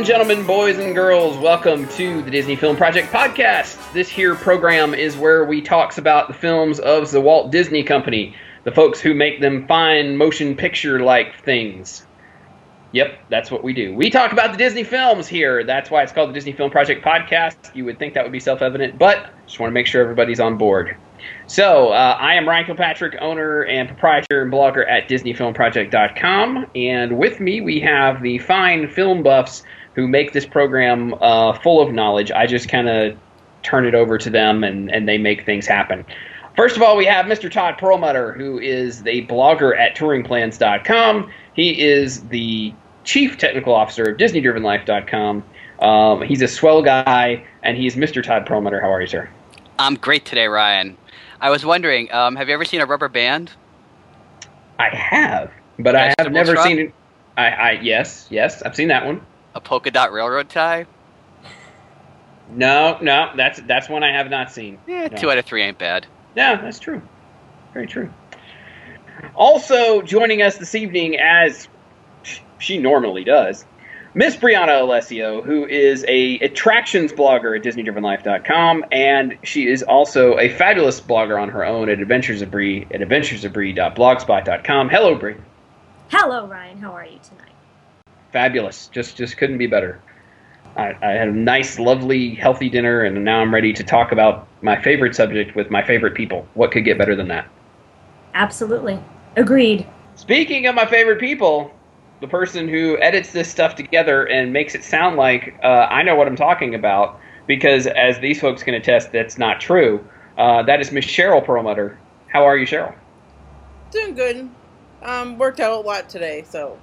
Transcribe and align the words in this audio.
And 0.00 0.06
gentlemen, 0.06 0.46
boys 0.46 0.78
and 0.78 0.94
girls, 0.94 1.36
welcome 1.36 1.86
to 1.88 2.22
the 2.22 2.30
Disney 2.30 2.56
Film 2.56 2.74
Project 2.74 3.12
podcast. 3.12 3.92
This 3.92 4.08
here 4.08 4.34
program 4.34 4.94
is 4.94 5.14
where 5.14 5.44
we 5.44 5.60
talks 5.60 5.98
about 5.98 6.26
the 6.26 6.32
films 6.32 6.80
of 6.80 7.10
the 7.10 7.20
Walt 7.20 7.52
Disney 7.52 7.82
Company, 7.82 8.34
the 8.64 8.70
folks 8.70 8.98
who 8.98 9.12
make 9.12 9.42
them 9.42 9.66
fine 9.66 10.16
motion 10.16 10.56
picture 10.56 11.00
like 11.00 11.44
things. 11.44 12.06
Yep, 12.92 13.26
that's 13.28 13.50
what 13.50 13.62
we 13.62 13.74
do. 13.74 13.94
We 13.94 14.08
talk 14.08 14.32
about 14.32 14.52
the 14.52 14.56
Disney 14.56 14.84
films 14.84 15.28
here. 15.28 15.64
That's 15.64 15.90
why 15.90 16.02
it's 16.02 16.12
called 16.12 16.30
the 16.30 16.34
Disney 16.34 16.52
Film 16.52 16.70
Project 16.70 17.04
podcast. 17.04 17.76
You 17.76 17.84
would 17.84 17.98
think 17.98 18.14
that 18.14 18.24
would 18.24 18.32
be 18.32 18.40
self-evident, 18.40 18.98
but 18.98 19.28
just 19.44 19.60
want 19.60 19.70
to 19.70 19.74
make 19.74 19.86
sure 19.86 20.00
everybody's 20.00 20.40
on 20.40 20.56
board. 20.56 20.96
So, 21.46 21.90
uh, 21.90 22.16
I 22.18 22.36
am 22.36 22.48
Ryan 22.48 22.64
Kilpatrick, 22.64 23.16
owner 23.20 23.64
and 23.64 23.86
proprietor 23.86 24.40
and 24.40 24.50
blogger 24.50 24.88
at 24.88 25.10
DisneyFilmProject.com. 25.10 26.70
And 26.74 27.18
with 27.18 27.38
me, 27.38 27.60
we 27.60 27.80
have 27.80 28.22
the 28.22 28.38
fine 28.38 28.88
film 28.88 29.22
buffs 29.22 29.62
who 30.00 30.08
make 30.08 30.32
this 30.32 30.46
program 30.46 31.14
uh, 31.20 31.52
full 31.58 31.82
of 31.82 31.92
knowledge. 31.92 32.30
I 32.30 32.46
just 32.46 32.70
kind 32.70 32.88
of 32.88 33.18
turn 33.62 33.84
it 33.84 33.94
over 33.94 34.16
to 34.16 34.30
them 34.30 34.64
and, 34.64 34.90
and 34.90 35.06
they 35.06 35.18
make 35.18 35.44
things 35.44 35.66
happen. 35.66 36.06
First 36.56 36.76
of 36.76 36.82
all, 36.82 36.96
we 36.96 37.04
have 37.04 37.26
Mr. 37.26 37.50
Todd 37.50 37.76
Perlmutter, 37.76 38.32
who 38.32 38.58
is 38.58 39.02
the 39.02 39.26
blogger 39.26 39.78
at 39.78 39.94
TouringPlans.com. 39.96 41.30
He 41.54 41.80
is 41.82 42.22
the 42.28 42.72
chief 43.04 43.36
technical 43.36 43.74
officer 43.74 44.04
of 44.04 44.16
DisneyDrivenLife.com. 44.16 45.44
Um, 45.80 46.22
he's 46.22 46.40
a 46.40 46.48
swell 46.48 46.82
guy, 46.82 47.44
and 47.62 47.76
he's 47.76 47.94
Mr. 47.94 48.22
Todd 48.22 48.46
Perlmutter. 48.46 48.80
How 48.80 48.90
are 48.92 49.02
you, 49.02 49.06
sir? 49.06 49.28
I'm 49.78 49.96
great 49.96 50.24
today, 50.24 50.46
Ryan. 50.46 50.96
I 51.42 51.50
was 51.50 51.64
wondering, 51.64 52.10
um, 52.12 52.36
have 52.36 52.48
you 52.48 52.54
ever 52.54 52.64
seen 52.64 52.80
a 52.80 52.86
rubber 52.86 53.08
band? 53.08 53.52
I 54.78 54.88
have, 54.94 55.50
but 55.78 55.94
I 55.94 56.14
have 56.18 56.32
never 56.32 56.54
truck? 56.54 56.66
seen 56.66 56.78
it. 56.78 56.94
I, 57.36 57.48
I 57.48 57.70
yes, 57.72 58.26
yes, 58.30 58.62
I've 58.62 58.74
seen 58.74 58.88
that 58.88 59.04
one. 59.06 59.20
A 59.60 59.62
polka 59.62 59.90
dot 59.90 60.12
railroad 60.12 60.48
tie? 60.48 60.86
No, 62.52 62.98
no, 63.00 63.30
that's 63.36 63.60
that's 63.60 63.88
one 63.88 64.02
I 64.02 64.12
have 64.12 64.30
not 64.30 64.50
seen. 64.50 64.78
Yeah, 64.86 65.08
No. 65.08 65.16
two 65.16 65.30
out 65.30 65.38
of 65.38 65.44
three 65.44 65.62
ain't 65.62 65.78
bad. 65.78 66.06
Yeah, 66.34 66.56
that's 66.60 66.78
true. 66.78 67.02
Very 67.74 67.86
true. 67.86 68.10
Also 69.36 70.00
joining 70.02 70.40
us 70.42 70.56
this 70.56 70.74
evening, 70.74 71.16
as 71.18 71.68
she 72.58 72.78
normally 72.78 73.22
does, 73.22 73.64
Miss 74.14 74.34
Brianna 74.34 74.80
Alessio, 74.80 75.42
who 75.42 75.66
is 75.66 76.04
a 76.08 76.38
attractions 76.40 77.12
blogger 77.12 77.56
at 77.56 77.62
DisneyDrivenLife.com, 77.62 78.84
and 78.90 79.38
she 79.44 79.68
is 79.68 79.82
also 79.82 80.38
a 80.38 80.48
fabulous 80.48 81.00
blogger 81.00 81.40
on 81.40 81.50
her 81.50 81.64
own 81.64 81.88
at 81.90 82.00
Adventures 82.00 82.40
of 82.42 82.50
Bree 82.50 82.86
at 82.90 83.00
AdventuresofBree.blogspot.com. 83.02 84.88
Hello, 84.88 85.14
Bree. 85.14 85.36
Hello, 86.10 86.46
Ryan. 86.46 86.78
How 86.78 86.92
are 86.92 87.04
you 87.04 87.20
tonight? 87.22 87.49
Fabulous. 88.32 88.88
Just 88.88 89.16
just 89.16 89.36
couldn't 89.36 89.58
be 89.58 89.66
better. 89.66 90.00
I, 90.76 90.94
I 91.02 91.10
had 91.12 91.28
a 91.28 91.32
nice, 91.32 91.78
lovely, 91.78 92.34
healthy 92.34 92.68
dinner, 92.68 93.02
and 93.02 93.24
now 93.24 93.40
I'm 93.40 93.52
ready 93.52 93.72
to 93.72 93.82
talk 93.82 94.12
about 94.12 94.46
my 94.62 94.80
favorite 94.80 95.14
subject 95.14 95.56
with 95.56 95.70
my 95.70 95.84
favorite 95.84 96.14
people. 96.14 96.46
What 96.54 96.70
could 96.70 96.84
get 96.84 96.96
better 96.96 97.16
than 97.16 97.28
that? 97.28 97.48
Absolutely. 98.34 98.98
Agreed. 99.36 99.86
Speaking 100.14 100.66
of 100.66 100.74
my 100.74 100.86
favorite 100.86 101.18
people, 101.18 101.72
the 102.20 102.28
person 102.28 102.68
who 102.68 102.98
edits 102.98 103.32
this 103.32 103.48
stuff 103.48 103.74
together 103.74 104.24
and 104.28 104.52
makes 104.52 104.74
it 104.74 104.84
sound 104.84 105.16
like 105.16 105.58
uh, 105.64 105.86
I 105.90 106.02
know 106.02 106.14
what 106.14 106.28
I'm 106.28 106.36
talking 106.36 106.74
about, 106.74 107.18
because 107.46 107.86
as 107.88 108.20
these 108.20 108.40
folks 108.40 108.62
can 108.62 108.74
attest, 108.74 109.10
that's 109.12 109.38
not 109.38 109.60
true. 109.60 110.04
Uh, 110.38 110.62
that 110.62 110.80
is 110.80 110.92
Miss 110.92 111.04
Cheryl 111.04 111.44
Perlmutter. 111.44 111.98
How 112.28 112.44
are 112.44 112.56
you, 112.56 112.66
Cheryl? 112.66 112.94
Doing 113.90 114.14
good. 114.14 114.48
Um, 115.02 115.36
worked 115.38 115.58
out 115.58 115.72
a 115.72 115.76
lot 115.76 116.08
today, 116.08 116.44
so 116.48 116.78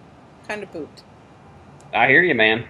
kind 0.47 0.61
of 0.61 0.71
pooped. 0.71 1.03
I 1.97 2.07
hear 2.07 2.21
you, 2.21 2.35
man. 2.35 2.65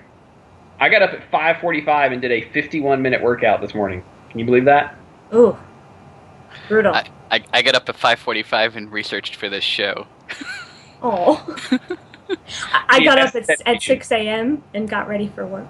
I 0.79 0.89
got 0.89 1.01
up 1.01 1.13
at 1.13 1.31
5:45 1.31 2.13
and 2.13 2.21
did 2.21 2.31
a 2.31 2.41
51 2.51 3.01
minute 3.01 3.21
workout 3.21 3.61
this 3.61 3.73
morning. 3.73 4.03
Can 4.29 4.39
you 4.39 4.45
believe 4.45 4.65
that? 4.65 4.95
Ooh. 5.33 5.57
Brutal. 6.67 6.93
I, 6.93 7.09
I, 7.31 7.43
I 7.53 7.61
got 7.61 7.75
up 7.75 7.89
at 7.89 7.97
5:45 7.97 8.75
and 8.75 8.91
researched 8.91 9.35
for 9.35 9.49
this 9.49 9.63
show. 9.63 10.07
Oh. 10.99 11.55
I, 12.27 12.85
I 12.89 13.03
got 13.03 13.19
up 13.19 13.35
at, 13.35 13.47
at 13.67 13.83
6 13.83 14.11
a.m. 14.11 14.63
and 14.73 14.89
got 14.89 15.07
ready 15.07 15.27
for 15.27 15.45
work. 15.45 15.67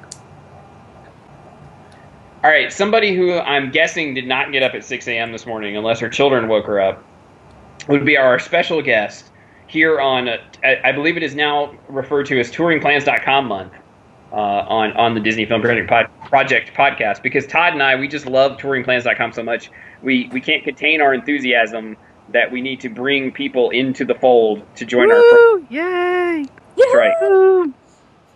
All 2.46 2.50
right, 2.50 2.72
somebody 2.72 3.14
who 3.14 3.34
I'm 3.34 3.70
guessing 3.70 4.14
did 4.14 4.26
not 4.26 4.54
get 4.54 4.64
up 4.64 4.74
at 4.74 4.86
6 4.86 5.06
a.m. 5.10 5.34
this 5.34 5.46
morning, 5.46 5.76
unless 5.76 6.00
her 6.00 6.08
children 6.08 6.48
woke 6.48 6.66
her 6.66 6.80
up, 6.80 7.04
would 7.90 8.06
be 8.06 8.16
our 8.16 8.40
special 8.40 8.82
guest 8.82 9.30
here 9.68 10.00
on, 10.00 10.28
uh, 10.28 10.38
I 10.64 10.80
I 10.86 10.92
believe 10.92 11.18
it 11.18 11.24
is 11.24 11.36
now 11.36 11.76
referred 11.90 12.26
to 12.28 12.40
as 12.40 12.52
TouringPlans.com 12.52 13.48
month 13.48 13.74
uh, 14.32 14.36
on 14.36 14.94
on 14.94 15.14
the 15.14 15.20
Disney 15.20 15.46
Film 15.46 15.62
Project, 15.62 15.90
pod, 15.90 16.10
Project 16.30 16.74
podcast. 16.74 17.22
Because 17.22 17.46
Todd 17.46 17.74
and 17.74 17.84
I, 17.84 17.96
we 17.96 18.08
just 18.08 18.26
love 18.26 18.58
TouringPlans.com 18.58 19.34
so 19.34 19.44
much, 19.44 19.70
we 20.02 20.30
we 20.32 20.42
can't 20.42 20.64
contain 20.64 21.02
our 21.02 21.14
enthusiasm 21.14 21.98
that 22.30 22.52
we 22.52 22.62
need 22.62 22.82
to 22.82 22.90
bring 22.90 23.32
people 23.32 23.70
into 23.70 24.04
the 24.06 24.16
fold 24.16 24.64
to 24.76 24.86
join 24.86 25.12
our. 25.12 25.22
Pro- 25.30 25.66
Yay! 25.70 26.46
That's 26.76 26.96
right. 26.96 27.74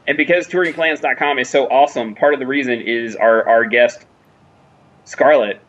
And 0.07 0.17
because 0.17 0.47
touringplans.com 0.47 1.39
is 1.39 1.49
so 1.49 1.67
awesome, 1.67 2.15
part 2.15 2.33
of 2.33 2.39
the 2.39 2.47
reason 2.47 2.81
is 2.81 3.15
our, 3.15 3.47
our 3.47 3.65
guest, 3.65 4.05
Scarlett. 5.05 5.61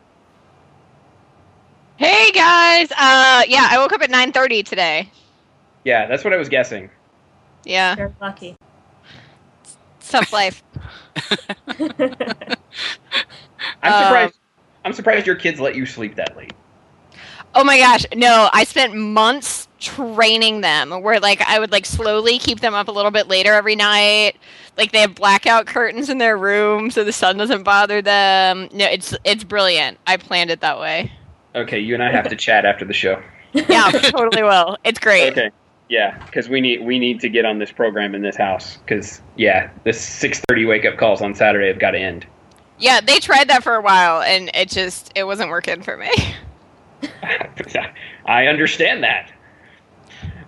Hey 1.97 2.31
guys! 2.31 2.91
Uh, 2.91 3.43
yeah, 3.47 3.67
I 3.69 3.77
woke 3.77 3.93
up 3.93 4.01
at 4.01 4.09
9:30 4.09 4.65
today. 4.65 5.09
Yeah, 5.83 6.07
that's 6.07 6.23
what 6.23 6.33
I 6.33 6.37
was 6.37 6.49
guessing. 6.49 6.89
Yeah, 7.65 7.95
You're 7.97 8.13
lucky. 8.21 8.55
it's 9.99 10.09
tough 10.09 10.33
life. 10.33 10.63
I'm 13.83 13.93
Um, 13.93 14.03
surprised. 14.03 14.39
I'm 14.85 14.93
surprised 14.93 15.27
your 15.27 15.35
kids 15.35 15.59
let 15.59 15.75
you 15.75 15.85
sleep 15.85 16.15
that 16.15 16.35
late. 16.35 16.53
Oh 17.55 17.63
my 17.63 17.77
gosh, 17.77 18.05
no! 18.15 18.49
I 18.51 18.63
spent 18.63 18.95
months 18.95 19.67
training 19.79 20.61
them, 20.61 20.89
where 21.03 21.19
like 21.19 21.41
I 21.41 21.59
would 21.59 21.71
like 21.71 21.85
slowly 21.85 22.39
keep 22.39 22.61
them 22.61 22.73
up 22.73 22.87
a 22.87 22.91
little 22.91 23.11
bit 23.11 23.27
later 23.27 23.53
every 23.53 23.75
night. 23.75 24.37
Like 24.77 24.91
they 24.91 25.01
have 25.01 25.15
blackout 25.15 25.67
curtains 25.67 26.09
in 26.09 26.17
their 26.17 26.37
room, 26.37 26.89
so 26.89 27.03
the 27.03 27.13
sun 27.13 27.37
doesn't 27.37 27.63
bother 27.63 28.01
them. 28.01 28.69
No, 28.73 28.85
it's 28.85 29.15
it's 29.23 29.43
brilliant. 29.43 29.99
I 30.07 30.17
planned 30.17 30.49
it 30.49 30.61
that 30.61 30.79
way. 30.79 31.11
Okay, 31.55 31.79
you 31.79 31.93
and 31.93 32.01
I 32.03 32.11
have 32.11 32.27
to 32.29 32.35
chat 32.35 32.65
after 32.65 32.85
the 32.85 32.93
show. 32.93 33.21
Yeah, 33.69 33.91
totally 33.91 34.41
will. 34.43 34.77
It's 34.83 34.99
great. 34.99 35.33
Okay. 35.33 35.51
Yeah, 35.93 36.17
because 36.25 36.49
we 36.49 36.59
need 36.59 36.83
we 36.83 36.97
need 36.97 37.19
to 37.19 37.29
get 37.29 37.45
on 37.45 37.59
this 37.59 37.71
program 37.71 38.15
in 38.15 38.23
this 38.23 38.35
house. 38.35 38.77
Because 38.77 39.21
yeah, 39.37 39.69
this 39.83 40.03
6:30 40.03 40.67
wake 40.67 40.85
up 40.85 40.97
calls 40.97 41.21
on 41.21 41.35
Saturday 41.35 41.67
have 41.67 41.77
got 41.77 41.91
to 41.91 41.99
end. 41.99 42.25
Yeah, 42.79 42.99
they 42.99 43.19
tried 43.19 43.47
that 43.49 43.61
for 43.61 43.75
a 43.75 43.81
while, 43.81 44.23
and 44.23 44.49
it 44.55 44.69
just 44.69 45.11
it 45.13 45.25
wasn't 45.25 45.51
working 45.51 45.83
for 45.83 45.95
me. 45.95 46.09
I 48.25 48.47
understand 48.47 49.03
that. 49.03 49.31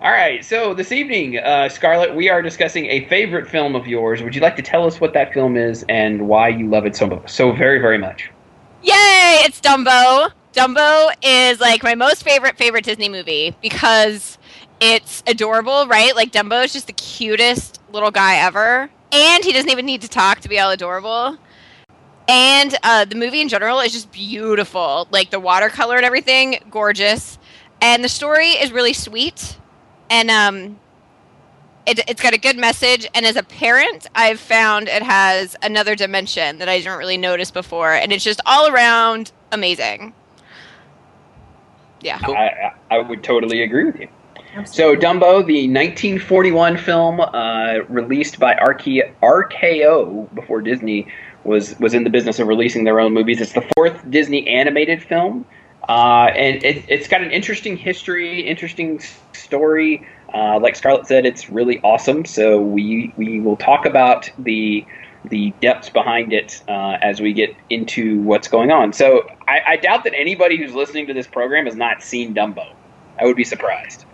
All 0.02 0.10
right, 0.10 0.44
so 0.44 0.74
this 0.74 0.92
evening, 0.92 1.38
uh, 1.38 1.70
Scarlett, 1.70 2.16
we 2.16 2.28
are 2.28 2.42
discussing 2.42 2.88
a 2.88 3.06
favorite 3.06 3.48
film 3.48 3.76
of 3.76 3.86
yours. 3.86 4.24
Would 4.24 4.34
you 4.34 4.42
like 4.42 4.56
to 4.56 4.64
tell 4.64 4.88
us 4.88 5.00
what 5.00 5.14
that 5.14 5.32
film 5.32 5.58
is 5.58 5.86
and 5.90 6.28
why 6.28 6.48
you 6.48 6.68
love 6.68 6.88
it 6.88 6.96
so 6.96 7.22
so 7.28 7.52
very 7.52 7.78
very 7.78 8.00
much? 8.00 8.32
Yay! 8.82 9.44
It's 9.46 9.62
Dumbo. 9.62 10.32
Dumbo 10.54 11.12
is 11.22 11.60
like 11.60 11.84
my 11.84 11.94
most 11.94 12.24
favorite 12.24 12.58
favorite 12.58 12.84
Disney 12.84 13.10
movie 13.10 13.56
because 13.62 14.40
it's 14.80 15.24
adorable, 15.28 15.88
right? 15.88 16.16
Like 16.16 16.32
Dumbo 16.32 16.64
is 16.64 16.74
just 16.74 16.88
the 16.88 16.94
cutest 16.94 17.82
little 17.92 18.12
guy 18.12 18.38
ever, 18.38 18.90
and 19.12 19.44
he 19.44 19.54
doesn't 19.54 19.70
even 19.70 19.86
need 19.86 20.02
to 20.02 20.10
talk 20.10 20.42
to 20.42 20.50
be 20.50 20.60
all 20.60 20.72
adorable. 20.72 21.38
And 22.28 22.76
uh, 22.84 23.06
the 23.06 23.16
movie 23.16 23.42
in 23.42 23.50
general 23.50 23.80
is 23.80 23.92
just 23.92 24.12
beautiful, 24.12 25.08
like 25.12 25.30
the 25.30 25.40
watercolor 25.40 25.96
and 25.96 26.06
everything, 26.06 26.60
gorgeous. 26.70 27.38
And 27.82 28.04
the 28.04 28.10
story 28.10 28.50
is 28.50 28.72
really 28.72 28.94
sweet, 28.94 29.58
and 30.10 30.32
um, 30.32 30.80
it, 31.86 32.00
it's 32.08 32.22
got 32.22 32.34
a 32.34 32.40
good 32.40 32.58
message. 32.58 33.08
And 33.14 33.26
as 33.26 33.36
a 33.36 33.44
parent, 33.44 34.08
I've 34.16 34.40
found 34.40 34.88
it 34.88 35.04
has 35.04 35.56
another 35.62 35.96
dimension 35.96 36.58
that 36.58 36.68
I 36.68 36.80
didn't 36.80 36.98
really 36.98 37.18
notice 37.18 37.52
before, 37.52 37.94
and 37.94 38.12
it's 38.12 38.24
just 38.24 38.42
all 38.46 38.68
around 38.68 39.32
amazing. 39.52 40.14
Yeah. 42.02 42.20
I, 42.22 42.74
I 42.96 43.00
would 43.00 43.24
totally 43.24 43.64
agree 43.64 43.86
with 43.86 44.00
you. 44.00 44.08
So 44.64 44.96
Dumbo, 44.96 45.46
the 45.46 45.68
1941 45.68 46.78
film 46.78 47.20
uh, 47.20 47.80
released 47.90 48.40
by 48.40 48.54
RK, 48.54 49.20
RKO 49.22 50.34
before 50.34 50.62
Disney 50.62 51.08
was 51.44 51.78
was 51.80 51.94
in 51.94 52.06
the 52.06 52.10
business 52.10 52.40
of 52.40 52.48
releasing 52.48 52.86
their 52.86 53.02
own 53.02 53.14
movies. 53.14 53.42
It's 53.42 53.52
the 53.52 53.68
fourth 53.76 54.10
Disney 54.10 54.48
animated 54.48 55.04
film, 55.04 55.46
uh, 55.90 56.32
and 56.34 56.64
it, 56.64 56.86
it's 56.88 57.08
got 57.10 57.22
an 57.22 57.32
interesting 57.32 57.76
history, 57.76 58.42
interesting 58.42 59.02
story. 59.34 60.08
Uh, 60.34 60.60
like 60.60 60.78
Scarlett 60.78 61.06
said, 61.06 61.26
it's 61.26 61.50
really 61.50 61.82
awesome. 61.82 62.24
So 62.24 62.62
we 62.62 63.14
we 63.18 63.42
will 63.42 63.58
talk 63.58 63.86
about 63.86 64.30
the 64.40 64.86
the 65.26 65.54
depths 65.62 65.90
behind 65.90 66.32
it 66.32 66.64
uh, 66.70 66.98
as 67.02 67.20
we 67.20 67.34
get 67.34 67.54
into 67.70 68.22
what's 68.22 68.48
going 68.48 68.72
on. 68.72 68.94
So 68.94 69.28
I, 69.50 69.62
I 69.68 69.76
doubt 69.76 70.06
that 70.06 70.14
anybody 70.16 70.56
who's 70.56 70.74
listening 70.74 71.08
to 71.08 71.14
this 71.14 71.28
program 71.28 71.66
has 71.66 71.76
not 71.76 72.02
seen 72.02 72.34
Dumbo. 72.34 72.74
I 73.20 73.26
would 73.26 73.36
be 73.36 73.44
surprised. 73.44 74.06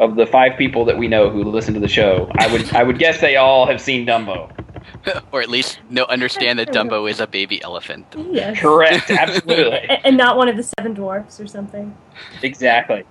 Of 0.00 0.16
the 0.16 0.26
five 0.26 0.56
people 0.56 0.84
that 0.84 0.96
we 0.96 1.08
know 1.08 1.28
who 1.28 1.42
listen 1.42 1.74
to 1.74 1.80
the 1.80 1.88
show, 1.88 2.30
I 2.38 2.52
would 2.52 2.72
I 2.74 2.82
would 2.82 2.98
guess 2.98 3.20
they 3.20 3.36
all 3.36 3.66
have 3.66 3.80
seen 3.80 4.06
Dumbo. 4.06 4.50
or 5.32 5.42
at 5.42 5.48
least 5.48 5.80
no 5.90 6.04
understand 6.04 6.58
that 6.58 6.68
Dumbo 6.68 7.10
is 7.10 7.20
a 7.20 7.26
baby 7.26 7.62
elephant. 7.62 8.06
Yes. 8.30 8.58
Correct, 8.58 9.10
absolutely. 9.10 9.88
And 10.04 10.16
not 10.16 10.36
one 10.36 10.48
of 10.48 10.56
the 10.56 10.62
seven 10.62 10.94
dwarfs 10.94 11.40
or 11.40 11.46
something. 11.46 11.96
Exactly. 12.42 13.04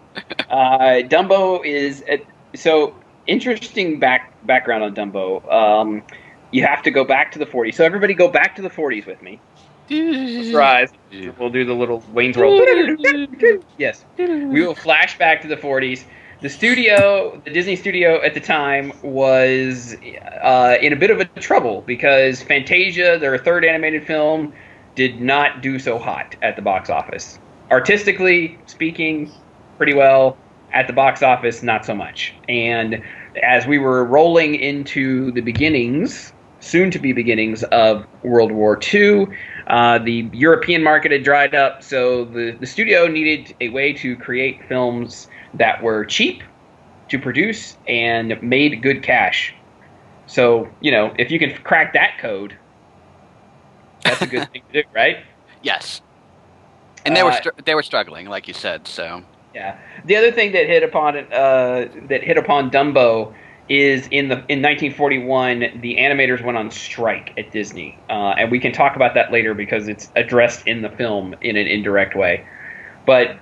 Uh, 0.49 1.03
Dumbo 1.03 1.63
is 1.65 2.03
uh, 2.09 2.17
so 2.55 2.95
interesting. 3.27 3.99
Back 3.99 4.33
background 4.45 4.83
on 4.83 4.95
Dumbo. 4.95 5.51
Um, 5.51 6.03
you 6.51 6.65
have 6.65 6.81
to 6.83 6.91
go 6.91 7.03
back 7.03 7.31
to 7.33 7.39
the 7.39 7.45
40s. 7.45 7.75
So 7.75 7.83
everybody, 7.83 8.13
go 8.13 8.29
back 8.29 8.55
to 8.55 8.61
the 8.61 8.69
40s 8.69 9.05
with 9.05 9.21
me. 9.21 9.39
Rise. 9.89 10.91
We'll 11.37 11.49
do 11.49 11.65
the 11.65 11.73
little 11.73 12.03
Wayne's 12.11 12.37
World. 12.37 12.61
yes. 13.77 14.05
We 14.17 14.65
will 14.65 14.75
flash 14.75 15.17
back 15.17 15.41
to 15.41 15.47
the 15.47 15.55
40s. 15.57 16.03
The 16.39 16.49
studio, 16.49 17.41
the 17.45 17.49
Disney 17.49 17.75
studio 17.75 18.21
at 18.21 18.35
the 18.35 18.39
time, 18.39 18.93
was 19.01 19.95
uh, 20.43 20.77
in 20.79 20.93
a 20.93 20.95
bit 20.95 21.09
of 21.09 21.19
a 21.19 21.25
trouble 21.39 21.81
because 21.81 22.43
Fantasia, 22.43 23.17
their 23.17 23.35
third 23.39 23.65
animated 23.65 24.05
film, 24.05 24.53
did 24.93 25.19
not 25.19 25.63
do 25.63 25.79
so 25.79 25.97
hot 25.97 26.35
at 26.43 26.55
the 26.55 26.61
box 26.61 26.91
office. 26.91 27.39
Artistically 27.71 28.59
speaking, 28.67 29.31
pretty 29.77 29.95
well. 29.95 30.37
At 30.73 30.85
the 30.85 30.93
box 30.93 31.23
office, 31.23 31.63
not 31.63 31.85
so 31.85 31.95
much. 31.95 32.35
And 32.47 33.01
as 33.41 33.65
we 33.65 33.79
were 33.79 34.05
rolling 34.05 34.53
into 34.53 35.31
the 35.31 35.41
beginnings, 35.41 36.33
soon 36.59 36.91
to 36.91 36.99
be 36.99 37.13
beginnings 37.13 37.63
of 37.63 38.05
World 38.21 38.51
War 38.51 38.79
II, 38.93 39.25
uh, 39.65 39.97
the 39.97 40.29
European 40.33 40.83
market 40.83 41.11
had 41.11 41.23
dried 41.23 41.55
up, 41.55 41.81
so 41.81 42.25
the, 42.25 42.51
the 42.51 42.67
studio 42.67 43.07
needed 43.07 43.55
a 43.59 43.69
way 43.69 43.91
to 43.93 44.15
create 44.17 44.63
films 44.67 45.29
that 45.53 45.81
were 45.81 46.05
cheap 46.05 46.43
to 47.09 47.19
produce 47.19 47.77
and 47.87 48.41
made 48.41 48.81
good 48.81 49.03
cash. 49.03 49.53
So, 50.25 50.67
you 50.81 50.91
know, 50.91 51.13
if 51.17 51.31
you 51.31 51.39
can 51.39 51.53
crack 51.63 51.93
that 51.93 52.17
code, 52.19 52.57
that's 54.03 54.21
a 54.21 54.27
good 54.27 54.49
thing 54.53 54.63
to 54.71 54.83
do, 54.83 54.89
right? 54.93 55.17
Yes. 55.61 56.01
And 57.05 57.15
they 57.15 57.23
were 57.23 57.31
Uh, 57.31 57.35
str- 57.37 57.49
they 57.63 57.75
were 57.75 57.83
struggling, 57.83 58.27
like 58.27 58.47
you 58.47 58.53
said. 58.53 58.87
So 58.87 59.23
Yeah. 59.53 59.77
The 60.05 60.15
other 60.17 60.31
thing 60.31 60.51
that 60.51 60.67
hit 60.67 60.83
upon 60.83 61.15
it, 61.15 61.31
uh, 61.31 61.85
that 62.09 62.23
hit 62.23 62.37
upon 62.37 62.69
Dumbo 62.69 63.33
is 63.69 64.07
in 64.11 64.29
the 64.29 64.35
in 64.47 64.61
1941 64.61 65.59
the 65.81 65.97
animators 65.97 66.41
went 66.43 66.57
on 66.57 66.71
strike 66.71 67.33
at 67.37 67.51
Disney, 67.51 67.97
uh, 68.09 68.35
and 68.37 68.49
we 68.51 68.59
can 68.59 68.71
talk 68.71 68.95
about 68.95 69.13
that 69.15 69.31
later 69.31 69.53
because 69.53 69.87
it's 69.87 70.09
addressed 70.15 70.67
in 70.67 70.81
the 70.81 70.89
film 70.89 71.35
in 71.41 71.57
an 71.57 71.67
indirect 71.67 72.15
way. 72.15 72.45
But 73.05 73.37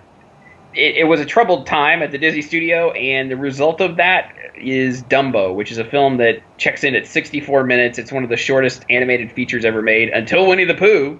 it, 0.75 0.95
it 0.97 1.03
was 1.07 1.19
a 1.19 1.25
troubled 1.25 1.65
time 1.65 2.01
at 2.03 2.11
the 2.11 2.17
Disney 2.17 2.41
studio, 2.41 2.91
and 2.91 3.29
the 3.31 3.37
result 3.37 3.81
of 3.81 3.95
that 3.97 4.33
is 4.57 5.03
Dumbo, 5.03 5.53
which 5.53 5.71
is 5.71 5.77
a 5.77 5.85
film 5.85 6.17
that 6.17 6.41
checks 6.57 6.83
in 6.83 6.95
at 6.95 7.07
64 7.07 7.63
minutes. 7.63 7.97
It's 7.97 8.11
one 8.11 8.23
of 8.23 8.29
the 8.29 8.37
shortest 8.37 8.85
animated 8.89 9.31
features 9.31 9.65
ever 9.65 9.81
made 9.81 10.09
until 10.09 10.47
Winnie 10.47 10.65
the 10.65 10.73
Pooh. 10.75 11.19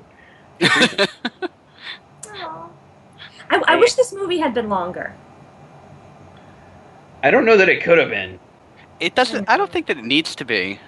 I, 3.50 3.62
I 3.68 3.76
wish 3.76 3.94
this 3.94 4.12
movie 4.14 4.38
had 4.40 4.54
been 4.54 4.70
longer. 4.70 5.14
I 7.24 7.32
don't 7.32 7.46
know 7.46 7.58
that 7.58 7.70
it 7.70 7.84
could 7.84 7.98
have 7.98 8.10
been. 8.10 8.40
it 9.00 9.16
doesn't. 9.16 9.50
I 9.50 9.58
don't 9.58 9.72
think 9.72 9.88
that 9.88 9.98
it 9.98 10.06
needs 10.06 10.36
to 10.36 10.46
be. 10.46 10.80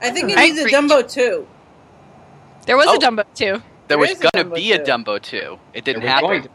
I 0.00 0.10
think 0.10 0.30
it 0.30 0.36
needs 0.38 0.58
a. 0.60 0.64
Dumbo 0.68 1.08
too. 1.08 1.46
There 2.66 2.76
was 2.76 2.86
Oh. 2.88 2.96
a 2.96 2.98
Dumbo 2.98 3.24
too. 3.34 3.44
There 3.44 3.62
There 3.88 3.98
was 3.98 4.14
gonna 4.14 4.44
Dumbo 4.50 4.54
be 4.56 4.72
a. 4.72 4.78
Dumbo 4.84 5.20
too. 5.20 5.58
It 5.74 5.84
didn't 5.84 6.02
It 6.02 6.20
going 6.20 6.42
happen. 6.42 6.50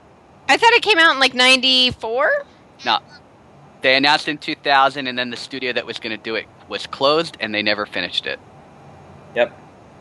To- 0.48 0.54
I 0.54 0.58
thought 0.58 0.74
it 0.74 0.82
came 0.82 0.98
out 1.00 1.14
in 1.14 1.20
like 1.20 1.34
'94. 1.34 2.46
No, 2.86 3.00
They 3.82 3.96
announced 3.96 4.28
in 4.28 4.38
2000, 4.38 5.08
and 5.08 5.18
then 5.18 5.30
the 5.30 5.38
studio 5.38 5.74
that 5.74 5.86
was 5.86 6.00
going 6.00 6.16
to 6.18 6.22
do 6.22 6.36
it 6.36 6.46
was 6.70 6.86
closed, 6.88 7.38
and 7.40 7.54
they 7.54 7.62
never 7.62 7.86
finished 7.86 8.26
it. 8.26 8.40
Yep. 9.36 9.58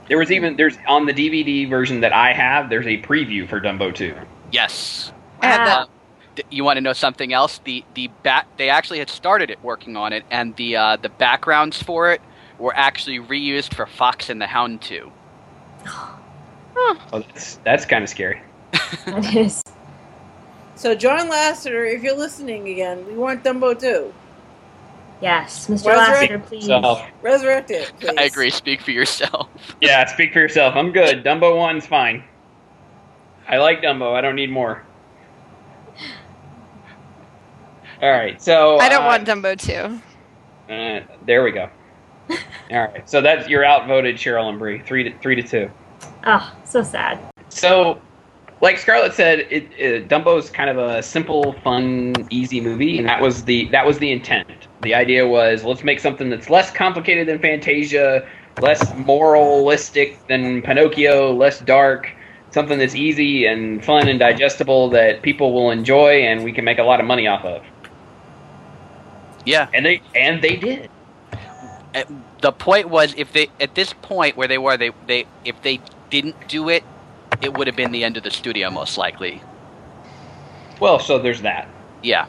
There 0.09 0.19
was 0.19 0.31
even 0.33 0.57
there's 0.57 0.77
on 0.89 1.07
the 1.07 1.13
DVD 1.13 1.69
version 1.69 2.01
that 2.01 2.13
I 2.13 2.33
have. 2.33 2.69
There's 2.71 2.87
a 2.87 3.01
preview 3.03 3.49
for 3.49 3.61
Dumbo 3.61 3.95
2. 3.95 4.15
Yes. 4.51 5.13
I 5.41 5.47
had 5.47 5.67
that. 5.67 5.79
Uh, 5.81 6.43
you 6.51 6.65
want 6.65 6.77
to 6.77 6.81
know 6.81 6.93
something 6.93 7.33
else? 7.33 7.59
The 7.65 7.85
the 7.95 8.09
back 8.23 8.47
they 8.57 8.69
actually 8.69 8.99
had 8.99 9.11
started 9.11 9.51
it 9.51 9.63
working 9.63 9.97
on 9.97 10.13
it, 10.13 10.25
and 10.31 10.57
the 10.57 10.77
uh, 10.77 10.97
the 10.97 11.09
backgrounds 11.09 11.83
for 11.83 12.11
it 12.11 12.21
were 12.59 12.75
actually 12.77 13.19
reused 13.19 13.75
for 13.75 13.87
Fox 13.87 14.29
and 14.31 14.41
the 14.41 14.47
Hound 14.47 14.81
2. 14.83 15.11
Oh, 16.77 16.99
that's 17.13 17.57
that's 17.65 17.85
kind 17.85 18.03
of 18.03 18.09
scary. 18.11 18.41
That 19.07 19.35
is. 19.35 19.63
So 20.83 20.97
John 20.97 21.31
Lasseter, 21.31 21.89
if 21.95 22.03
you're 22.03 22.17
listening 22.17 22.67
again, 22.67 23.07
we 23.07 23.15
want 23.15 23.45
Dumbo 23.45 23.79
too. 23.79 24.13
Yes, 25.21 25.69
Mr. 25.69 25.87
Resurrect 25.87 26.33
Lasseter, 26.33 26.45
please. 26.45 26.67
So 26.67 27.07
Resurrect 27.23 27.71
it, 27.71 27.93
please. 28.01 28.15
I 28.19 28.23
agree. 28.25 28.51
Speak 28.51 28.81
for 28.81 28.91
yourself. 28.91 29.49
yeah, 29.81 30.05
speak 30.07 30.33
for 30.33 30.41
yourself. 30.41 30.75
I'm 30.75 30.91
good. 30.91 31.23
Dumbo 31.23 31.57
one's 31.57 31.87
fine. 31.87 32.25
I 33.47 33.59
like 33.59 33.81
Dumbo. 33.81 34.13
I 34.13 34.23
don't 34.23 34.35
need 34.35 34.51
more. 34.51 34.85
All 38.03 38.11
right, 38.11 38.43
so 38.43 38.79
I 38.81 38.89
don't 38.89 39.05
uh, 39.05 39.07
want 39.07 39.25
Dumbo 39.25 39.57
too. 39.57 40.01
Uh, 40.69 41.07
there 41.25 41.45
we 41.45 41.53
go. 41.53 41.71
All 42.73 42.81
right, 42.81 43.09
so 43.09 43.21
that's 43.21 43.49
you're 43.49 43.65
outvoted, 43.65 44.17
Cheryl 44.17 44.49
and 44.49 44.59
Bree, 44.59 44.83
three 44.83 45.05
to 45.05 45.17
three 45.21 45.37
to 45.37 45.45
two. 45.45 45.71
Oh, 46.27 46.53
so 46.65 46.83
sad. 46.83 47.21
So, 47.51 48.03
like 48.63 48.79
Scarlett 48.79 49.13
said, 49.13 49.41
it, 49.51 49.69
it, 49.77 50.09
Dumbo's 50.09 50.49
kind 50.49 50.71
of 50.71 50.79
a 50.79 51.03
simple, 51.03 51.53
fun, 51.65 52.15
easy 52.31 52.61
movie, 52.61 52.97
and 52.97 53.09
that 53.09 53.21
was 53.21 53.45
the 53.45 53.69
that 53.71 53.85
was 53.85 53.99
the 53.99 54.11
intent. 54.13 54.49
The 54.83 54.95
idea 54.95 55.27
was 55.27 55.65
let's 55.65 55.83
make 55.83 55.99
something 55.99 56.31
that's 56.31 56.49
less 56.49 56.71
complicated 56.71 57.27
than 57.27 57.41
Fantasia, 57.41 58.27
less 58.61 58.95
moralistic 58.95 60.25
than 60.29 60.63
Pinocchio, 60.63 61.33
less 61.35 61.59
dark, 61.61 62.09
something 62.53 62.79
that's 62.79 62.95
easy 62.95 63.47
and 63.47 63.85
fun 63.85 64.09
and 64.09 64.21
digestible 64.21 64.89
that 64.91 65.23
people 65.23 65.53
will 65.53 65.73
enjoy, 65.73 66.23
and 66.23 66.45
we 66.45 66.53
can 66.53 66.65
make 66.65 66.79
a 66.79 66.85
lot 66.85 67.01
of 67.01 67.07
money 67.07 67.27
off 67.27 67.45
of. 67.45 67.65
Yeah. 69.45 69.69
And 69.75 69.85
they 69.85 70.03
and 70.15 70.41
they 70.41 70.55
did. 70.57 70.89
The 72.41 72.53
point 72.53 72.89
was, 72.89 73.13
if 73.17 73.33
they 73.33 73.49
at 73.61 73.75
this 73.75 73.93
point 73.93 74.37
where 74.37 74.47
they 74.47 74.59
were, 74.59 74.77
they 74.77 74.93
they 75.09 75.27
if 75.45 75.61
they 75.63 75.81
didn't 76.11 76.49
do 76.49 76.69
it, 76.69 76.85
it 77.43 77.53
would 77.55 77.67
have 77.67 77.77
been 77.77 77.93
the 77.93 78.05
end 78.05 78.17
of 78.17 78.23
the 78.23 78.31
studio 78.31 78.71
most 78.71 78.97
likely. 78.97 79.43
Well, 80.81 80.99
so 80.99 81.19
there's 81.19 81.43
that. 81.43 81.69
Yeah. 82.03 82.27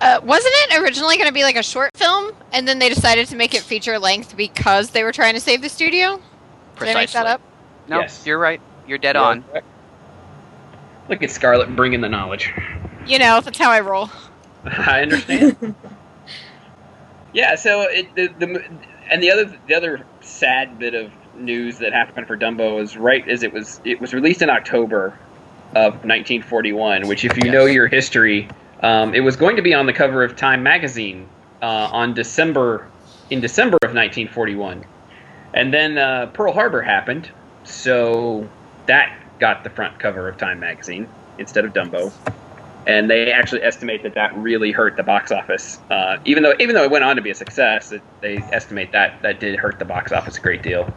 Uh, 0.00 0.20
wasn't 0.22 0.52
it 0.56 0.82
originally 0.82 1.16
going 1.16 1.28
to 1.28 1.34
be 1.34 1.42
like 1.42 1.56
a 1.56 1.62
short 1.62 1.90
film, 1.96 2.32
and 2.52 2.68
then 2.68 2.78
they 2.78 2.88
decided 2.88 3.26
to 3.28 3.36
make 3.36 3.54
it 3.54 3.62
feature 3.62 3.98
length 3.98 4.36
because 4.36 4.90
they 4.90 5.02
were 5.02 5.12
trying 5.12 5.34
to 5.34 5.40
save 5.40 5.62
the 5.62 5.68
studio? 5.68 6.20
Did 6.78 6.88
I 6.88 6.94
make 6.94 7.10
that 7.12 7.26
up? 7.26 7.40
No, 7.88 8.00
Yes. 8.00 8.26
you're 8.26 8.38
right. 8.38 8.60
You're 8.86 8.98
dead 8.98 9.16
on. 9.16 9.44
Look 11.08 11.22
at 11.22 11.30
Scarlett 11.30 11.74
bringing 11.74 12.00
the 12.00 12.08
knowledge. 12.08 12.52
You 13.06 13.18
know, 13.18 13.40
that's 13.40 13.58
how 13.58 13.70
I 13.70 13.80
roll. 13.80 14.10
I 14.64 15.02
understand. 15.02 15.74
yeah. 17.34 17.54
So 17.54 17.82
it 17.82 18.14
the, 18.14 18.28
the 18.28 18.64
and 19.10 19.22
the 19.22 19.30
other 19.30 19.58
the 19.68 19.74
other 19.74 20.06
sad 20.20 20.78
bit 20.78 20.94
of 20.94 21.12
news 21.36 21.78
that 21.78 21.92
happened 21.92 22.26
for 22.26 22.36
Dumbo 22.36 22.76
was 22.76 22.96
right 22.96 23.26
as 23.28 23.42
it 23.42 23.52
was 23.52 23.80
it 23.84 24.00
was 24.00 24.12
released 24.12 24.42
in 24.42 24.50
October 24.50 25.18
of 25.74 25.94
1941. 26.04 27.08
Which, 27.08 27.24
if 27.24 27.36
you 27.36 27.44
Yes. 27.44 27.52
know 27.52 27.66
your 27.66 27.86
history, 27.86 28.48
um, 28.80 29.14
it 29.14 29.20
was 29.20 29.36
going 29.36 29.56
to 29.56 29.62
be 29.62 29.74
on 29.74 29.86
the 29.86 29.92
cover 29.92 30.22
of 30.22 30.36
Time 30.36 30.62
magazine 30.62 31.28
uh, 31.62 31.88
on 31.92 32.14
December 32.14 32.90
in 33.30 33.40
December 33.40 33.76
of 33.82 33.94
1941, 33.94 34.84
and 35.54 35.72
then 35.72 35.98
uh, 35.98 36.26
Pearl 36.26 36.52
Harbor 36.52 36.82
happened, 36.82 37.30
so 37.64 38.48
that 38.86 39.08
got 39.40 39.64
the 39.64 39.70
front 39.70 39.98
cover 39.98 40.28
of 40.28 40.36
Time 40.36 40.60
magazine 40.60 41.08
instead 41.38 41.64
of 41.64 41.72
Dumbo 41.72 42.12
and 42.86 43.10
they 43.10 43.32
actually 43.32 43.62
estimate 43.62 44.02
that 44.02 44.14
that 44.14 44.36
really 44.36 44.70
hurt 44.72 44.96
the 44.96 45.02
box 45.02 45.32
office. 45.32 45.78
Uh, 45.90 46.18
even 46.24 46.42
though 46.42 46.54
even 46.60 46.74
though 46.74 46.84
it 46.84 46.90
went 46.90 47.04
on 47.04 47.16
to 47.16 47.22
be 47.22 47.30
a 47.30 47.34
success, 47.34 47.92
it, 47.92 48.02
they 48.20 48.36
estimate 48.52 48.92
that 48.92 49.22
that 49.22 49.40
did 49.40 49.58
hurt 49.58 49.78
the 49.78 49.84
box 49.84 50.12
office 50.12 50.36
a 50.36 50.40
great 50.40 50.62
deal. 50.62 50.92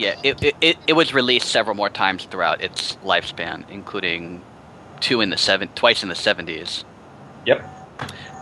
Yeah, 0.00 0.18
it, 0.22 0.54
it, 0.62 0.78
it, 0.86 0.94
was 0.94 1.12
released 1.12 1.48
several 1.48 1.76
more 1.76 1.90
times 1.90 2.24
throughout 2.24 2.62
its 2.62 2.96
lifespan, 3.04 3.68
including 3.68 4.40
two 5.00 5.20
in 5.20 5.28
the 5.28 5.36
seven, 5.36 5.68
twice 5.74 6.02
in 6.02 6.08
the 6.08 6.14
seventies. 6.14 6.86
Yep. 7.44 7.62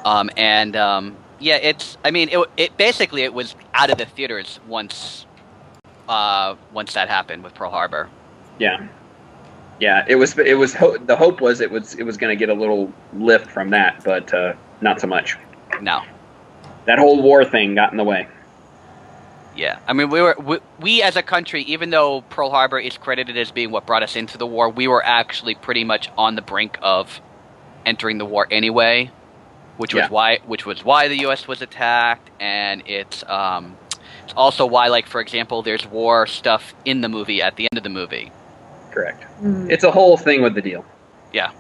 Um, 0.05 0.31
and 0.37 0.77
um, 0.77 1.17
yeah, 1.41 1.57
it's. 1.57 1.99
I 2.05 2.13
mean, 2.13 2.29
it, 2.29 2.49
it 2.57 2.77
basically 2.77 3.23
it 3.23 3.35
was 3.35 3.57
out 3.75 3.91
of 3.91 3.99
the 3.99 4.07
theaters 4.07 4.61
once, 4.69 5.27
uh, 6.09 6.55
once 6.73 6.95
that 6.95 7.09
happened 7.09 7.43
with 7.43 7.55
Pearl 7.55 7.73
Harbor. 7.73 8.09
Yeah, 8.61 8.87
yeah. 9.81 10.05
It 10.07 10.15
was 10.15 10.39
it 10.39 10.57
was 10.57 10.73
ho- 10.75 10.97
the 10.97 11.17
hope 11.17 11.41
was 11.41 11.61
it 11.61 11.73
was 11.73 11.97
it 11.97 12.05
was 12.05 12.17
going 12.17 12.31
to 12.31 12.39
get 12.39 12.51
a 12.51 12.59
little 12.59 12.93
lift 13.15 13.51
from 13.51 13.71
that, 13.71 14.05
but 14.05 14.33
uh, 14.33 14.53
not 14.81 15.01
so 15.01 15.09
much. 15.09 15.37
No, 15.83 16.05
That 16.85 17.01
whole 17.01 17.21
war 17.21 17.45
thing 17.45 17.75
got 17.75 17.91
in 17.91 17.97
the 17.97 18.05
way. 18.05 18.29
Yeah. 19.59 19.79
I 19.87 19.93
mean, 19.93 20.09
we 20.09 20.23
were 20.23 20.37
we, 20.41 20.59
we 20.81 21.03
as 21.03 21.17
a 21.17 21.23
country, 21.23 21.63
even 21.65 21.91
though 21.91 22.23
Pearl 22.23 22.51
Harbor 22.51 22.79
is 22.79 22.97
credited 22.97 23.37
as 23.37 23.51
being 23.51 23.71
what 23.71 23.85
brought 23.87 24.03
us 24.03 24.17
into 24.17 24.39
the 24.39 24.47
war, 24.47 24.71
we 24.71 24.89
were 24.89 25.05
actually 25.05 25.55
pretty 25.57 25.85
much 25.85 26.09
on 26.17 26.35
the 26.37 26.43
brink 26.43 26.79
of 26.81 27.21
entering 27.85 28.19
the 28.19 28.25
war 28.25 28.47
anyway, 28.51 29.11
which 29.77 29.93
was 29.93 30.03
Yeah. 30.05 30.09
why 30.09 30.39
which 30.47 30.65
was 30.65 30.85
why 30.85 31.09
the 31.09 31.19
U.S. 31.27 31.47
was 31.49 31.61
attacked, 31.61 32.31
and 32.41 32.83
it's 32.87 33.23
um, 33.29 33.77
It's 34.25 34.35
also 34.37 34.65
why, 34.67 34.89
like 34.89 35.07
for 35.07 35.21
example, 35.21 35.63
there's 35.63 35.87
war 35.87 36.27
stuff 36.27 36.75
in 36.85 37.01
the 37.01 37.09
movie 37.09 37.43
at 37.43 37.57
the 37.57 37.65
end 37.71 37.77
of 37.79 37.83
the 37.83 37.91
movie. 37.91 38.31
Correct. 38.93 39.25
Mm. 39.43 39.71
It's 39.71 39.85
a 39.85 39.91
whole 39.91 40.17
thing 40.17 40.41
with 40.43 40.55
the 40.55 40.63
deal. 40.63 40.85
Yeah. 41.33 41.51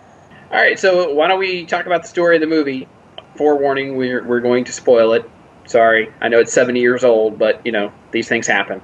All 0.50 0.57
right, 0.57 0.78
so 0.78 1.12
why 1.12 1.28
don't 1.28 1.38
we 1.38 1.67
talk 1.67 1.85
about 1.87 2.02
the 2.02 2.09
story 2.09 2.37
of 2.37 2.40
the 2.40 2.47
movie? 2.47 2.88
Forewarning, 3.37 3.97
we're 3.97 4.25
we're 4.25 4.40
going 4.40 4.64
to 4.64 4.73
spoil 4.73 5.12
it. 5.12 5.28
Sorry, 5.69 6.11
I 6.21 6.29
know 6.29 6.41
it's 6.41 6.53
70 6.53 6.81
years 6.81 7.05
old, 7.05 7.39
but 7.39 7.65
you 7.65 7.73
know 7.73 7.93
these 8.11 8.27
things 8.29 8.47
happen. 8.47 8.81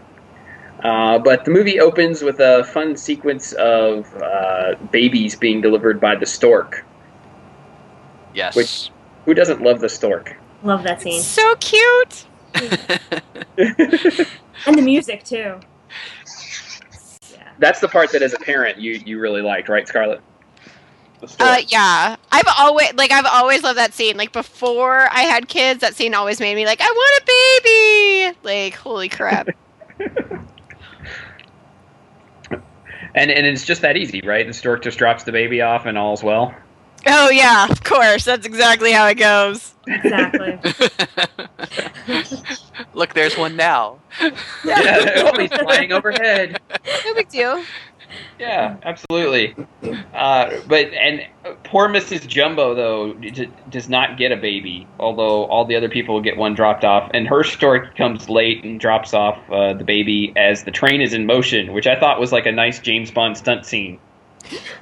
Uh, 0.82 1.18
but 1.18 1.44
the 1.46 1.50
movie 1.50 1.80
opens 1.80 2.22
with 2.22 2.38
a 2.40 2.62
fun 2.64 2.94
sequence 2.96 3.52
of 3.54 4.06
uh, 4.22 4.74
babies 4.92 5.34
being 5.34 5.62
delivered 5.62 5.98
by 5.98 6.14
the 6.14 6.26
stork. 6.26 6.84
Yes. 8.34 8.54
Which- 8.54 8.90
Who 9.24 9.32
doesn't 9.32 9.62
love 9.62 9.80
the 9.80 9.88
stork? 9.88 10.36
Love 10.62 10.82
that 10.84 11.00
scene. 11.00 11.20
So 11.22 11.54
cute. 11.56 12.26
And 14.66 14.78
the 14.78 14.82
music 14.82 15.24
too. 15.24 15.58
Yeah. 17.32 17.52
That's 17.58 17.80
the 17.80 17.88
part 17.88 18.12
that, 18.12 18.22
as 18.22 18.32
a 18.32 18.38
parent, 18.38 18.78
you 18.78 19.00
you 19.04 19.18
really 19.20 19.42
liked, 19.42 19.68
right, 19.68 19.86
Scarlett? 19.86 20.20
The 21.20 21.28
stork. 21.28 21.50
Uh, 21.50 21.62
yeah, 21.68 22.16
I've 22.32 22.48
always 22.58 22.92
like 22.94 23.12
I've 23.12 23.26
always 23.26 23.62
loved 23.62 23.78
that 23.78 23.94
scene. 23.94 24.16
Like 24.16 24.32
before 24.32 25.08
I 25.10 25.22
had 25.22 25.48
kids, 25.48 25.80
that 25.80 25.94
scene 25.94 26.14
always 26.14 26.40
made 26.40 26.54
me 26.54 26.66
like 26.66 26.80
I 26.80 26.90
want 26.90 27.22
a 27.22 28.32
baby. 28.32 28.38
Like 28.42 28.74
holy 28.74 29.08
crap. 29.08 29.48
and 33.14 33.30
and 33.30 33.46
it's 33.46 33.64
just 33.64 33.82
that 33.82 33.96
easy, 33.96 34.20
right? 34.22 34.46
The 34.46 34.52
stork 34.52 34.82
just 34.82 34.98
drops 34.98 35.24
the 35.24 35.32
baby 35.32 35.62
off, 35.62 35.86
and 35.86 35.96
all's 35.96 36.22
well. 36.22 36.54
oh 37.06 37.30
yeah, 37.30 37.66
of 37.68 37.82
course. 37.84 38.24
That's 38.24 38.46
exactly 38.46 38.92
how 38.92 39.06
it 39.06 39.14
goes. 39.14 39.74
Exactly. 39.86 40.58
Look, 42.94 43.14
there's 43.14 43.36
one 43.36 43.56
now. 43.56 43.98
Yeah, 44.64 45.12
oh, 45.16 45.40
he's 45.40 45.52
flying 45.52 45.92
overhead. 45.92 46.60
No 47.04 47.14
big 47.14 47.28
deal. 47.28 47.62
Yeah, 48.38 48.76
absolutely. 48.82 49.54
Uh, 50.12 50.60
but 50.66 50.86
and 50.92 51.26
poor 51.64 51.88
Mrs. 51.88 52.26
Jumbo 52.26 52.74
though 52.74 53.12
d- 53.14 53.50
does 53.70 53.88
not 53.88 54.18
get 54.18 54.32
a 54.32 54.36
baby, 54.36 54.86
although 54.98 55.44
all 55.46 55.64
the 55.64 55.76
other 55.76 55.88
people 55.88 56.20
get 56.20 56.36
one 56.36 56.54
dropped 56.54 56.84
off, 56.84 57.10
and 57.14 57.26
her 57.28 57.44
stork 57.44 57.96
comes 57.96 58.28
late 58.28 58.64
and 58.64 58.80
drops 58.80 59.14
off 59.14 59.38
uh, 59.50 59.72
the 59.74 59.84
baby 59.84 60.32
as 60.36 60.64
the 60.64 60.70
train 60.70 61.00
is 61.00 61.12
in 61.12 61.26
motion, 61.26 61.72
which 61.72 61.86
I 61.86 61.98
thought 61.98 62.18
was 62.20 62.32
like 62.32 62.46
a 62.46 62.52
nice 62.52 62.78
James 62.80 63.10
Bond 63.10 63.36
stunt 63.36 63.66
scene. 63.66 63.98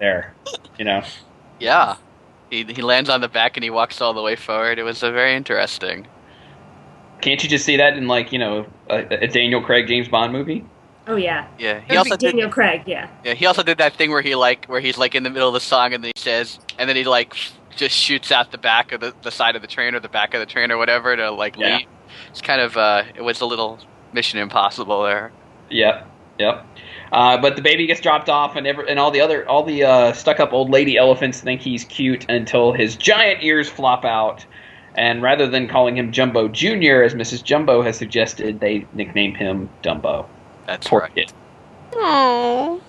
There, 0.00 0.34
you 0.78 0.84
know. 0.84 1.02
Yeah. 1.60 1.96
He, 2.50 2.64
he 2.64 2.82
lands 2.82 3.08
on 3.08 3.20
the 3.22 3.28
back 3.28 3.56
and 3.56 3.64
he 3.64 3.70
walks 3.70 4.00
all 4.00 4.12
the 4.12 4.20
way 4.20 4.36
forward. 4.36 4.78
It 4.78 4.82
was 4.82 5.02
a 5.02 5.10
very 5.10 5.34
interesting. 5.34 6.06
Can't 7.22 7.42
you 7.42 7.48
just 7.48 7.64
see 7.64 7.76
that 7.76 7.96
in 7.96 8.08
like 8.08 8.32
you 8.32 8.38
know 8.38 8.66
a, 8.90 9.24
a 9.24 9.26
Daniel 9.28 9.62
Craig 9.62 9.86
James 9.86 10.08
Bond 10.08 10.32
movie? 10.32 10.64
Oh 11.06 11.16
yeah. 11.16 11.46
Yeah. 11.58 11.80
He 11.80 11.88
That 11.88 11.98
also 11.98 12.10
was 12.10 12.18
did. 12.18 12.30
Daniel 12.32 12.48
Craig. 12.50 12.82
Yeah. 12.86 13.08
Yeah. 13.24 13.34
He 13.34 13.46
also 13.46 13.62
did 13.62 13.78
that 13.78 13.94
thing 13.94 14.10
where 14.10 14.22
he 14.22 14.34
like 14.34 14.66
where 14.66 14.80
he's 14.80 14.98
like 14.98 15.14
in 15.14 15.22
the 15.22 15.30
middle 15.30 15.48
of 15.48 15.54
the 15.54 15.60
song 15.60 15.92
and 15.94 16.02
then 16.04 16.12
he 16.14 16.20
says 16.20 16.58
and 16.78 16.88
then 16.88 16.96
he 16.96 17.04
like 17.04 17.34
just 17.76 17.96
shoots 17.96 18.30
out 18.30 18.52
the 18.52 18.58
back 18.58 18.92
of 18.92 19.00
the, 19.00 19.14
the 19.22 19.30
side 19.30 19.56
of 19.56 19.62
the 19.62 19.68
train 19.68 19.94
or 19.94 20.00
the 20.00 20.08
back 20.08 20.34
of 20.34 20.40
the 20.40 20.46
train 20.46 20.70
or 20.70 20.78
whatever 20.78 21.16
to 21.16 21.30
like 21.30 21.56
Yeah. 21.56 21.78
leave. 21.78 21.86
It's 22.30 22.40
kind 22.42 22.60
of 22.60 22.76
uh 22.76 23.04
it 23.14 23.22
was 23.22 23.40
a 23.40 23.46
little 23.46 23.78
Mission 24.12 24.38
Impossible 24.38 25.02
there. 25.04 25.32
Yep, 25.70 26.06
yep. 26.38 26.66
Uh, 27.10 27.38
but 27.38 27.56
the 27.56 27.62
baby 27.62 27.86
gets 27.86 28.00
dropped 28.00 28.28
off, 28.28 28.56
and 28.56 28.66
every, 28.66 28.88
and 28.88 28.98
all 28.98 29.10
the 29.10 29.20
other 29.22 29.48
all 29.48 29.62
the 29.64 29.84
uh, 29.84 30.12
stuck 30.12 30.38
up 30.38 30.52
old 30.52 30.70
lady 30.70 30.96
elephants 30.98 31.40
think 31.40 31.60
he's 31.62 31.84
cute 31.84 32.26
until 32.28 32.72
his 32.72 32.94
giant 32.96 33.42
ears 33.42 33.68
flop 33.70 34.04
out. 34.04 34.44
And 34.94 35.22
rather 35.22 35.46
than 35.46 35.68
calling 35.68 35.96
him 35.96 36.12
Jumbo 36.12 36.48
Junior, 36.48 37.02
as 37.02 37.14
Mrs. 37.14 37.42
Jumbo 37.42 37.80
has 37.82 37.96
suggested, 37.96 38.60
they 38.60 38.86
nickname 38.92 39.34
him 39.34 39.70
Dumbo. 39.82 40.26
That's 40.66 40.86
Poor 40.88 41.00
right. 41.00 41.14
kid. 41.14 41.32
Oh. 41.94 42.80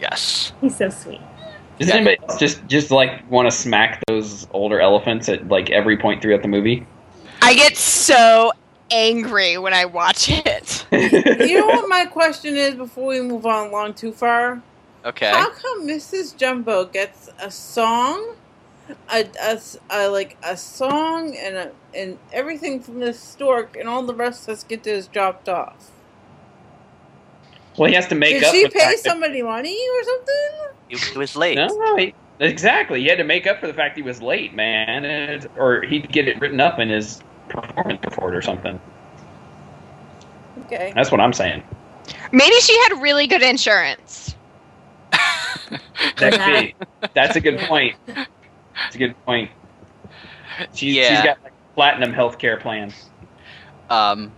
Yes. 0.00 0.52
He's 0.60 0.76
so 0.76 0.88
sweet. 0.90 1.20
Does 1.78 1.88
Yeah. 1.88 1.96
anybody 1.96 2.18
else 2.28 2.38
just 2.38 2.66
just 2.66 2.90
like 2.90 3.28
want 3.30 3.50
to 3.50 3.56
smack 3.56 4.02
those 4.06 4.46
older 4.52 4.80
elephants 4.80 5.28
at 5.28 5.48
like 5.48 5.70
every 5.70 5.96
point 5.96 6.22
throughout 6.22 6.42
the 6.42 6.48
movie? 6.48 6.86
I 7.42 7.54
get 7.54 7.76
so 7.76 8.52
angry 8.90 9.58
when 9.58 9.74
I 9.74 9.84
watch 9.84 10.28
it. 10.30 10.86
You 10.92 11.60
know 11.60 11.66
what 11.66 11.88
my 11.88 12.06
question 12.06 12.56
is 12.56 12.74
before 12.74 13.06
we 13.08 13.20
move 13.20 13.46
on 13.46 13.68
along 13.68 13.94
too 13.94 14.12
far? 14.12 14.62
Okay. 15.04 15.30
How 15.30 15.50
come 15.50 15.86
Mrs. 15.86 16.36
Jumbo 16.36 16.84
gets 16.86 17.28
a 17.40 17.50
song, 17.50 18.34
a 19.12 19.28
like 20.08 20.36
a 20.42 20.56
song 20.56 21.36
and 21.36 21.56
a, 21.56 21.70
and 21.94 22.18
everything 22.32 22.80
from 22.80 23.00
this 23.00 23.20
stork, 23.20 23.76
and 23.76 23.88
all 23.88 24.02
the 24.02 24.14
rest 24.14 24.44
of 24.44 24.54
us 24.54 24.64
get 24.64 24.82
this 24.82 25.06
dropped 25.06 25.48
off? 25.48 25.90
Well, 27.78 27.88
he 27.88 27.94
has 27.94 28.06
to 28.08 28.14
make 28.14 28.34
Did 28.34 28.44
up. 28.44 28.54
she 28.54 28.64
for 28.64 28.70
pay 28.70 28.78
fact 28.80 29.02
that- 29.04 29.10
somebody 29.10 29.42
money 29.42 29.76
or 29.94 30.04
something? 30.04 30.34
He, 30.88 30.96
he 30.98 31.18
was 31.18 31.34
late. 31.36 31.56
No, 31.56 31.66
no, 31.66 31.96
he, 31.96 32.14
exactly. 32.40 33.00
He 33.00 33.08
had 33.08 33.18
to 33.18 33.24
make 33.24 33.46
up 33.46 33.60
for 33.60 33.66
the 33.66 33.74
fact 33.74 33.96
he 33.96 34.02
was 34.02 34.22
late, 34.22 34.54
man, 34.54 35.04
and, 35.04 35.48
or 35.56 35.82
he'd 35.82 36.10
get 36.12 36.28
it 36.28 36.40
written 36.40 36.60
up 36.60 36.78
in 36.78 36.88
his 36.90 37.20
performance 37.48 38.00
report 38.04 38.34
or 38.34 38.42
something. 38.42 38.78
Okay. 40.66 40.92
That's 40.94 41.10
what 41.10 41.20
I'm 41.20 41.32
saying. 41.32 41.62
Maybe 42.32 42.54
she 42.60 42.76
had 42.84 43.02
really 43.02 43.26
good 43.26 43.42
insurance. 43.42 44.34
That 46.18 46.32
could 46.32 46.40
be. 47.00 47.08
That's 47.14 47.36
a 47.36 47.40
good 47.40 47.58
point. 47.60 47.96
That's 48.06 48.94
a 48.94 48.98
good 48.98 49.14
point. 49.24 49.50
She's, 50.72 50.94
Yeah. 50.94 51.08
she's 51.08 51.24
got 51.24 51.42
like 51.42 51.52
a 51.52 51.74
platinum 51.74 52.12
healthcare 52.12 52.60
plan. 52.60 52.92
Um, 53.90 54.32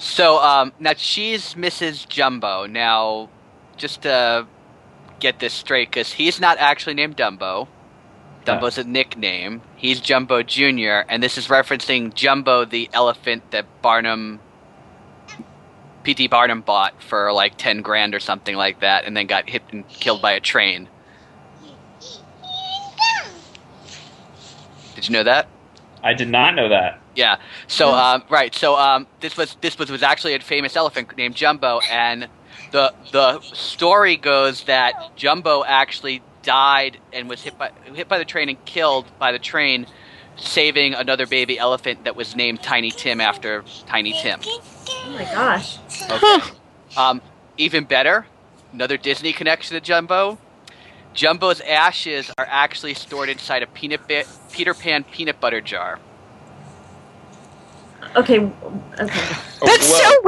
so 0.00 0.38
um, 0.38 0.72
now 0.80 0.94
she's 0.96 1.54
Mrs. 1.54 2.08
Jumbo. 2.08 2.66
Now, 2.66 3.28
just 3.76 4.02
to 4.02 4.46
get 5.20 5.38
this 5.38 5.52
straight, 5.52 5.90
because 5.90 6.12
he's 6.12 6.40
not 6.40 6.58
actually 6.58 6.94
named 6.94 7.16
Dumbo. 7.16 7.68
Dumbo's 8.46 8.78
a 8.78 8.84
nickname. 8.84 9.60
He's 9.76 10.00
Jumbo 10.00 10.42
Junior, 10.42 11.04
and 11.08 11.22
this 11.22 11.36
is 11.36 11.48
referencing 11.48 12.14
Jumbo, 12.14 12.64
the 12.64 12.88
elephant 12.94 13.50
that 13.50 13.66
Barnum, 13.82 14.40
P.T. 16.02 16.28
Barnum 16.28 16.62
bought 16.62 17.02
for 17.02 17.32
like 17.32 17.58
ten 17.58 17.82
grand 17.82 18.14
or 18.14 18.20
something 18.20 18.56
like 18.56 18.80
that, 18.80 19.04
and 19.04 19.14
then 19.14 19.26
got 19.26 19.48
hit 19.50 19.62
and 19.70 19.86
killed 19.88 20.22
by 20.22 20.32
a 20.32 20.40
train. 20.40 20.88
Did 24.94 25.08
you 25.08 25.12
know 25.12 25.24
that? 25.24 25.48
I 26.02 26.14
did 26.14 26.28
not 26.28 26.54
know 26.54 26.68
that. 26.68 27.00
Yeah. 27.14 27.36
So 27.66 27.92
um, 27.92 28.22
right. 28.30 28.54
So 28.54 28.76
um, 28.76 29.06
this 29.20 29.36
was 29.36 29.56
this 29.60 29.78
was 29.78 29.90
was 29.90 30.02
actually 30.02 30.34
a 30.34 30.40
famous 30.40 30.76
elephant 30.76 31.16
named 31.16 31.34
Jumbo, 31.34 31.80
and 31.90 32.28
the 32.72 32.92
the 33.12 33.40
story 33.40 34.16
goes 34.16 34.64
that 34.64 35.16
Jumbo 35.16 35.64
actually 35.64 36.22
died 36.42 36.98
and 37.12 37.28
was 37.28 37.42
hit 37.42 37.58
by 37.58 37.70
hit 37.94 38.08
by 38.08 38.18
the 38.18 38.24
train 38.24 38.48
and 38.48 38.64
killed 38.64 39.06
by 39.18 39.32
the 39.32 39.38
train, 39.38 39.86
saving 40.36 40.94
another 40.94 41.26
baby 41.26 41.58
elephant 41.58 42.04
that 42.04 42.16
was 42.16 42.34
named 42.36 42.62
Tiny 42.62 42.90
Tim 42.90 43.20
after 43.20 43.64
Tiny 43.86 44.12
Tim. 44.12 44.40
Oh 44.44 45.10
my 45.10 45.24
gosh. 45.24 45.78
Okay. 46.10 46.50
um, 46.96 47.20
even 47.56 47.84
better, 47.84 48.26
another 48.72 48.96
Disney 48.96 49.32
connection 49.32 49.74
to 49.74 49.80
Jumbo. 49.80 50.38
Jumbo's 51.12 51.60
ashes 51.60 52.30
are 52.38 52.46
actually 52.48 52.94
stored 52.94 53.28
inside 53.28 53.62
a 53.62 53.66
peanut 53.66 54.06
ba- 54.06 54.24
Peter 54.52 54.74
Pan 54.74 55.04
peanut 55.04 55.40
butter 55.40 55.60
jar. 55.60 55.98
Okay. 58.16 58.38
Okay. 58.40 58.50
Oh, 59.62 59.66
That's 59.66 59.90
well, 59.90 60.10
so 60.10 60.20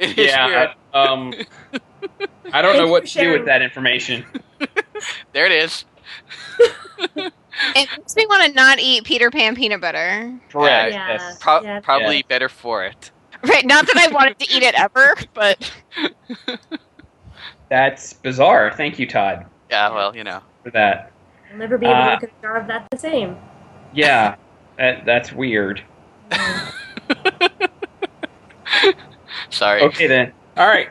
weird. 0.00 0.16
Yeah. 0.18 0.46
weird. 0.46 0.70
I, 0.92 1.00
um, 1.04 1.32
I 2.52 2.60
don't 2.60 2.76
know 2.76 2.88
what 2.88 3.04
for 3.04 3.08
to 3.10 3.18
do 3.20 3.30
with 3.32 3.44
that 3.46 3.62
information. 3.62 4.24
There 5.32 5.46
it 5.46 5.52
is. 5.52 5.84
It 6.58 7.32
makes 7.96 8.16
me 8.16 8.26
want 8.26 8.46
to 8.48 8.52
not 8.52 8.80
eat 8.80 9.04
Peter 9.04 9.30
Pan 9.30 9.54
peanut 9.54 9.80
butter. 9.80 10.36
Correct. 10.50 10.92
Yeah. 10.92 11.08
Yes. 11.12 11.38
Pro- 11.38 11.62
Yeah. 11.62 11.78
probably 11.80 12.16
Yeah. 12.16 12.22
better 12.28 12.48
for 12.48 12.84
it. 12.84 13.10
Right, 13.44 13.64
not 13.64 13.86
that 13.86 13.96
I 13.96 14.08
wanted 14.12 14.38
to 14.40 14.50
eat 14.52 14.62
it 14.64 14.74
ever, 14.74 15.14
but 15.34 15.70
That's 17.68 18.12
bizarre. 18.14 18.72
Thank 18.76 18.98
you, 18.98 19.06
Todd, 19.06 19.46
Yeah, 19.70 19.90
well, 19.94 20.16
you 20.16 20.24
know. 20.24 20.40
for 20.64 20.70
that. 20.72 21.12
I'll 21.50 21.58
never 21.58 21.78
be 21.78 21.86
able 21.86 21.96
Uh, 21.96 22.04
to 22.06 22.12
look 22.12 22.22
at 22.24 22.30
a 22.30 22.42
jar 22.42 22.56
of 22.56 22.66
that 22.66 22.86
the 22.90 22.98
same. 22.98 23.36
Yeah, 23.92 24.36
that, 24.78 25.04
that's 25.04 25.32
weird. 25.32 25.82
Sorry. 29.50 29.82
Okay 29.82 30.06
then. 30.06 30.32
All 30.56 30.66
right. 30.66 30.88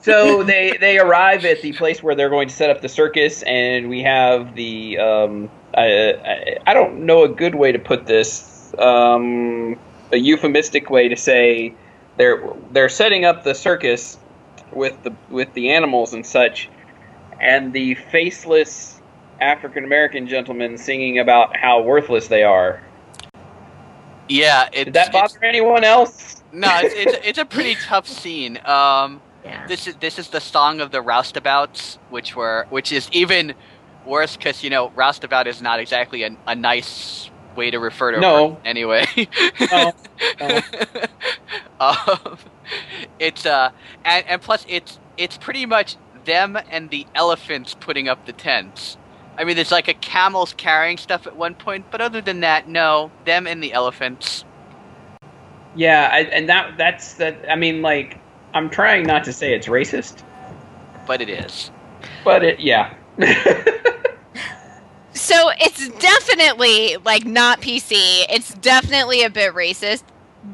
So 0.00 0.42
they 0.42 0.76
they 0.80 0.98
arrive 0.98 1.44
at 1.44 1.60
the 1.62 1.72
place 1.74 2.02
where 2.02 2.14
they're 2.14 2.30
going 2.30 2.48
to 2.48 2.54
set 2.54 2.70
up 2.70 2.80
the 2.80 2.88
circus, 2.88 3.42
and 3.42 3.90
we 3.90 4.02
have 4.02 4.54
the 4.54 4.98
um, 4.98 5.50
I, 5.76 6.14
I, 6.14 6.56
I 6.66 6.74
don't 6.74 7.04
know 7.04 7.24
a 7.24 7.28
good 7.28 7.54
way 7.54 7.72
to 7.72 7.78
put 7.78 8.06
this. 8.06 8.72
Um, 8.78 9.78
a 10.12 10.16
euphemistic 10.16 10.90
way 10.90 11.08
to 11.08 11.16
say 11.16 11.74
they're 12.16 12.42
they're 12.72 12.88
setting 12.88 13.24
up 13.24 13.44
the 13.44 13.54
circus 13.54 14.18
with 14.72 15.00
the 15.02 15.14
with 15.28 15.52
the 15.54 15.70
animals 15.70 16.14
and 16.14 16.24
such, 16.24 16.70
and 17.40 17.72
the 17.72 17.94
faceless 17.96 18.99
African 19.40 19.84
American 19.84 20.26
gentlemen 20.28 20.78
singing 20.78 21.18
about 21.18 21.56
how 21.56 21.82
worthless 21.82 22.28
they 22.28 22.42
are. 22.44 22.82
Yeah, 24.28 24.68
it, 24.72 24.86
Did 24.86 24.94
that 24.94 25.12
bother 25.12 25.42
anyone 25.44 25.84
else? 25.84 26.42
no, 26.52 26.80
it's, 26.80 26.94
it's 26.94 27.14
it's 27.22 27.38
a 27.38 27.44
pretty 27.46 27.76
tough 27.80 28.08
scene. 28.08 28.58
Um, 28.66 29.22
Yeah. 29.44 29.68
this 29.68 29.86
is 29.86 29.96
this 29.96 30.18
is 30.18 30.30
the 30.30 30.40
song 30.40 30.80
of 30.80 30.90
the 30.92 31.02
roustabouts, 31.02 31.98
which 32.10 32.36
were 32.36 32.66
which 32.70 32.92
is 32.92 33.08
even 33.12 33.54
worse 34.04 34.36
because 34.36 34.62
you 34.62 34.70
know 34.70 34.90
roustabout 34.96 35.46
is 35.48 35.62
not 35.62 35.80
exactly 35.80 36.24
a, 36.24 36.36
a 36.46 36.54
nice 36.56 37.30
way 37.56 37.70
to 37.70 37.78
refer 37.80 38.12
to 38.12 38.20
a 38.20 38.22
No. 38.22 38.26
person 38.26 38.60
anyway. 38.64 39.06
No, 39.70 39.92
no. 40.40 40.62
um, 41.80 42.38
it's 43.18 43.46
uh 43.46 43.70
and, 44.04 44.26
and 44.28 44.42
plus 44.42 44.64
it's 44.68 45.00
it's 45.16 45.38
pretty 45.38 45.66
much 45.66 45.96
them 46.24 46.58
and 46.70 46.90
the 46.90 47.06
elephants 47.14 47.74
putting 47.74 48.08
up 48.08 48.26
the 48.26 48.32
tents. 48.34 48.98
I 49.40 49.44
mean, 49.44 49.56
there's 49.56 49.72
like 49.72 49.88
a 49.88 49.94
camels 49.94 50.52
carrying 50.52 50.98
stuff 50.98 51.26
at 51.26 51.34
one 51.34 51.54
point, 51.54 51.86
but 51.90 52.02
other 52.02 52.20
than 52.20 52.40
that, 52.40 52.68
no, 52.68 53.10
them 53.24 53.46
and 53.46 53.62
the 53.62 53.72
elephants. 53.72 54.44
Yeah, 55.74 56.10
I, 56.12 56.20
and 56.24 56.46
that 56.50 56.76
that's 56.76 57.14
that. 57.14 57.50
I 57.50 57.56
mean, 57.56 57.80
like, 57.80 58.18
I'm 58.52 58.68
trying 58.68 59.04
not 59.04 59.24
to 59.24 59.32
say 59.32 59.54
it's 59.54 59.66
racist, 59.66 60.22
But 61.06 61.22
it 61.22 61.30
is. 61.30 61.70
but 62.22 62.44
it, 62.44 62.60
yeah. 62.60 62.94
So 65.12 65.50
it's 65.60 65.88
definitely 65.98 66.96
like 67.04 67.24
not 67.24 67.60
PC. 67.60 67.92
It's 68.30 68.54
definitely 68.54 69.22
a 69.22 69.30
bit 69.30 69.52
racist, 69.54 70.02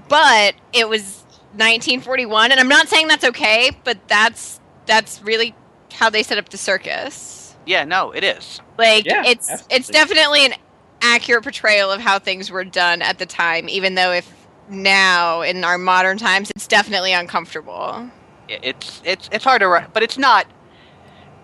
but 0.09 0.55
it 0.73 0.89
was 0.89 1.25
1941, 1.53 2.51
and 2.51 2.61
I'm 2.61 2.69
not 2.69 2.89
saying 2.89 3.09
that's 3.09 3.25
okay, 3.25 3.71
but 3.85 3.99
that's 4.09 4.61
that's 4.87 5.23
really 5.23 5.55
how 5.93 6.11
they 6.11 6.23
set 6.23 6.39
up 6.39 6.49
the 6.49 6.59
circus. 6.59 7.46
Yeah, 7.67 7.85
no, 7.85 8.13
it 8.13 8.25
is. 8.25 8.61
Like 8.79 9.07
Yeah, 9.07 9.25
it's 9.27 9.51
absolutely. 9.51 9.77
it's 9.77 9.89
definitely 9.91 10.47
an 10.47 10.55
accurate 11.03 11.43
portrayal 11.43 11.91
of 11.91 12.01
how 12.01 12.19
things 12.19 12.51
were 12.51 12.65
done 12.65 13.03
at 13.03 13.19
the 13.19 13.27
time, 13.27 13.69
even 13.69 13.95
though 13.95 14.13
if 14.13 14.33
now 14.69 15.43
in 15.43 15.65
our 15.65 15.79
modern 15.79 16.19
times 16.19 16.51
it's 16.55 16.67
definitely 16.67 17.13
uncomfortable. 17.13 18.09
It's 18.49 19.03
it's 19.05 19.29
it's 19.33 19.45
hard 19.45 19.61
to, 19.61 19.69
ri- 19.69 19.87
but 19.93 20.03
it's 20.03 20.19
not. 20.19 20.47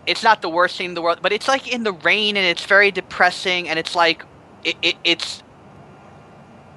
It's 0.06 0.24
not 0.24 0.42
the 0.42 0.48
worst 0.48 0.76
scene 0.76 0.90
in 0.90 0.94
the 0.94 1.02
world, 1.02 1.20
but 1.22 1.32
it's 1.32 1.46
like 1.46 1.68
in 1.72 1.84
the 1.84 1.92
rain 1.92 2.36
and 2.36 2.44
it's 2.44 2.64
very 2.64 2.90
depressing 2.90 3.68
and 3.68 3.78
it's 3.78 3.94
like 3.94 4.24
it, 4.64 4.76
it 4.82 4.96
it's 5.04 5.42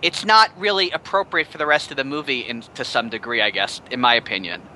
it's 0.01 0.23
not 0.23 0.51
really 0.59 0.91
appropriate 0.91 1.47
for 1.47 1.57
the 1.57 1.65
rest 1.65 1.89
of 1.89 1.97
the 1.97 2.03
movie 2.03 2.41
in 2.41 2.61
to 2.75 2.85
some 2.85 3.09
degree, 3.09 3.41
I 3.41 3.49
guess, 3.49 3.81
in 3.89 3.99
my 3.99 4.13
opinion. 4.15 4.69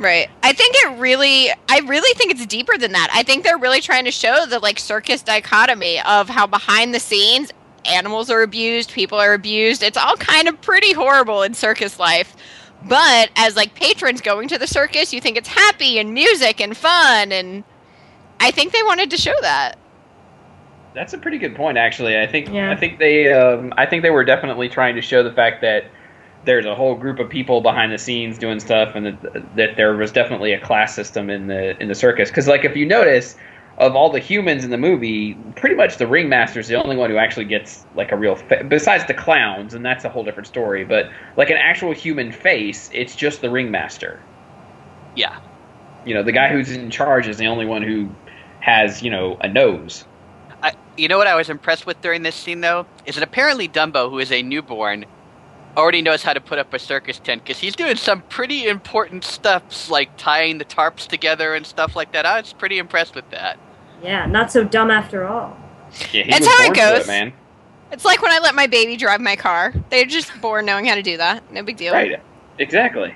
Right. 0.00 0.30
I 0.42 0.54
think 0.54 0.74
it 0.76 0.98
really 0.98 1.50
I 1.68 1.80
really 1.80 2.14
think 2.14 2.32
it's 2.32 2.46
deeper 2.46 2.78
than 2.78 2.92
that. 2.92 3.10
I 3.12 3.22
think 3.22 3.44
they're 3.44 3.58
really 3.58 3.82
trying 3.82 4.06
to 4.06 4.10
show 4.10 4.46
the 4.46 4.58
like 4.58 4.78
circus 4.78 5.20
dichotomy 5.22 6.00
of 6.00 6.30
how 6.30 6.46
behind 6.46 6.94
the 6.94 7.00
scenes 7.00 7.52
animals 7.84 8.30
are 8.30 8.40
abused, 8.40 8.92
people 8.92 9.18
are 9.18 9.34
abused. 9.34 9.82
It's 9.82 9.98
all 9.98 10.16
kind 10.16 10.48
of 10.48 10.58
pretty 10.62 10.94
horrible 10.94 11.42
in 11.42 11.52
circus 11.52 11.98
life. 11.98 12.34
But 12.88 13.30
as 13.36 13.56
like 13.56 13.74
patrons 13.74 14.22
going 14.22 14.48
to 14.48 14.56
the 14.56 14.66
circus, 14.66 15.12
you 15.12 15.20
think 15.20 15.36
it's 15.36 15.48
happy 15.48 15.98
and 15.98 16.14
music 16.14 16.62
and 16.62 16.74
fun 16.74 17.30
and 17.30 17.62
I 18.40 18.50
think 18.50 18.72
they 18.72 18.82
wanted 18.82 19.10
to 19.10 19.18
show 19.18 19.34
that. 19.42 19.78
That's 20.94 21.12
a 21.12 21.18
pretty 21.18 21.36
good 21.36 21.54
point, 21.54 21.76
actually. 21.76 22.18
I 22.18 22.26
think 22.26 22.48
Yeah. 22.48 22.70
I 22.70 22.76
think 22.76 22.98
they 22.98 23.30
um, 23.30 23.74
I 23.76 23.84
think 23.84 24.02
they 24.02 24.10
were 24.10 24.24
definitely 24.24 24.70
trying 24.70 24.94
to 24.94 25.02
show 25.02 25.22
the 25.22 25.32
fact 25.32 25.60
that 25.60 25.84
there's 26.44 26.66
a 26.66 26.74
whole 26.74 26.94
group 26.94 27.18
of 27.18 27.28
people 27.28 27.60
behind 27.60 27.92
the 27.92 27.98
scenes 27.98 28.38
doing 28.38 28.60
stuff, 28.60 28.94
and 28.94 29.06
that 29.06 29.56
that 29.56 29.76
there 29.76 29.94
was 29.96 30.12
definitely 30.12 30.52
a 30.52 30.60
class 30.60 30.94
system 30.94 31.30
in 31.30 31.46
the 31.46 31.80
in 31.80 31.88
the 31.88 31.94
circus. 31.94 32.30
Because 32.30 32.48
like 32.48 32.64
if 32.64 32.76
you 32.76 32.86
notice, 32.86 33.36
of 33.78 33.94
all 33.94 34.10
the 34.10 34.18
humans 34.18 34.64
in 34.64 34.70
the 34.70 34.78
movie, 34.78 35.34
pretty 35.56 35.74
much 35.74 35.96
the 35.96 36.06
ringmaster 36.06 36.60
is 36.60 36.68
the 36.68 36.74
only 36.74 36.96
one 36.96 37.10
who 37.10 37.16
actually 37.16 37.46
gets 37.46 37.84
like 37.94 38.12
a 38.12 38.16
real 38.16 38.36
fa- 38.36 38.64
besides 38.68 39.04
the 39.06 39.14
clowns, 39.14 39.74
and 39.74 39.84
that's 39.84 40.04
a 40.04 40.08
whole 40.08 40.24
different 40.24 40.46
story. 40.46 40.84
But 40.84 41.10
like 41.36 41.50
an 41.50 41.56
actual 41.56 41.92
human 41.92 42.32
face, 42.32 42.90
it's 42.92 43.16
just 43.16 43.40
the 43.40 43.50
ringmaster. 43.50 44.20
Yeah. 45.16 45.38
You 46.06 46.14
know, 46.14 46.22
the 46.22 46.32
guy 46.32 46.48
who's 46.48 46.70
in 46.70 46.90
charge 46.90 47.28
is 47.28 47.36
the 47.36 47.46
only 47.46 47.66
one 47.66 47.82
who 47.82 48.08
has 48.60 49.02
you 49.02 49.10
know 49.10 49.36
a 49.40 49.48
nose. 49.48 50.04
I, 50.62 50.74
you 50.96 51.08
know 51.08 51.18
what 51.18 51.26
I 51.26 51.34
was 51.34 51.48
impressed 51.48 51.86
with 51.86 52.00
during 52.02 52.22
this 52.22 52.34
scene, 52.34 52.60
though, 52.60 52.86
is 53.06 53.14
that 53.14 53.24
apparently 53.24 53.68
Dumbo, 53.68 54.10
who 54.10 54.18
is 54.18 54.30
a 54.30 54.42
newborn, 54.42 55.06
already 55.76 56.02
knows 56.02 56.22
how 56.22 56.32
to 56.32 56.40
put 56.40 56.58
up 56.58 56.72
a 56.74 56.78
circus 56.78 57.18
tent 57.18 57.42
because 57.44 57.58
he's 57.58 57.76
doing 57.76 57.96
some 57.96 58.22
pretty 58.22 58.66
important 58.66 59.24
stuff, 59.24 59.90
like 59.90 60.16
tying 60.16 60.58
the 60.58 60.64
tarps 60.64 61.06
together 61.06 61.54
and 61.54 61.66
stuff 61.66 61.96
like 61.96 62.12
that. 62.12 62.26
I 62.26 62.40
was 62.40 62.52
pretty 62.52 62.78
impressed 62.78 63.14
with 63.14 63.28
that. 63.30 63.58
Yeah, 64.02 64.26
not 64.26 64.50
so 64.50 64.64
dumb 64.64 64.90
after 64.90 65.26
all. 65.26 65.56
Yeah, 66.12 66.24
he 66.24 66.30
That's 66.30 66.46
how 66.46 66.64
it 66.64 66.66
born 66.66 66.74
to 66.74 66.80
goes. 66.98 67.06
man. 67.06 67.32
It's 67.92 68.04
like 68.04 68.22
when 68.22 68.30
I 68.32 68.38
let 68.38 68.54
my 68.54 68.66
baby 68.66 68.96
drive 68.96 69.20
my 69.20 69.36
car. 69.36 69.74
They're 69.90 70.04
just 70.04 70.30
born 70.40 70.64
knowing 70.64 70.86
how 70.86 70.94
to 70.94 71.02
do 71.02 71.16
that. 71.16 71.50
No 71.52 71.62
big 71.62 71.76
deal. 71.76 71.92
Right. 71.92 72.20
Exactly. 72.58 73.14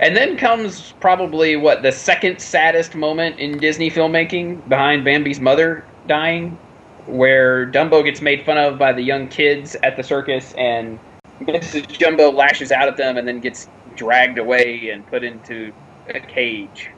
And 0.00 0.16
then 0.16 0.36
comes 0.36 0.92
probably 1.00 1.56
what 1.56 1.82
the 1.82 1.92
second 1.92 2.38
saddest 2.40 2.94
moment 2.94 3.38
in 3.38 3.58
Disney 3.58 3.90
filmmaking 3.90 4.68
behind 4.68 5.04
Bambi's 5.04 5.40
mother 5.40 5.84
dying, 6.06 6.58
where 7.06 7.66
Dumbo 7.70 8.04
gets 8.04 8.20
made 8.20 8.44
fun 8.44 8.58
of 8.58 8.78
by 8.78 8.92
the 8.92 9.02
young 9.02 9.28
kids 9.28 9.74
at 9.82 9.96
the 9.96 10.02
circus, 10.02 10.52
and 10.54 10.98
Mrs. 11.40 11.86
Jumbo 11.88 12.30
lashes 12.30 12.72
out 12.72 12.88
at 12.88 12.96
them 12.96 13.16
and 13.16 13.26
then 13.28 13.40
gets 13.40 13.68
dragged 13.94 14.38
away 14.38 14.90
and 14.90 15.06
put 15.06 15.22
into 15.24 15.72
a 16.08 16.20
cage. 16.20 16.90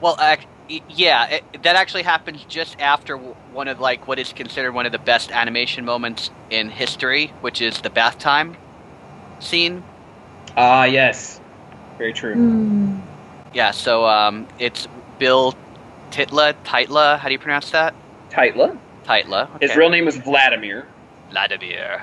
Well, 0.00 0.16
ac- 0.20 0.46
y- 0.68 0.80
yeah, 0.88 1.26
it, 1.28 1.62
that 1.62 1.76
actually 1.76 2.02
happens 2.02 2.44
just 2.44 2.80
after 2.80 3.16
one 3.16 3.68
of 3.68 3.80
like 3.80 4.08
what 4.08 4.18
is 4.18 4.32
considered 4.32 4.72
one 4.72 4.86
of 4.86 4.92
the 4.92 4.98
best 4.98 5.30
animation 5.30 5.84
moments 5.84 6.30
in 6.50 6.68
history, 6.70 7.28
which 7.40 7.60
is 7.60 7.80
the 7.80 7.90
bath 7.90 8.18
time 8.18 8.56
scene. 9.40 9.82
Ah, 10.56 10.84
yes. 10.84 11.40
Very 11.98 12.12
true. 12.12 12.34
Hmm. 12.34 12.98
Yeah, 13.52 13.72
so 13.72 14.04
um, 14.06 14.46
it's 14.58 14.88
Bill 15.18 15.54
Tytla, 16.10 16.54
Tytla. 16.64 17.18
How 17.18 17.28
do 17.28 17.32
you 17.32 17.38
pronounce 17.38 17.70
that? 17.70 17.94
Tytla. 18.30 18.78
Tytla. 19.04 19.60
His 19.60 19.74
real 19.76 19.90
name 19.90 20.08
is 20.08 20.16
Vladimir. 20.16 20.86
Vladimir. 21.30 22.02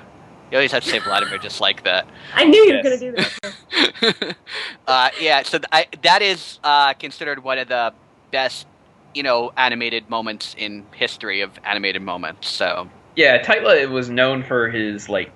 You 0.51 0.57
always 0.57 0.71
have 0.71 0.83
to 0.83 0.89
say 0.89 0.99
Vladimir 0.99 1.37
just 1.39 1.59
like 1.59 1.83
that. 1.83 2.07
I 2.33 2.45
knew 2.45 2.63
you 2.63 2.75
were 2.75 2.83
going 2.83 2.99
to 2.99 3.11
do 3.11 3.15
that. 3.17 4.35
uh, 4.87 5.09
yeah, 5.19 5.43
so 5.43 5.57
th- 5.57 5.67
I, 5.71 5.87
that 6.03 6.21
is 6.21 6.59
uh, 6.63 6.93
considered 6.93 7.43
one 7.43 7.57
of 7.57 7.67
the 7.67 7.93
best, 8.31 8.65
you 9.13 9.23
know, 9.23 9.51
animated 9.57 10.09
moments 10.09 10.55
in 10.57 10.85
history 10.95 11.41
of 11.41 11.51
animated 11.65 12.01
moments. 12.01 12.47
So 12.47 12.87
Yeah, 13.17 13.41
Tightla 13.43 13.89
was 13.89 14.09
known 14.09 14.41
for 14.41 14.69
his 14.69 15.09
like 15.09 15.31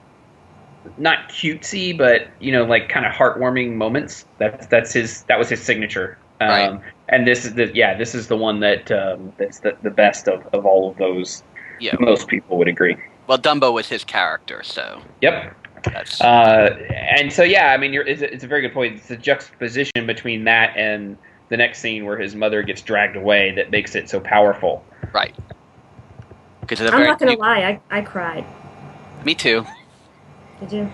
not 0.97 1.29
cutesy, 1.29 1.97
but 1.97 2.27
you 2.39 2.53
know, 2.53 2.63
like 2.63 2.87
kind 2.87 3.05
of 3.05 3.11
heartwarming 3.11 3.73
moments. 3.73 4.25
That's 4.37 4.67
that's 4.67 4.93
his 4.93 5.23
that 5.23 5.37
was 5.37 5.49
his 5.49 5.61
signature. 5.61 6.17
Um, 6.39 6.49
Right. 6.49 6.81
And 7.09 7.27
this 7.27 7.43
is 7.43 7.55
the 7.55 7.69
yeah, 7.75 7.97
this 7.97 8.15
is 8.15 8.27
the 8.27 8.37
one 8.37 8.61
that 8.61 8.89
um, 8.91 9.33
that's 9.37 9.59
the, 9.59 9.75
the 9.83 9.89
best 9.89 10.29
of, 10.29 10.47
of 10.53 10.65
all 10.65 10.89
of 10.89 10.97
those. 10.97 11.43
yeah, 11.81 11.95
Most 11.99 12.29
people 12.29 12.57
would 12.57 12.69
agree. 12.69 12.95
Well, 13.27 13.37
Dumbo 13.37 13.71
was 13.73 13.87
his 13.87 14.03
character, 14.03 14.63
so 14.63 15.01
Yep. 15.21 15.55
that's 15.85 16.19
Uh, 16.21 16.77
and 16.93 17.31
so 17.31 17.43
yeah, 17.43 17.71
I 17.73 17.77
mean, 17.77 17.93
you're, 17.93 18.05
it's, 18.07 18.21
a, 18.21 18.33
it's 18.33 18.43
a 18.43 18.47
very 18.47 18.61
good 18.61 18.73
point. 18.73 18.95
It's 18.97 19.07
the 19.07 19.17
juxtaposition 19.17 20.05
between 20.05 20.43
that 20.45 20.75
and 20.77 21.17
the 21.49 21.57
next 21.57 21.79
scene 21.79 22.05
where 22.05 22.17
his 22.17 22.35
mother 22.35 22.63
gets 22.63 22.81
dragged 22.81 23.15
away 23.17 23.51
that 23.55 23.71
makes 23.71 23.95
it 23.95 24.09
so 24.09 24.19
powerful. 24.19 24.83
right. 25.13 25.35
Because 26.61 26.79
it's 26.79 26.89
a 26.89 26.93
I'm 26.93 26.99
very 26.99 27.09
not 27.09 27.19
going 27.19 27.33
to 27.35 27.39
lie, 27.41 27.79
I, 27.91 27.97
I 27.97 28.01
cried. 28.01 28.45
me 29.25 29.35
too. 29.35 29.65
Did 30.61 30.71
you? 30.71 30.93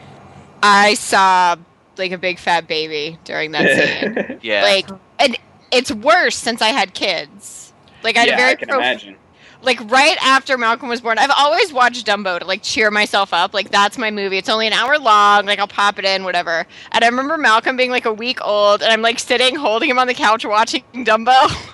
I 0.63 0.95
saw 0.95 1.55
like 1.97 2.11
a 2.11 2.17
big 2.17 2.39
fat 2.39 2.67
baby 2.67 3.19
during 3.25 3.51
that 3.51 4.15
scene. 4.25 4.39
Yeah, 4.41 4.63
Like, 4.63 4.87
and 5.19 5.37
it's 5.71 5.91
worse 5.91 6.35
since 6.35 6.61
I 6.61 6.69
had 6.69 6.93
kids. 6.95 7.73
Like 8.03 8.15
I 8.15 8.21
had 8.21 8.29
yeah, 8.29 8.33
a 8.35 8.37
very 8.37 8.51
I 8.51 8.55
can 8.55 8.67
prof- 8.69 8.79
imagine. 8.79 9.15
Like 9.61 9.79
right 9.89 10.17
after 10.23 10.57
Malcolm 10.57 10.89
was 10.89 11.01
born. 11.01 11.17
I've 11.17 11.31
always 11.35 11.73
watched 11.73 12.05
Dumbo 12.05 12.39
to 12.39 12.45
like 12.45 12.63
cheer 12.63 12.91
myself 12.91 13.33
up. 13.33 13.53
Like 13.53 13.71
that's 13.71 13.97
my 13.97 14.11
movie. 14.11 14.37
It's 14.37 14.49
only 14.49 14.67
an 14.67 14.73
hour 14.73 14.97
long. 14.97 15.45
Like 15.45 15.59
I'll 15.59 15.67
pop 15.67 15.99
it 15.99 16.05
in, 16.05 16.23
whatever. 16.23 16.65
And 16.91 17.03
I 17.03 17.07
remember 17.07 17.37
Malcolm 17.37 17.75
being 17.77 17.91
like 17.91 18.05
a 18.05 18.13
week 18.13 18.39
old, 18.45 18.81
and 18.81 18.91
I'm 18.91 19.01
like 19.01 19.19
sitting 19.19 19.55
holding 19.55 19.89
him 19.89 19.99
on 19.99 20.07
the 20.07 20.13
couch 20.13 20.45
watching 20.45 20.83
Dumbo. 20.93 21.73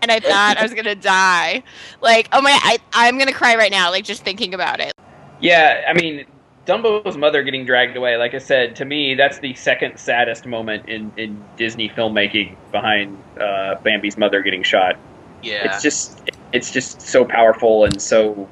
And 0.00 0.12
I 0.12 0.20
thought 0.20 0.58
I 0.58 0.62
was 0.62 0.74
gonna 0.74 0.94
die. 0.94 1.64
Like, 2.00 2.28
oh 2.30 2.40
my, 2.40 2.56
I, 2.62 2.78
I'm 2.92 3.18
gonna 3.18 3.32
cry 3.32 3.56
right 3.56 3.72
now. 3.72 3.90
Like 3.90 4.04
just 4.04 4.22
thinking 4.22 4.54
about 4.54 4.78
it. 4.78 4.92
Yeah, 5.40 5.86
I 5.88 5.92
mean, 5.92 6.24
Dumbo's 6.66 7.16
mother 7.16 7.42
getting 7.42 7.66
dragged 7.66 7.96
away. 7.96 8.16
Like 8.16 8.32
I 8.32 8.38
said, 8.38 8.76
to 8.76 8.84
me, 8.84 9.16
that's 9.16 9.40
the 9.40 9.54
second 9.54 9.98
saddest 9.98 10.46
moment 10.46 10.88
in, 10.88 11.10
in 11.16 11.42
Disney 11.56 11.88
filmmaking 11.88 12.54
behind 12.70 13.20
uh, 13.40 13.74
Bambi's 13.82 14.16
mother 14.16 14.40
getting 14.40 14.62
shot. 14.62 14.96
yeah. 15.42 15.64
It's 15.64 15.82
just 15.82 16.20
it's 16.52 16.70
just 16.70 17.00
so 17.02 17.24
powerful 17.24 17.84
and 17.84 18.00
so 18.00 18.48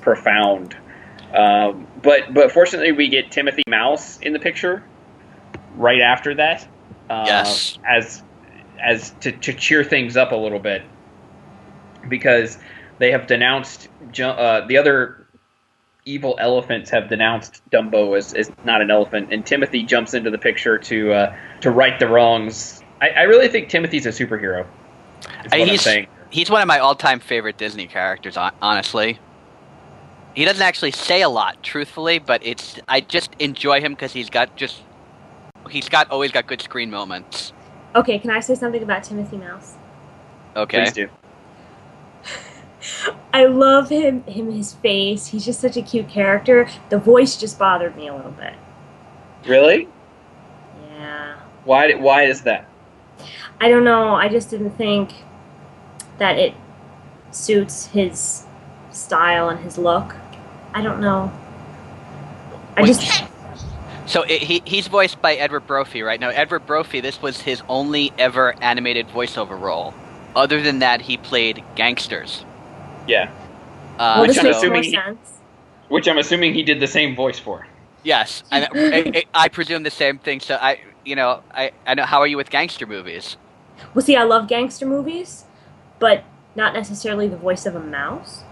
profound. 0.00 0.76
Um, 1.34 1.86
but 2.02 2.32
but 2.34 2.52
fortunately, 2.52 2.92
we 2.92 3.08
get 3.08 3.30
Timothy 3.30 3.62
Mouse 3.66 4.18
in 4.20 4.32
the 4.32 4.38
picture 4.38 4.82
right 5.76 6.00
after 6.00 6.34
that. 6.34 6.66
Uh, 7.08 7.24
Yes. 7.26 7.78
As 7.88 8.22
as 8.82 9.10
to, 9.20 9.32
to 9.32 9.52
cheer 9.52 9.84
things 9.84 10.16
up 10.16 10.32
a 10.32 10.36
little 10.36 10.58
bit 10.58 10.82
because 12.08 12.58
they 12.98 13.12
have 13.12 13.26
denounced 13.26 13.88
uh, 14.20 14.66
the 14.66 14.76
other 14.76 15.26
evil 16.04 16.36
elephants 16.40 16.90
have 16.90 17.08
denounced 17.08 17.62
Dumbo 17.70 18.16
as, 18.18 18.34
as 18.34 18.50
not 18.64 18.82
an 18.82 18.90
elephant, 18.90 19.32
and 19.32 19.46
Timothy 19.46 19.84
jumps 19.84 20.14
into 20.14 20.30
the 20.30 20.38
picture 20.38 20.78
to 20.78 21.12
uh, 21.12 21.36
to 21.60 21.70
right 21.70 21.98
the 21.98 22.08
wrongs. 22.08 22.82
I, 23.00 23.10
I 23.10 23.22
really 23.22 23.48
think 23.48 23.68
Timothy's 23.68 24.06
a 24.06 24.10
superhero. 24.10 24.66
Is 25.44 25.52
what 25.52 25.60
Uh, 25.60 25.64
I'm 25.72 25.78
saying. 25.78 26.06
He's 26.32 26.48
one 26.48 26.62
of 26.62 26.66
my 26.66 26.78
all-time 26.78 27.20
favorite 27.20 27.58
Disney 27.58 27.86
characters, 27.86 28.38
honestly. 28.38 29.18
He 30.34 30.46
doesn't 30.46 30.62
actually 30.62 30.92
say 30.92 31.20
a 31.20 31.28
lot, 31.28 31.62
truthfully, 31.62 32.18
but 32.18 32.40
it's 32.42 32.80
I 32.88 33.00
just 33.00 33.34
enjoy 33.38 33.82
him 33.82 33.92
because 33.92 34.14
he's 34.14 34.30
got 34.30 34.56
just 34.56 34.80
he's 35.68 35.90
got 35.90 36.10
always 36.10 36.32
got 36.32 36.46
good 36.46 36.62
screen 36.62 36.90
moments. 36.90 37.52
Okay, 37.94 38.18
can 38.18 38.30
I 38.30 38.40
say 38.40 38.54
something 38.54 38.82
about 38.82 39.04
Timothy 39.04 39.36
Mouse? 39.36 39.74
Okay. 40.56 40.78
Please 40.78 40.92
do. 40.94 41.08
I 43.34 43.44
love 43.44 43.90
him, 43.90 44.24
him, 44.24 44.50
his 44.50 44.72
face. 44.72 45.26
He's 45.26 45.44
just 45.44 45.60
such 45.60 45.76
a 45.76 45.82
cute 45.82 46.08
character. 46.08 46.66
The 46.88 46.98
voice 46.98 47.36
just 47.36 47.58
bothered 47.58 47.94
me 47.94 48.08
a 48.08 48.16
little 48.16 48.32
bit. 48.32 48.54
Really? 49.46 49.86
Yeah. 50.94 51.40
Why? 51.64 51.92
Why 51.92 52.22
is 52.22 52.40
that? 52.44 52.70
I 53.60 53.68
don't 53.68 53.84
know. 53.84 54.14
I 54.14 54.28
just 54.30 54.48
didn't 54.48 54.70
think 54.78 55.12
that 56.18 56.38
it 56.38 56.54
suits 57.30 57.86
his 57.86 58.44
style 58.90 59.48
and 59.48 59.60
his 59.60 59.78
look. 59.78 60.14
I 60.74 60.82
don't 60.82 61.00
know. 61.00 61.32
I 62.76 62.82
Wait. 62.82 62.88
just 62.88 63.24
So 64.06 64.22
it, 64.22 64.42
he 64.42 64.62
he's 64.66 64.88
voiced 64.88 65.20
by 65.22 65.34
Edward 65.34 65.66
Brophy, 65.66 66.02
right? 66.02 66.20
Now 66.20 66.30
Edward 66.30 66.66
Brophy, 66.66 67.00
this 67.00 67.22
was 67.22 67.40
his 67.42 67.62
only 67.68 68.12
ever 68.18 68.54
animated 68.62 69.08
voiceover 69.08 69.58
role. 69.60 69.94
Other 70.34 70.62
than 70.62 70.80
that, 70.80 71.02
he 71.02 71.16
played 71.18 71.64
gangsters. 71.74 72.46
Yeah. 73.06 73.30
Uh, 73.98 74.14
well, 74.14 74.26
which 74.26 74.36
this 74.36 74.38
I'm 74.38 74.46
more 74.46 74.50
assuming 74.50 74.84
he- 74.84 75.04
Which 75.88 76.08
I'm 76.08 76.18
assuming 76.18 76.54
he 76.54 76.62
did 76.64 76.80
the 76.80 76.86
same 76.88 77.14
voice 77.16 77.38
for. 77.38 77.68
yes, 78.02 78.44
and 78.50 78.68
I, 78.92 79.06
I, 79.14 79.24
I 79.34 79.48
presume 79.48 79.82
the 79.84 79.90
same 79.90 80.18
thing. 80.18 80.40
So 80.40 80.56
I, 80.56 80.78
you 81.04 81.16
know, 81.16 81.42
I, 81.52 81.72
I 81.86 81.94
know. 81.94 82.04
How 82.04 82.20
are 82.20 82.26
you 82.26 82.36
with 82.36 82.50
gangster 82.50 82.86
movies? 82.86 83.36
Well, 83.94 84.04
see, 84.04 84.16
I 84.16 84.24
love 84.24 84.48
gangster 84.48 84.86
movies, 84.86 85.44
but 86.02 86.24
not 86.56 86.74
necessarily 86.74 87.28
the 87.28 87.36
voice 87.36 87.64
of 87.64 87.76
a 87.76 87.80
mouse. 87.80 88.42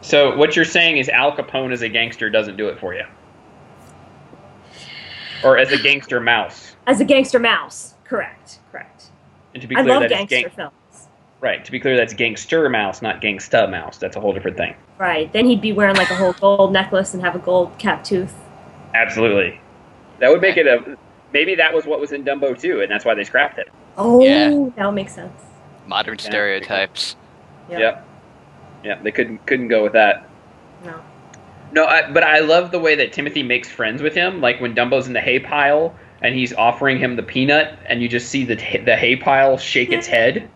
So 0.00 0.34
what 0.34 0.56
you're 0.56 0.64
saying 0.64 0.96
is 0.96 1.10
Al 1.10 1.36
Capone 1.36 1.74
as 1.74 1.82
a 1.82 1.90
gangster 1.90 2.30
doesn't 2.30 2.56
do 2.56 2.68
it 2.68 2.80
for 2.80 2.94
you, 2.94 3.04
or 5.44 5.58
as 5.58 5.70
a 5.72 5.78
gangster 5.78 6.20
mouse. 6.20 6.74
As 6.86 7.00
a 7.00 7.04
gangster 7.04 7.38
mouse, 7.38 7.94
correct, 8.04 8.60
correct. 8.72 9.10
And 9.52 9.60
to 9.60 9.68
be 9.68 9.74
clear, 9.74 9.82
I 9.84 9.86
clear, 9.86 10.00
love 10.00 10.08
that 10.08 10.12
is 10.12 10.18
gangster 10.30 10.48
gang- 10.48 10.56
films. 10.56 11.08
right. 11.40 11.62
To 11.64 11.70
be 11.70 11.78
clear, 11.80 11.96
that's 11.98 12.14
gangster 12.14 12.68
mouse, 12.70 13.02
not 13.02 13.20
gangsta 13.20 13.70
mouse. 13.70 13.98
That's 13.98 14.16
a 14.16 14.20
whole 14.20 14.32
different 14.32 14.56
thing. 14.56 14.74
Right. 14.98 15.30
Then 15.34 15.44
he'd 15.44 15.60
be 15.60 15.72
wearing 15.72 15.96
like 15.96 16.10
a 16.10 16.16
whole 16.16 16.32
gold 16.32 16.72
necklace 16.72 17.12
and 17.12 17.22
have 17.22 17.34
a 17.34 17.38
gold 17.40 17.76
cap 17.78 18.04
tooth. 18.04 18.34
Absolutely. 18.94 19.60
That 20.20 20.30
would 20.30 20.40
make 20.40 20.56
it 20.56 20.66
a. 20.66 20.96
Maybe 21.34 21.54
that 21.56 21.74
was 21.74 21.84
what 21.84 22.00
was 22.00 22.12
in 22.12 22.24
Dumbo 22.24 22.58
too, 22.58 22.80
and 22.80 22.90
that's 22.90 23.04
why 23.04 23.14
they 23.14 23.24
scrapped 23.24 23.58
it. 23.58 23.68
Oh, 23.96 24.22
Yeah. 24.24 24.48
that 24.76 24.86
would 24.86 24.94
make 24.94 25.08
sense. 25.08 25.32
Modern 25.86 26.16
Yeah. 26.18 26.24
stereotypes. 26.24 27.16
Yeah. 27.70 27.78
Yep. 27.78 28.08
Yeah, 28.84 28.98
they 29.02 29.10
couldn't 29.12 29.44
couldn't 29.46 29.68
go 29.68 29.82
with 29.82 29.92
that. 29.94 30.28
No. 30.84 31.00
No, 31.72 31.86
I, 31.86 32.10
but 32.10 32.22
I 32.22 32.38
love 32.40 32.70
the 32.70 32.78
way 32.78 32.94
that 32.96 33.12
Timothy 33.12 33.42
makes 33.42 33.68
friends 33.68 34.00
with 34.02 34.14
him. 34.14 34.40
Like 34.40 34.60
when 34.60 34.74
Dumbo's 34.74 35.06
in 35.06 35.12
the 35.12 35.20
hay 35.20 35.38
pile 35.40 35.94
and 36.22 36.34
he's 36.34 36.52
offering 36.54 36.98
him 36.98 37.16
the 37.16 37.22
peanut, 37.22 37.78
and 37.86 38.00
you 38.02 38.08
just 38.08 38.28
see 38.28 38.44
the 38.44 38.54
the 38.84 38.96
hay 38.96 39.16
pile 39.16 39.56
shake 39.58 39.90
its 39.92 40.06
head. 40.16 40.48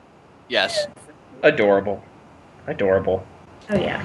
Yes, 0.48 0.86
Adorable, 1.42 2.02
adorable. 2.66 3.26
Oh 3.70 3.76
yeah. 3.78 4.00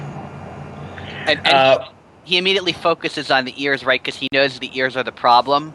and, 1.27 1.39
and 1.39 1.47
Uh, 1.47 1.87
he 2.25 2.37
immediately 2.37 2.73
focuses 2.73 3.29
on 3.31 3.45
the 3.45 3.53
ears, 3.61 3.83
right? 3.85 4.01
Because 4.01 4.17
he 4.17 4.27
knows 4.33 4.59
the 4.59 4.71
ears 4.77 4.95
are 4.97 5.03
the 5.03 5.11
problem. 5.11 5.73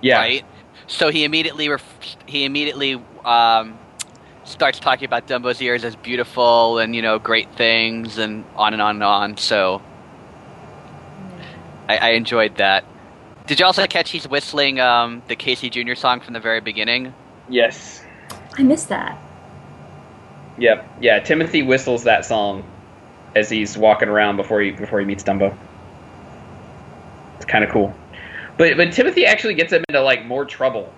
yeah, 0.00 0.18
right? 0.18 0.44
So 0.86 1.10
he 1.10 1.24
immediately 1.24 1.68
ref- 1.68 2.16
he 2.26 2.44
immediately 2.44 2.94
um, 3.24 3.78
starts 4.44 4.78
talking 4.78 5.04
about 5.06 5.26
Dumbo's 5.26 5.60
ears 5.62 5.84
as 5.84 5.96
beautiful 5.96 6.78
and 6.78 6.94
you 6.94 7.02
know 7.02 7.18
great 7.18 7.50
things 7.54 8.18
and 8.18 8.44
on 8.56 8.72
and 8.72 8.82
on 8.82 8.96
and 8.96 9.04
on. 9.04 9.36
So 9.36 9.82
I, 11.88 11.96
I 11.96 12.10
enjoyed 12.10 12.56
that. 12.56 12.84
Did 13.46 13.60
you 13.60 13.66
also 13.66 13.86
catch 13.86 14.10
he's 14.10 14.26
whistling 14.28 14.80
um, 14.80 15.22
the 15.28 15.36
Casey 15.36 15.68
Jr. 15.68 15.94
song 15.94 16.20
from 16.20 16.34
the 16.34 16.40
very 16.40 16.60
beginning? 16.60 17.14
yes, 17.48 18.02
I 18.56 18.62
missed 18.62 18.88
that. 18.88 19.18
yep, 20.58 20.88
yeah. 21.00 21.18
Timothy 21.20 21.62
whistles 21.62 22.04
that 22.04 22.24
song 22.24 22.64
as 23.34 23.50
he's 23.50 23.76
walking 23.76 24.08
around 24.08 24.36
before 24.36 24.60
he 24.60 24.70
before 24.70 25.00
he 25.00 25.06
meets 25.06 25.22
Dumbo. 25.22 25.56
It's 27.36 27.44
kind 27.44 27.64
of 27.64 27.70
cool. 27.70 27.94
But 28.56 28.76
but 28.76 28.92
Timothy 28.92 29.26
actually 29.26 29.54
gets 29.54 29.72
him 29.72 29.84
into 29.88 30.00
like 30.00 30.24
more 30.24 30.44
trouble. 30.44 30.92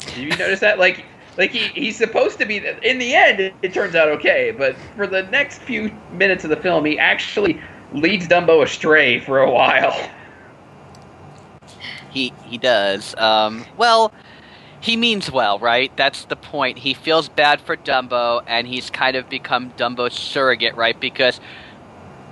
Did 0.00 0.16
you 0.16 0.28
notice 0.30 0.60
that? 0.60 0.78
Like 0.78 1.04
like 1.38 1.52
he, 1.52 1.68
he's 1.80 1.96
supposed 1.96 2.38
to 2.38 2.44
be 2.44 2.58
in 2.82 2.98
the 2.98 3.14
end 3.14 3.40
it, 3.40 3.54
it 3.62 3.72
turns 3.72 3.94
out 3.94 4.08
okay, 4.08 4.50
but 4.56 4.76
for 4.96 5.06
the 5.06 5.22
next 5.22 5.60
few 5.62 5.90
minutes 6.12 6.44
of 6.44 6.50
the 6.50 6.56
film 6.56 6.84
he 6.84 6.98
actually 6.98 7.58
leads 7.92 8.28
Dumbo 8.28 8.62
astray 8.62 9.20
for 9.20 9.38
a 9.40 9.50
while. 9.50 10.10
He 12.10 12.32
he 12.44 12.58
does. 12.58 13.14
Um, 13.16 13.64
well, 13.76 14.12
he 14.80 14.96
means 14.96 15.30
well, 15.30 15.58
right? 15.58 15.94
That's 15.96 16.24
the 16.24 16.36
point. 16.36 16.78
He 16.78 16.94
feels 16.94 17.28
bad 17.28 17.60
for 17.60 17.76
Dumbo, 17.76 18.42
and 18.46 18.66
he's 18.66 18.90
kind 18.90 19.16
of 19.16 19.28
become 19.28 19.70
Dumbo's 19.72 20.14
surrogate, 20.14 20.74
right? 20.76 20.98
Because 20.98 21.40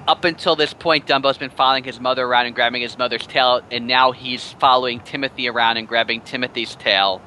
up 0.07 0.25
until 0.25 0.55
this 0.55 0.73
point, 0.73 1.07
Dumbo's 1.07 1.39
been 1.39 1.51
following 1.51 1.85
his 1.85 2.01
mother 2.01 2.25
around 2.25 2.47
and 2.47 2.55
grabbing 2.55 2.83
his 2.83 2.97
mother's 2.97 3.27
tail, 3.27 3.61
and 3.71 3.87
now 3.87 4.13
he's 4.13 4.53
following 4.55 5.01
Timothy 5.01 5.49
around 5.49 5.77
and 5.77 5.89
grabbing 5.89 6.21
Timothy's 6.21 6.77
tail, 6.77 7.21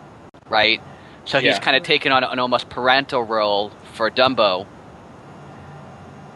right? 0.50 0.82
So 1.30 1.38
he's 1.40 1.54
Yeah. 1.54 1.60
kind 1.60 1.78
of 1.78 1.84
taken 1.84 2.12
on 2.12 2.24
an 2.24 2.40
almost 2.40 2.70
parental 2.70 3.22
role 3.22 3.72
for 3.94 4.10
Dumbo 4.10 4.66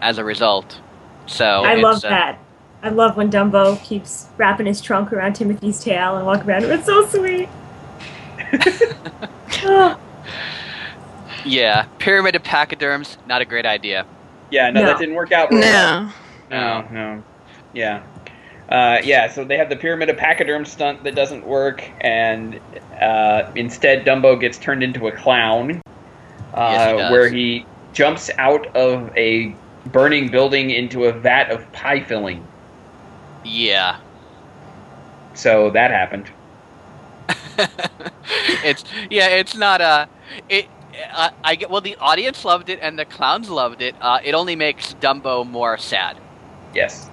as 0.01 0.19
a 0.19 0.23
result. 0.23 0.79
So 1.25 1.63
I 1.63 1.73
it's, 1.73 1.82
love 1.84 2.06
uh, 2.06 2.10
that. 2.10 2.38
I 2.84 2.89
love 2.89 3.17
when 3.17 3.32
Dumbo 3.32 3.82
keeps 3.84 4.27
wrapping 4.38 4.67
his 4.67 4.82
trunk 4.82 5.12
around 5.12 5.34
Timothy's 5.34 5.84
tail 5.84 6.15
and 6.17 6.27
walking 6.27 6.47
around. 6.47 6.65
It's 6.65 6.86
so 6.86 7.08
sweet. 7.08 7.49
Yeah, 11.45 11.88
pyramid 11.99 12.36
of 12.36 12.43
pachyderms, 12.43 13.17
not 13.27 13.41
a 13.41 13.45
great 13.45 13.65
idea. 13.65 14.06
Yeah, 14.49 14.69
no, 14.69 14.79
No. 14.79 14.86
that 14.88 14.97
didn't 14.99 15.15
work 15.15 15.34
out. 15.34 15.49
very 15.49 15.62
well. 15.62 16.13
No. 16.49 16.82
No, 16.82 16.88
no. 16.89 17.23
Yeah. 17.73 18.01
Uh, 18.69 18.99
yeah, 19.04 19.30
so 19.30 19.43
they 19.43 19.58
have 19.58 19.69
the 19.69 19.76
pyramid 19.76 20.10
of 20.10 20.17
pachyderm 20.17 20.65
stunt 20.65 21.04
that 21.04 21.15
doesn't 21.15 21.45
work, 21.45 21.84
and 22.02 22.60
uh, 22.99 23.52
instead 23.56 24.06
Dumbo 24.06 24.39
gets 24.39 24.58
turned 24.58 24.84
into 24.84 25.08
a 25.08 25.12
clown, 25.12 25.82
uh, 26.54 26.60
Yes, 26.71 27.10
he 27.10 27.12
where 27.12 27.30
he 27.30 27.65
jumps 27.93 28.30
out 28.38 28.67
of 28.76 29.15
a 29.17 29.56
burning 29.88 30.30
building 30.30 30.69
into 30.71 31.06
a 31.06 31.12
vat 31.12 31.52
of 31.52 31.71
pie 31.73 31.99
filling. 31.99 32.45
Yeah. 33.43 33.99
So 35.34 35.69
that 35.71 35.91
happened. 35.91 36.30
it's 38.63 38.84
yeah, 39.10 39.28
it's 39.28 39.56
not 39.56 39.82
a 39.82 40.10
it. 40.49 40.67
Uh, 41.12 41.30
I 41.43 41.56
get 41.56 41.69
well. 41.69 41.82
The 41.82 41.95
audience 41.97 42.45
loved 42.45 42.69
it, 42.69 42.80
and 42.82 42.97
the 42.97 43.06
clowns 43.06 43.49
loved 43.49 43.82
it. 43.82 43.95
Uh, 43.99 44.19
it 44.23 44.34
only 44.34 44.56
makes 44.56 44.93
Dumbo 44.95 45.45
more 45.47 45.78
sad. 45.78 46.17
Yes. 46.73 47.10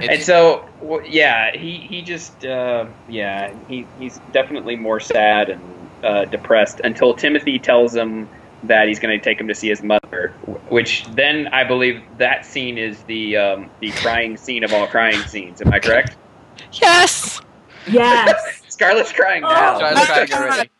It's, 0.00 0.08
and 0.08 0.22
so, 0.22 0.68
w- 0.80 1.06
yeah, 1.08 1.56
he 1.56 1.76
he 1.76 2.02
just 2.02 2.44
uh, 2.44 2.86
yeah 3.08 3.54
he 3.68 3.86
he's 3.98 4.20
definitely 4.32 4.76
more 4.76 5.00
sad 5.00 5.50
and 5.50 5.60
uh, 6.02 6.24
depressed 6.26 6.80
until 6.84 7.14
Timothy 7.14 7.58
tells 7.58 7.94
him 7.94 8.28
that 8.64 8.86
he's 8.88 9.00
going 9.00 9.16
to 9.18 9.22
take 9.22 9.40
him 9.40 9.48
to 9.48 9.54
see 9.54 9.68
his 9.68 9.82
mother, 9.82 10.28
which 10.68 11.04
then 11.14 11.48
I 11.48 11.64
believe 11.64 12.02
that 12.18 12.46
scene 12.46 12.78
is 12.78 13.02
the 13.04 13.36
um, 13.36 13.70
the 13.80 13.90
crying 13.92 14.36
scene 14.36 14.62
of 14.64 14.72
all 14.72 14.86
crying 14.86 15.20
scenes. 15.22 15.60
Am 15.60 15.72
I 15.72 15.78
correct? 15.80 16.16
Yes. 16.72 17.40
yes. 17.90 18.62
Scarlett's 18.68 19.12
crying 19.12 19.42
Oh, 19.44 19.48
now. 19.48 19.78
Scarlett's 19.78 20.32
crying 20.32 20.32
already. 20.32 20.70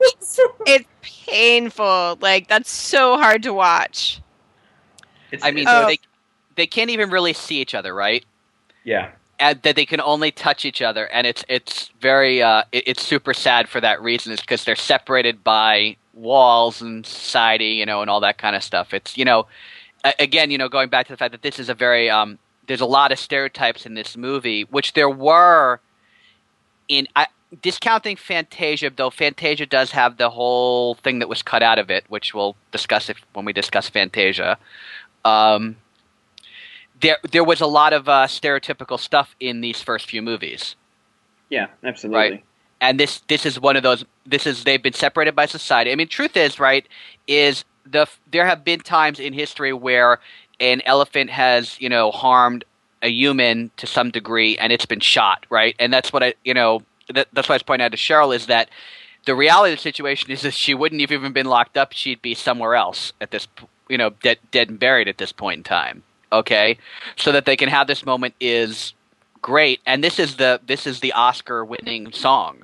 It's 0.67 0.87
painful. 1.27 2.19
Like 2.21 2.49
that's 2.49 2.71
so 2.71 3.17
hard 3.17 3.43
to 3.45 3.53
watch. 3.53 4.21
It's- 5.31 5.47
I 5.47 5.51
mean, 5.51 5.67
Oh. 5.69 5.87
they 5.87 5.99
they 6.57 6.67
can't 6.67 6.91
even 6.91 7.11
really 7.11 7.33
see 7.33 7.61
each 7.61 7.75
other, 7.75 7.95
right? 7.95 8.25
Yeah, 8.85 9.11
And 9.39 9.61
that 9.63 9.77
they 9.77 9.87
can 9.87 10.01
only 10.01 10.31
touch 10.31 10.65
each 10.65 10.83
other, 10.83 11.07
and 11.09 11.27
it's 11.27 11.45
it's 11.49 11.91
very 12.01 12.43
uh, 12.43 12.65
it, 12.73 12.85
it's 12.87 13.03
super 13.03 13.35
sad 13.35 13.69
for 13.69 13.81
that 13.81 14.03
reason. 14.03 14.33
Is 14.33 14.41
because 14.41 14.65
they're 14.65 14.77
separated 14.77 15.43
by 15.45 15.97
walls 16.15 16.83
and 16.83 17.07
society, 17.07 17.71
you 17.71 17.87
know, 17.87 18.03
and 18.03 18.11
all 18.11 18.21
that 18.21 18.39
kind 18.39 18.57
of 18.57 18.63
stuff. 18.63 18.93
It's 18.93 19.17
you 19.17 19.25
know, 19.25 19.47
again, 20.19 20.51
you 20.51 20.59
know, 20.59 20.69
going 20.69 20.89
back 20.89 21.07
to 21.07 21.13
the 21.13 21.17
fact 21.17 21.33
that 21.33 21.43
this 21.43 21.59
is 21.59 21.69
a 21.69 21.75
very 21.75 22.11
um, 22.11 22.39
there's 22.67 22.81
a 22.81 22.87
lot 22.87 23.13
of 23.13 23.19
stereotypes 23.19 23.87
in 23.87 23.95
this 23.95 24.17
movie, 24.17 24.65
which 24.65 24.95
there 24.95 25.11
were 25.11 25.81
in 26.89 27.09
I, 27.17 27.27
discounting 27.61 28.17
Fantasia, 28.17 28.91
though 28.95 29.11
Fantasia 29.11 29.67
does 29.67 29.91
have 29.91 30.17
the 30.17 30.31
whole 30.31 30.95
thing 30.97 31.19
that 31.19 31.29
was 31.29 31.43
cut 31.43 31.63
out 31.63 31.79
of 31.79 31.91
it, 31.91 32.05
which 32.09 32.35
we'll 32.35 32.57
discuss 32.71 33.09
if 33.09 33.19
when 33.33 33.45
we 33.45 33.53
discuss 33.53 33.89
Fantasia. 33.89 34.59
Um, 35.25 35.77
there 37.03 37.19
there 37.31 37.45
was 37.45 37.61
a 37.61 37.67
lot 37.67 37.93
of 37.93 38.09
uh, 38.09 38.27
stereotypical 38.27 38.99
stuff 38.99 39.37
in 39.41 39.61
these 39.61 39.83
first 39.83 40.09
few 40.09 40.23
movies. 40.23 40.77
Yeah, 41.51 41.67
absolutely. 41.85 42.19
Right. 42.19 42.45
and 42.81 42.99
this 42.99 43.21
this 43.29 43.45
is 43.47 43.61
one 43.61 43.77
of 43.77 43.83
those 43.83 44.05
this 44.27 44.47
is 44.47 44.65
they've 44.65 44.83
been 44.83 44.93
separated 44.93 45.35
by 45.37 45.47
society 45.47 45.93
i 45.93 45.95
mean 45.95 46.09
truth 46.09 46.37
is 46.37 46.59
right 46.59 46.87
is 47.27 47.65
the 47.87 48.07
there 48.31 48.47
have 48.47 48.65
been 48.65 48.81
times 48.81 49.21
in 49.21 49.33
history 49.33 49.73
where 49.73 50.19
an 50.61 50.83
elephant 50.87 51.31
has 51.31 51.81
you 51.81 51.89
know 51.89 52.11
harmed 52.11 52.65
a 53.03 53.09
human 53.09 53.71
to 53.77 53.87
some 53.87 54.11
degree 54.11 54.57
and 54.59 54.73
it's 54.73 54.87
been 54.87 55.01
shot 55.01 55.45
right 55.51 55.75
and 55.79 55.93
that's 55.93 56.13
what 56.13 56.23
i 56.23 56.35
you 56.45 56.55
know 56.55 56.83
that, 57.13 57.29
that's 57.33 57.49
what 57.49 57.55
i 57.55 57.57
was 57.57 57.63
pointing 57.63 57.85
out 57.85 57.93
to 57.93 57.99
cheryl 57.99 58.35
is 58.35 58.47
that 58.47 58.71
the 59.27 59.35
reality 59.35 59.73
of 59.73 59.79
the 59.79 59.83
situation 59.83 60.31
is 60.31 60.43
that 60.43 60.55
she 60.55 60.75
wouldn't 60.75 61.01
have 61.01 61.13
even 61.13 61.33
been 61.33 61.47
locked 61.47 61.77
up 61.77 61.93
she'd 61.93 62.23
be 62.23 62.35
somewhere 62.35 62.75
else 62.75 63.13
at 63.21 63.31
this 63.31 63.47
you 63.89 63.99
know 63.99 64.11
dead 64.23 64.39
dead 64.51 64.69
and 64.71 64.79
buried 64.79 65.09
at 65.09 65.19
this 65.19 65.33
point 65.33 65.59
in 65.59 65.65
time 65.65 66.03
okay 66.33 66.77
so 67.17 67.31
that 67.33 67.45
they 67.45 67.57
can 67.57 67.69
have 67.69 67.87
this 67.87 68.05
moment 68.05 68.35
is 68.41 68.95
great 69.43 69.81
and 69.87 70.03
this 70.03 70.19
is 70.19 70.37
the 70.37 70.61
this 70.67 70.87
is 70.87 71.01
the 71.01 71.13
oscar 71.13 71.65
winning 71.65 72.11
song 72.13 72.59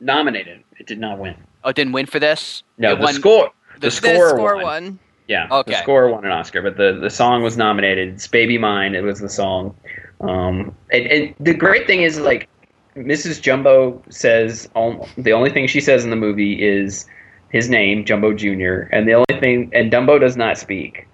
Nominated. 0.00 0.64
It 0.78 0.86
did 0.88 0.98
not 0.98 1.18
win. 1.18 1.36
Oh, 1.62 1.70
it 1.70 1.76
didn't 1.76 1.92
win 1.92 2.06
for 2.06 2.18
this. 2.18 2.64
No, 2.76 2.92
It 2.92 2.96
the 2.96 3.02
won- 3.04 3.14
score. 3.14 3.50
The, 3.74 3.80
the- 3.82 3.90
score, 3.92 4.28
score 4.30 4.54
won. 4.56 4.64
one. 4.64 4.98
Yeah. 5.28 5.46
Okay. 5.50 5.70
The 5.72 5.78
score 5.78 6.08
won 6.10 6.24
an 6.24 6.32
Oscar, 6.32 6.60
but 6.60 6.76
the, 6.76 6.98
the 7.00 7.08
song 7.08 7.42
was 7.44 7.56
nominated. 7.56 8.14
It's 8.14 8.26
Baby 8.26 8.58
Mine. 8.58 8.96
It 8.96 9.02
was 9.02 9.20
the 9.20 9.28
song. 9.28 9.74
Um, 10.20 10.74
and, 10.92 11.06
and 11.06 11.34
the 11.38 11.54
great 11.54 11.86
thing 11.86 12.02
is, 12.02 12.18
like, 12.18 12.48
Mrs. 12.96 13.40
Jumbo 13.40 14.02
says 14.10 14.68
um, 14.74 15.00
the 15.16 15.32
only 15.32 15.50
thing 15.50 15.68
she 15.68 15.80
says 15.80 16.02
in 16.02 16.10
the 16.10 16.16
movie 16.16 16.60
is 16.60 17.06
his 17.50 17.68
name, 17.70 18.04
Jumbo 18.04 18.32
Jr., 18.34 18.88
and 18.92 19.06
the 19.08 19.12
only 19.14 19.40
thing, 19.40 19.70
and 19.72 19.90
Dumbo 19.92 20.18
does 20.18 20.36
not 20.36 20.58
speak. 20.58 21.06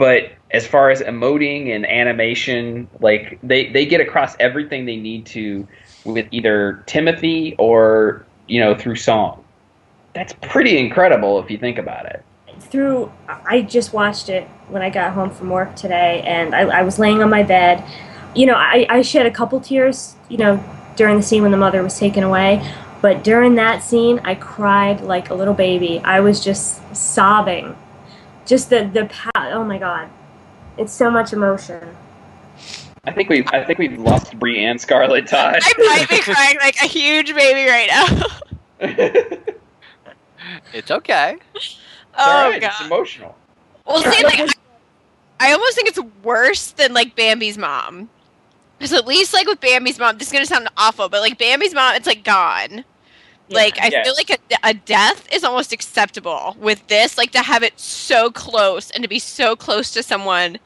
But 0.00 0.32
as 0.50 0.66
far 0.66 0.88
as 0.88 1.02
emoting 1.02 1.76
and 1.76 1.84
animation, 1.84 2.88
like, 3.00 3.38
they, 3.42 3.70
they 3.70 3.84
get 3.84 4.00
across 4.00 4.34
everything 4.40 4.86
they 4.86 4.96
need 4.96 5.26
to 5.26 5.68
with 6.06 6.26
either 6.30 6.82
Timothy 6.86 7.54
or, 7.58 8.24
you 8.46 8.60
know, 8.60 8.74
through 8.74 8.96
song. 8.96 9.44
That's 10.14 10.32
pretty 10.40 10.78
incredible 10.78 11.38
if 11.38 11.50
you 11.50 11.58
think 11.58 11.76
about 11.76 12.06
it. 12.06 12.24
through 12.60 13.12
i 13.28 13.62
just 13.62 13.92
watched 13.92 14.28
it 14.28 14.44
when 14.68 14.82
i 14.82 14.90
got 14.90 15.12
home 15.12 15.30
from 15.30 15.48
work 15.48 15.74
today 15.76 16.22
and 16.26 16.54
i, 16.54 16.60
I 16.60 16.82
was 16.82 16.98
laying 16.98 17.22
on 17.22 17.30
my 17.30 17.42
bed 17.42 17.82
you 18.34 18.44
know 18.44 18.54
I, 18.54 18.86
I 18.88 19.02
shed 19.02 19.24
a 19.24 19.30
couple 19.30 19.60
tears 19.60 20.14
you 20.28 20.36
know 20.36 20.62
during 20.96 21.16
the 21.16 21.22
scene 21.22 21.42
when 21.42 21.52
the 21.52 21.56
mother 21.56 21.82
was 21.82 21.98
taken 21.98 22.22
away 22.22 22.60
but 23.00 23.24
during 23.24 23.54
that 23.54 23.82
scene 23.82 24.20
i 24.24 24.34
cried 24.34 25.00
like 25.00 25.30
a 25.30 25.34
little 25.34 25.54
baby 25.54 26.00
i 26.04 26.20
was 26.20 26.44
just 26.44 26.82
sobbing 26.94 27.74
just 28.50 28.68
the 28.68 28.84
the 28.92 29.08
oh 29.54 29.64
my 29.64 29.78
god 29.78 30.10
it's 30.76 30.92
so 30.92 31.08
much 31.08 31.32
emotion 31.32 31.96
I 33.04 33.12
think 33.12 33.30
we've 33.30 33.46
I 33.48 33.64
think 33.64 33.78
we've 33.78 33.98
lost 33.98 34.38
Bree 34.38 34.62
and 34.62 34.78
Scarlett 34.78 35.26
Todd. 35.26 35.58
I 35.62 35.72
might 35.78 36.08
be 36.10 36.20
crying 36.20 36.58
like 36.60 36.76
a 36.82 36.86
huge 36.86 37.34
baby 37.34 37.66
right 37.66 37.88
now. 37.88 38.26
it's 38.80 39.52
It's 40.74 40.90
okay. 40.90 41.38
oh 42.18 42.44
alright, 42.44 42.60
god. 42.60 42.72
It's 42.72 42.80
emotional. 42.82 43.36
Well, 43.86 44.02
see, 44.02 44.22
like, 44.22 44.40
I, 44.40 44.48
I 45.40 45.52
almost 45.52 45.76
think 45.76 45.88
it's 45.88 46.00
worse 46.22 46.72
than 46.72 46.92
like 46.92 47.16
Bambi's 47.16 47.56
mom. 47.56 48.10
Because 48.78 48.92
at 48.92 49.06
least 49.06 49.32
like 49.32 49.46
with 49.46 49.60
Bambi's 49.60 49.98
mom, 49.98 50.18
this 50.18 50.28
is 50.28 50.32
gonna 50.32 50.44
sound 50.44 50.68
awful, 50.76 51.08
but 51.08 51.20
like 51.20 51.38
Bambi's 51.38 51.74
mom, 51.74 51.94
it's 51.94 52.06
like 52.06 52.22
gone. 52.22 52.84
Like 53.50 53.78
I 53.82 53.88
Yeah. 53.88 54.04
feel 54.04 54.14
like 54.14 54.30
a, 54.30 54.38
a 54.62 54.74
death 54.74 55.26
is 55.32 55.44
almost 55.44 55.72
acceptable 55.72 56.56
with 56.58 56.86
this. 56.88 57.18
Like 57.18 57.32
to 57.32 57.42
have 57.42 57.62
it 57.62 57.78
so 57.78 58.30
close 58.30 58.90
and 58.90 59.02
to 59.02 59.08
be 59.08 59.18
so 59.18 59.56
close 59.56 59.90
to 59.92 60.02
someone 60.02 60.58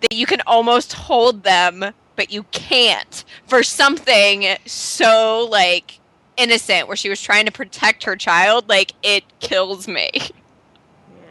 that 0.00 0.12
you 0.14 0.26
can 0.26 0.40
almost 0.46 0.92
hold 0.92 1.42
them, 1.42 1.84
but 2.16 2.30
you 2.30 2.44
can't 2.52 3.24
for 3.46 3.62
something 3.62 4.56
so 4.66 5.48
like 5.50 6.00
innocent 6.36 6.86
where 6.86 6.96
she 6.96 7.08
was 7.08 7.20
trying 7.20 7.46
to 7.46 7.52
protect 7.52 8.04
her 8.04 8.16
child. 8.16 8.68
Like 8.68 8.94
it 9.02 9.24
kills 9.40 9.88
me. 9.88 10.10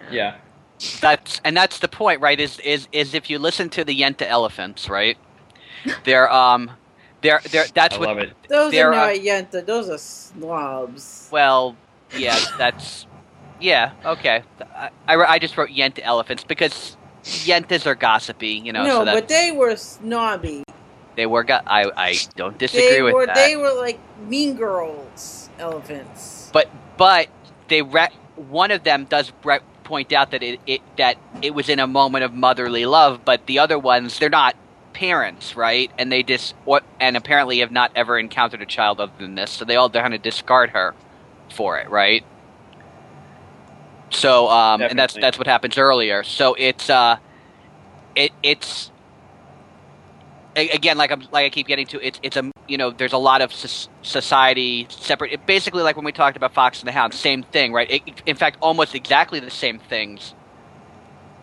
Yeah. 0.09 0.37
That's 1.01 1.41
and 1.43 1.57
that's 1.57 1.79
the 1.79 1.89
point, 1.89 2.21
right? 2.21 2.39
Is 2.39 2.59
is 2.59 2.87
is 2.93 3.13
if 3.13 3.29
you 3.29 3.39
listen 3.39 3.69
to 3.71 3.83
the 3.83 3.99
Yenta 3.99 4.21
elephants, 4.21 4.87
right? 4.89 5.17
They're 6.05 6.31
um, 6.31 6.71
they're 7.21 7.41
they're 7.51 7.65
that's 7.73 7.95
I 7.95 7.99
what. 7.99 8.07
love 8.09 8.17
it. 8.19 8.33
Those 8.47 8.71
They're, 8.71 8.93
uh, 8.93 9.07
not 9.13 9.15
yenta. 9.15 9.65
Those 9.65 9.89
are 9.89 9.97
slobs. 9.97 11.29
Well, 11.31 11.75
yeah, 12.15 12.37
that's 12.57 13.05
yeah 13.59 13.91
okay. 14.05 14.43
I, 14.75 14.89
I, 15.07 15.15
I 15.33 15.39
just 15.39 15.57
wrote 15.57 15.69
Yenta 15.69 15.99
elephants 16.03 16.43
because 16.43 16.95
Yentas 17.23 17.85
are 17.85 17.95
gossipy, 17.95 18.49
you 18.63 18.71
know. 18.71 18.83
no, 18.83 18.99
so 18.99 19.05
but 19.05 19.27
they 19.27 19.51
were 19.51 19.75
snobby. 19.75 20.63
they 21.15 21.25
were. 21.25 21.43
Go- 21.43 21.59
I 21.65 21.91
I 21.97 22.17
don't 22.35 22.57
disagree 22.57 22.87
They 22.89 23.01
with 23.01 23.13
were 23.13 23.25
that. 23.25 23.35
they 23.35 23.55
were 23.57 23.73
like 23.73 23.99
mean 24.27 24.55
girls 24.55 25.49
elephants. 25.59 26.49
but 26.53 26.69
but 26.97 27.27
they 27.67 27.81
re- 27.81 28.09
one 28.35 28.71
of 28.71 28.83
them 28.83 29.05
does 29.05 29.31
re- 29.43 29.59
point 29.83 30.13
out 30.13 30.31
that 30.31 30.43
it, 30.43 30.59
it 30.67 30.81
that 30.97 31.17
it 31.41 31.53
was 31.55 31.67
in 31.69 31.79
a 31.79 31.87
moment 31.87 32.23
of 32.23 32.33
motherly 32.33 32.85
love, 32.85 33.21
but 33.25 33.45
the 33.47 33.59
other 33.59 33.79
ones 33.79 34.19
they're 34.19 34.29
not 34.29 34.55
parents, 34.97 35.55
right? 35.55 35.91
And 35.99 36.11
they 36.11 36.23
just 36.23 36.55
what 36.65 36.83
and 36.99 37.15
apparently 37.15 37.59
have 37.59 37.71
not 37.71 37.91
ever 37.93 38.17
encountered 38.17 38.63
a 38.63 38.65
child 38.65 38.99
other 38.99 39.13
than 39.19 39.35
this, 39.35 39.51
so 39.51 39.63
they 39.63 39.75
all 39.75 39.91
kind 39.91 40.15
of 40.15 40.23
discard 40.23 40.71
her 40.71 40.95
for 41.53 41.77
it, 41.77 41.87
right? 41.91 42.25
So 44.09 44.49
um, 44.49 44.81
and 44.81 44.97
that's 44.97 45.13
that's 45.13 45.37
what 45.37 45.45
happens 45.45 45.77
earlier. 45.77 46.23
So 46.23 46.55
it's 46.55 46.89
uh, 46.89 47.17
it 48.15 48.31
it's 48.41 48.91
again 50.55 50.97
like 50.97 51.11
I'm 51.11 51.21
like 51.31 51.45
I 51.45 51.49
keep 51.49 51.67
getting 51.67 51.85
to 51.87 52.05
it's 52.05 52.19
it's 52.23 52.35
a 52.35 52.49
you 52.67 52.79
know 52.79 52.89
there's 52.89 53.13
a 53.13 53.19
lot 53.19 53.43
of 53.43 53.53
society 53.53 54.87
separate 54.89 55.33
it, 55.33 55.45
basically 55.45 55.83
like 55.83 55.95
when 55.95 56.05
we 56.05 56.11
talked 56.11 56.35
about 56.35 56.55
Fox 56.55 56.79
and 56.79 56.87
the 56.87 56.91
Hound 56.91 57.13
same 57.13 57.43
thing 57.43 57.71
right 57.71 57.89
it, 57.91 58.23
in 58.25 58.35
fact 58.35 58.57
almost 58.59 58.95
exactly 58.95 59.39
the 59.39 59.51
same 59.51 59.77
things 59.77 60.33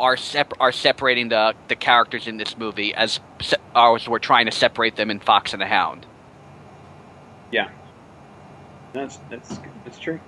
are 0.00 0.16
sep- 0.16 0.52
are 0.60 0.72
separating 0.72 1.28
the 1.28 1.54
the 1.68 1.76
characters 1.76 2.26
in 2.26 2.36
this 2.36 2.56
movie 2.56 2.94
as 2.94 3.20
se- 3.40 3.56
as 3.74 4.08
we're 4.08 4.18
trying 4.18 4.46
to 4.46 4.52
separate 4.52 4.96
them 4.96 5.10
in 5.10 5.20
Fox 5.20 5.52
and 5.52 5.62
the 5.62 5.66
Hound 5.66 6.06
Yeah, 7.50 7.68
That's 8.92 9.18
that's 9.30 9.58
that's 9.84 9.98
true. 9.98 10.20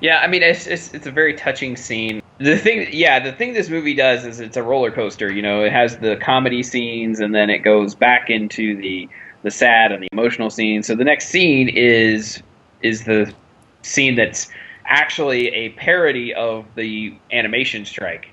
Yeah, 0.00 0.18
I 0.18 0.26
mean 0.26 0.42
it's, 0.42 0.66
it's 0.66 0.92
it's 0.94 1.06
a 1.06 1.10
very 1.10 1.34
touching 1.34 1.76
scene. 1.76 2.20
The 2.38 2.56
thing, 2.56 2.88
yeah, 2.90 3.20
the 3.20 3.32
thing 3.32 3.52
this 3.52 3.68
movie 3.68 3.94
does 3.94 4.24
is 4.24 4.40
it's 4.40 4.56
a 4.56 4.62
roller 4.62 4.90
coaster. 4.90 5.30
You 5.30 5.42
know, 5.42 5.62
it 5.62 5.72
has 5.72 5.98
the 5.98 6.16
comedy 6.16 6.62
scenes 6.62 7.20
and 7.20 7.34
then 7.34 7.50
it 7.50 7.58
goes 7.58 7.94
back 7.94 8.30
into 8.30 8.76
the 8.80 9.08
the 9.42 9.50
sad 9.50 9.92
and 9.92 10.02
the 10.02 10.08
emotional 10.12 10.50
scenes. 10.50 10.86
So 10.86 10.94
the 10.94 11.04
next 11.04 11.28
scene 11.28 11.68
is 11.68 12.42
is 12.80 13.04
the 13.04 13.34
scene 13.82 14.14
that's 14.14 14.48
actually 14.90 15.48
a 15.48 15.70
parody 15.70 16.34
of 16.34 16.66
the 16.74 17.14
animation 17.32 17.86
strike. 17.86 18.28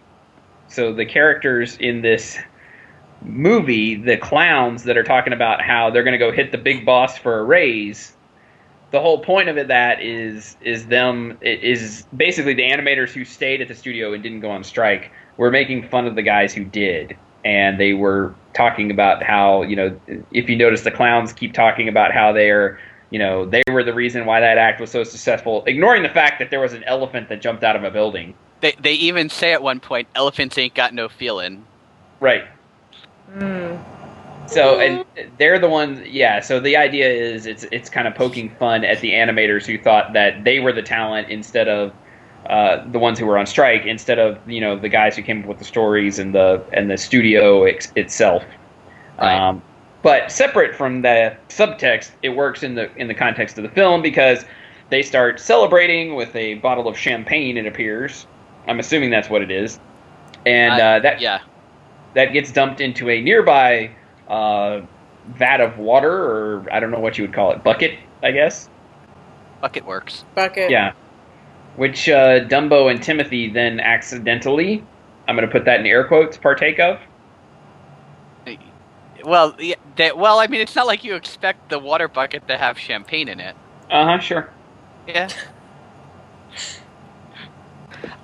So 0.68 0.94
the 0.94 1.06
characters 1.06 1.78
in 1.78 2.02
this 2.02 2.38
movie, 3.22 3.96
the 3.96 4.18
clowns 4.18 4.84
that 4.84 4.98
are 4.98 5.04
talking 5.04 5.34
about 5.34 5.62
how 5.62 5.90
they're 5.90 6.04
going 6.04 6.14
to 6.14 6.18
go 6.18 6.32
hit 6.32 6.52
the 6.52 6.58
big 6.58 6.86
boss 6.86 7.18
for 7.18 7.40
a 7.40 7.44
raise, 7.44 8.18
the 8.92 9.00
whole 9.00 9.20
point 9.20 9.50
of 9.50 9.58
it 9.58 9.68
that 9.68 10.02
is 10.02 10.58
is 10.62 10.88
them 10.88 11.38
is 11.42 12.06
basically 12.16 12.54
the 12.54 12.64
animators 12.64 13.12
who 13.12 13.26
stayed 13.26 13.62
at 13.62 13.68
the 13.68 13.76
studio 13.76 14.14
and 14.14 14.24
didn't 14.24 14.40
go 14.40 14.50
on 14.50 14.64
strike 14.64 15.12
were 15.38 15.52
making 15.52 15.88
fun 15.88 16.08
of 16.08 16.16
the 16.16 16.22
guys 16.22 16.54
who 16.54 16.64
did 16.64 17.18
and 17.44 17.80
they 17.80 17.94
were 17.94 18.34
talking 18.54 18.90
about 18.90 19.22
how 19.22 19.62
you 19.64 19.76
know 19.76 20.00
if 20.32 20.50
you 20.50 20.56
notice 20.56 20.84
the 20.84 20.92
clowns 20.92 21.34
keep 21.34 21.54
talking 21.54 21.90
about 21.90 22.14
how 22.14 22.32
they're 22.32 22.80
you 23.10 23.20
know 23.20 23.46
they 23.46 23.64
were 23.72 23.84
the 23.84 23.94
reason 23.94 24.26
why 24.26 24.40
that 24.40 24.58
act 24.58 24.82
was 24.82 24.92
so 24.92 25.04
successful 25.04 25.64
ignoring 25.66 26.04
the 26.04 26.10
fact 26.10 26.40
that 26.40 26.50
there 26.50 26.60
was 26.60 26.74
an 26.74 26.84
elephant 26.84 27.30
that 27.30 27.42
jumped 27.42 27.64
out 27.64 27.76
of 27.76 27.84
a 27.84 27.92
building 27.92 28.34
they 28.62 28.74
they 28.80 28.94
even 28.94 29.30
say 29.30 29.54
at 29.54 29.62
one 29.62 29.80
point 29.80 30.08
elephants 30.16 30.58
ain't 30.58 30.74
got 30.74 30.94
no 30.94 31.08
feeling 31.08 31.66
right 32.20 32.46
Mm. 33.34 33.84
So 34.48 34.80
and 34.80 35.04
they're 35.38 35.60
the 35.60 35.70
ones, 35.70 36.08
yeah. 36.08 36.40
So 36.40 36.60
the 36.60 36.78
idea 36.78 37.10
is 37.10 37.46
it's 37.46 37.66
it's 37.72 37.90
kind 37.90 38.08
of 38.08 38.16
poking 38.16 38.50
fun 38.56 38.86
at 38.86 39.02
the 39.02 39.12
animators 39.12 39.66
who 39.66 39.78
thought 39.78 40.14
that 40.14 40.46
they 40.46 40.60
were 40.60 40.72
the 40.72 40.82
talent 40.82 41.30
instead 41.30 41.68
of 41.68 41.94
uh, 42.50 42.86
the 42.90 43.00
ones 43.00 43.20
who 43.20 43.26
were 43.26 43.38
on 43.38 43.46
strike, 43.46 43.86
instead 43.86 44.20
of 44.20 44.40
you 44.50 44.62
know 44.62 44.80
the 44.80 44.88
guys 44.88 45.18
who 45.18 45.22
came 45.22 45.42
up 45.42 45.48
with 45.48 45.60
the 45.60 45.66
stories 45.66 46.18
and 46.18 46.34
the 46.34 46.64
and 46.72 46.90
the 46.90 46.98
studio 46.98 47.66
ex- 47.66 47.92
itself. 47.96 48.44
Right. 49.20 49.36
Um, 49.36 49.62
but 50.02 50.32
separate 50.32 50.76
from 50.76 51.02
the 51.02 51.36
subtext, 51.50 52.12
it 52.22 52.30
works 52.30 52.64
in 52.64 52.76
the 52.76 52.94
in 52.98 53.08
the 53.08 53.14
context 53.16 53.58
of 53.58 53.64
the 53.64 53.70
film 53.70 54.02
because 54.02 54.46
they 54.90 55.02
start 55.02 55.40
celebrating 55.40 56.16
with 56.16 56.36
a 56.36 56.56
bottle 56.56 56.88
of 56.88 56.98
champagne. 56.98 57.58
It 57.58 57.66
appears. 57.66 58.28
I'm 58.68 58.80
assuming 58.80 59.10
that's 59.10 59.30
what 59.30 59.42
it 59.42 59.52
is, 59.52 59.80
and 60.46 60.80
Uh, 60.82 60.86
uh, 60.86 61.00
that 61.00 61.22
yeah 61.22 61.40
that 62.14 62.34
gets 62.34 62.52
dumped 62.52 62.82
into 62.82 63.10
a 63.10 63.22
nearby 63.22 63.92
uh, 64.28 64.82
vat 65.36 65.62
of 65.62 65.78
water, 65.78 66.12
or 66.12 66.66
I 66.72 66.80
don't 66.80 66.92
know 66.92 67.00
what 67.00 67.18
you 67.18 67.24
would 67.26 67.34
call 67.34 67.52
it, 67.52 67.64
bucket, 67.64 67.98
I 68.24 68.32
guess. 68.32 68.70
bucket 69.62 69.86
works 69.86 70.24
Bucket. 70.36 70.72
Yeah. 70.72 70.94
Which 71.76 72.10
uh, 72.10 72.46
Dumbo 72.48 72.90
and 72.90 73.04
Timothy 73.04 73.50
then 73.52 73.80
accidentally, 73.80 74.84
I'm 75.28 75.36
going 75.36 75.48
to 75.48 75.52
put 75.52 75.66
that 75.66 75.80
in 75.80 75.86
air 75.86 76.06
quotes, 76.06 76.36
partake 76.38 76.80
of. 76.80 77.00
Well, 79.28 79.54
yeah, 79.60 79.76
they, 79.98 80.14
well, 80.14 80.40
I 80.40 80.48
mean, 80.48 80.62
it's 80.62 80.76
not 80.76 80.88
like 80.88 81.04
you 81.04 81.14
expect 81.14 81.70
the 81.70 81.78
water 81.78 82.08
bucket 82.08 82.48
to 82.48 82.58
have 82.58 82.80
champagne 82.80 83.28
in 83.28 83.42
it. 83.42 83.56
Uh 83.92 84.06
huh. 84.06 84.20
Sure. 84.20 84.50
Yeah. 85.06 85.28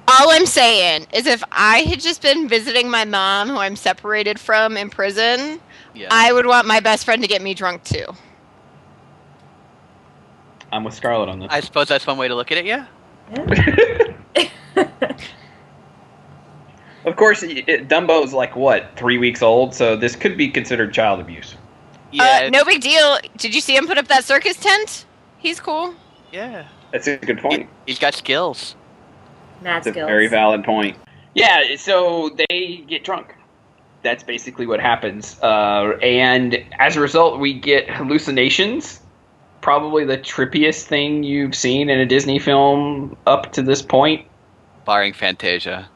All 0.08 0.32
I'm 0.32 0.46
saying 0.46 1.08
is 1.14 1.28
if 1.28 1.44
I 1.52 1.80
had 1.80 2.00
just 2.00 2.22
been 2.22 2.48
visiting 2.48 2.90
my 2.90 3.04
mom, 3.04 3.50
who 3.50 3.58
I'm 3.58 3.76
separated 3.76 4.40
from 4.40 4.78
in 4.78 4.90
prison, 4.90 5.60
Yeah. 5.94 6.08
I 6.10 6.32
would 6.32 6.46
want 6.46 6.68
my 6.68 6.80
best 6.80 7.04
friend 7.04 7.22
to 7.22 7.28
get 7.28 7.42
me 7.42 7.54
drunk 7.54 7.84
too. 7.84 8.06
I'm 10.72 10.86
with 10.86 10.94
Scarlett 10.94 11.30
on 11.30 11.40
this. 11.40 11.50
I 11.52 11.60
suppose 11.60 11.88
that's 11.90 12.08
one 12.08 12.18
way 12.18 12.30
to 12.30 12.36
look 12.36 12.52
at 12.52 12.58
it. 12.58 12.66
Yeah. 12.66 12.88
of 17.06 17.16
course, 17.16 17.44
it, 17.44 17.68
it- 17.68 17.88
Dumbo's 17.88 18.34
like 18.34 18.56
what 18.56 18.92
three 18.96 19.18
weeks 19.18 19.42
old, 19.42 19.74
so 19.76 19.96
this 19.96 20.16
could 20.16 20.38
be 20.38 20.50
considered 20.50 20.94
child 20.94 21.20
abuse. 21.20 21.56
Yeah. 22.12 22.44
uh, 22.46 22.50
no 22.50 22.64
big 22.64 22.82
deal. 22.82 23.18
Did 23.38 23.56
you 23.56 23.62
see 23.62 23.76
him 23.76 23.88
put 23.88 23.98
up 23.98 24.08
that 24.10 24.24
circus 24.24 24.56
tent? 24.58 25.06
He's 25.40 25.60
cool. 25.60 25.96
Yeah. 26.32 26.68
That's 26.92 27.08
a 27.08 27.18
good 27.18 27.40
point. 27.40 27.68
He's 27.88 27.98
got 28.00 28.14
skills. 28.14 28.76
Mad 29.62 29.78
That's 29.78 29.88
a 29.88 29.92
skills. 29.92 30.08
very 30.08 30.28
valid 30.28 30.64
point. 30.64 30.96
Yeah, 31.34 31.76
so 31.78 32.30
they 32.50 32.84
get 32.88 33.04
drunk. 33.04 33.34
That's 34.04 34.22
basically 34.22 34.68
what 34.68 34.80
happens. 34.80 35.40
Uh, 35.42 35.98
and 36.04 36.64
as 36.78 36.96
a 36.96 37.00
result, 37.02 37.40
we 37.40 37.54
get 37.54 37.90
hallucinations. 37.90 39.00
Probably 39.62 40.06
the 40.06 40.18
trippiest 40.18 40.84
thing 40.84 41.24
you've 41.24 41.56
seen 41.56 41.90
in 41.90 42.00
a 42.00 42.06
Disney 42.06 42.38
film 42.38 43.18
up 43.26 43.52
to 43.54 43.62
this 43.64 43.82
point. 43.82 44.28
barring 44.86 45.14
Fantasia. 45.14 45.90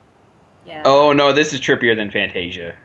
Yeah. 0.68 0.84
Oh, 0.86 1.14
no, 1.14 1.32
this 1.32 1.54
is 1.54 1.62
trippier 1.62 1.96
than 1.96 2.12
Fantasia. 2.12 2.76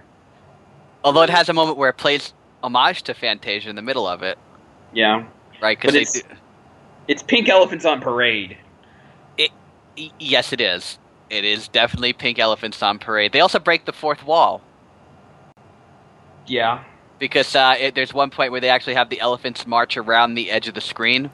Although 1.05 1.23
it 1.23 1.31
has 1.31 1.49
a 1.49 1.53
moment 1.53 1.77
where 1.79 1.91
it 1.91 1.97
plays 1.97 2.33
homage 2.63 3.03
to 3.03 3.15
Fantasia 3.15 3.69
in 3.69 3.75
the 3.77 3.83
middle 3.83 4.07
of 4.07 4.23
it, 4.23 4.39
Yeah. 4.93 5.25
right? 5.61 5.77
Because 5.77 5.97
it's, 5.97 6.23
it's 7.09 7.23
Pink 7.25 7.49
Elephants 7.49 7.85
on 7.85 8.01
Parade. 8.01 8.57
yes, 10.21 10.53
it 10.53 10.61
is. 10.61 10.99
It 11.29 11.45
is 11.45 11.67
definitely 11.69 12.13
Pink 12.13 12.39
Elephants 12.39 12.81
on 12.83 12.99
Parade. 13.01 13.33
They 13.33 13.41
also 13.41 13.59
break 13.59 13.85
the 13.85 13.93
fourth 13.93 14.25
wall 14.25 14.63
Yeah. 16.47 16.85
because 17.19 17.55
uh, 17.57 17.75
it, 17.79 17.95
there's 17.97 18.15
one 18.15 18.31
point 18.31 18.53
where 18.53 18.61
they 18.61 18.69
actually 18.69 18.95
have 18.95 19.09
the 19.11 19.19
elephants 19.21 19.67
march 19.67 19.97
around 19.97 20.35
the 20.35 20.51
edge 20.53 20.69
of 20.69 20.75
the 20.75 20.81
screen, 20.81 21.31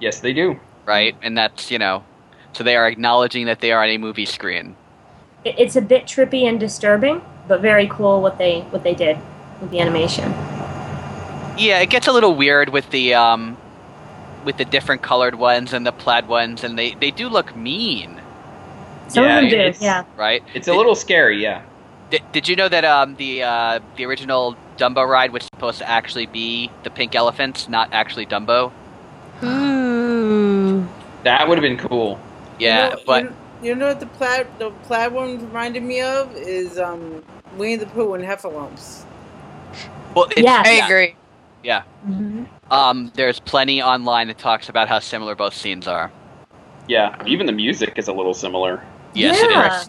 Yes, 0.00 0.20
they 0.20 0.32
do. 0.32 0.58
right? 0.86 1.16
And 1.20 1.36
that's 1.36 1.70
you 1.70 1.78
know, 1.78 2.04
so 2.52 2.62
they 2.64 2.76
are 2.76 2.86
acknowledging 2.86 3.46
that 3.46 3.60
they 3.60 3.72
are 3.72 3.82
on 3.82 3.88
a 3.90 3.98
movie 3.98 4.24
screen. 4.26 4.76
It- 5.44 5.54
It's 5.58 5.76
a 5.76 5.80
bit 5.80 6.04
trippy 6.06 6.48
and 6.48 6.60
disturbing, 6.60 7.22
but 7.48 7.60
very 7.60 7.86
cool 7.88 8.20
what 8.20 8.38
they 8.38 8.60
what 8.70 8.82
they 8.82 8.94
did 8.94 9.18
with 9.60 9.70
the 9.70 9.80
animation. 9.80 10.32
Yeah, 11.58 11.80
it 11.80 11.90
gets 11.90 12.06
a 12.06 12.12
little 12.12 12.34
weird 12.34 12.68
with 12.70 12.88
the 12.90 13.14
um, 13.14 13.56
with 14.44 14.56
the 14.56 14.64
different 14.64 15.02
colored 15.02 15.34
ones 15.34 15.72
and 15.72 15.86
the 15.86 15.92
plaid 15.92 16.28
ones, 16.28 16.64
and 16.64 16.78
they 16.78 16.94
they 16.94 17.10
do 17.10 17.28
look 17.28 17.54
mean, 17.56 18.20
Some 19.08 19.24
Yeah, 19.24 19.38
of 19.38 19.50
them 19.50 19.72
do, 19.72 19.78
yeah. 19.84 20.04
right? 20.16 20.42
It's 20.54 20.68
a 20.68 20.74
little 20.74 20.94
scary, 20.94 21.42
yeah. 21.42 21.62
Did, 22.10 22.22
did 22.32 22.48
you 22.48 22.56
know 22.56 22.68
that 22.68 22.84
um, 22.84 23.16
the 23.16 23.42
uh, 23.42 23.80
the 23.96 24.04
original 24.06 24.56
Dumbo 24.78 25.06
ride 25.06 25.32
was 25.32 25.44
supposed 25.44 25.78
to 25.78 25.88
actually 25.88 26.26
be 26.26 26.70
the 26.82 26.90
pink 26.90 27.14
elephants, 27.14 27.68
not 27.68 27.88
actually 27.92 28.26
Dumbo? 28.26 28.72
Ooh. 29.42 30.86
That 31.24 31.48
would 31.48 31.58
have 31.58 31.62
been 31.62 31.78
cool. 31.88 32.18
Yeah, 32.58 32.90
you 32.90 32.96
know, 32.96 33.02
but 33.06 33.24
you, 33.24 33.34
you 33.62 33.74
know 33.74 33.88
what 33.88 34.00
the 34.00 34.06
plaid 34.06 34.46
the 34.58 34.70
plaid 34.84 35.12
one 35.12 35.38
reminded 35.46 35.82
me 35.82 36.00
of 36.00 36.34
is 36.36 36.78
um 36.78 37.22
Winnie 37.56 37.76
the 37.76 37.86
Pooh 37.86 38.14
and 38.14 38.24
Heffalumps. 38.24 39.04
well, 40.14 40.26
it's, 40.30 40.40
Yeah. 40.40 40.62
I 40.64 40.84
agree. 40.86 41.14
yeah. 41.62 41.82
Mm-hmm. 42.08 42.44
Um, 42.72 43.10
there's 43.14 43.40
plenty 43.40 43.82
online 43.82 44.28
that 44.28 44.38
talks 44.38 44.68
about 44.68 44.88
how 44.88 45.00
similar 45.00 45.34
both 45.34 45.54
scenes 45.54 45.88
are. 45.88 46.10
Yeah, 46.88 47.16
even 47.26 47.46
the 47.46 47.52
music 47.52 47.94
is 47.96 48.08
a 48.08 48.12
little 48.12 48.34
similar. 48.34 48.82
Yes, 49.14 49.38
Yeah. 49.50 49.66
it 49.66 49.82
is. 49.82 49.88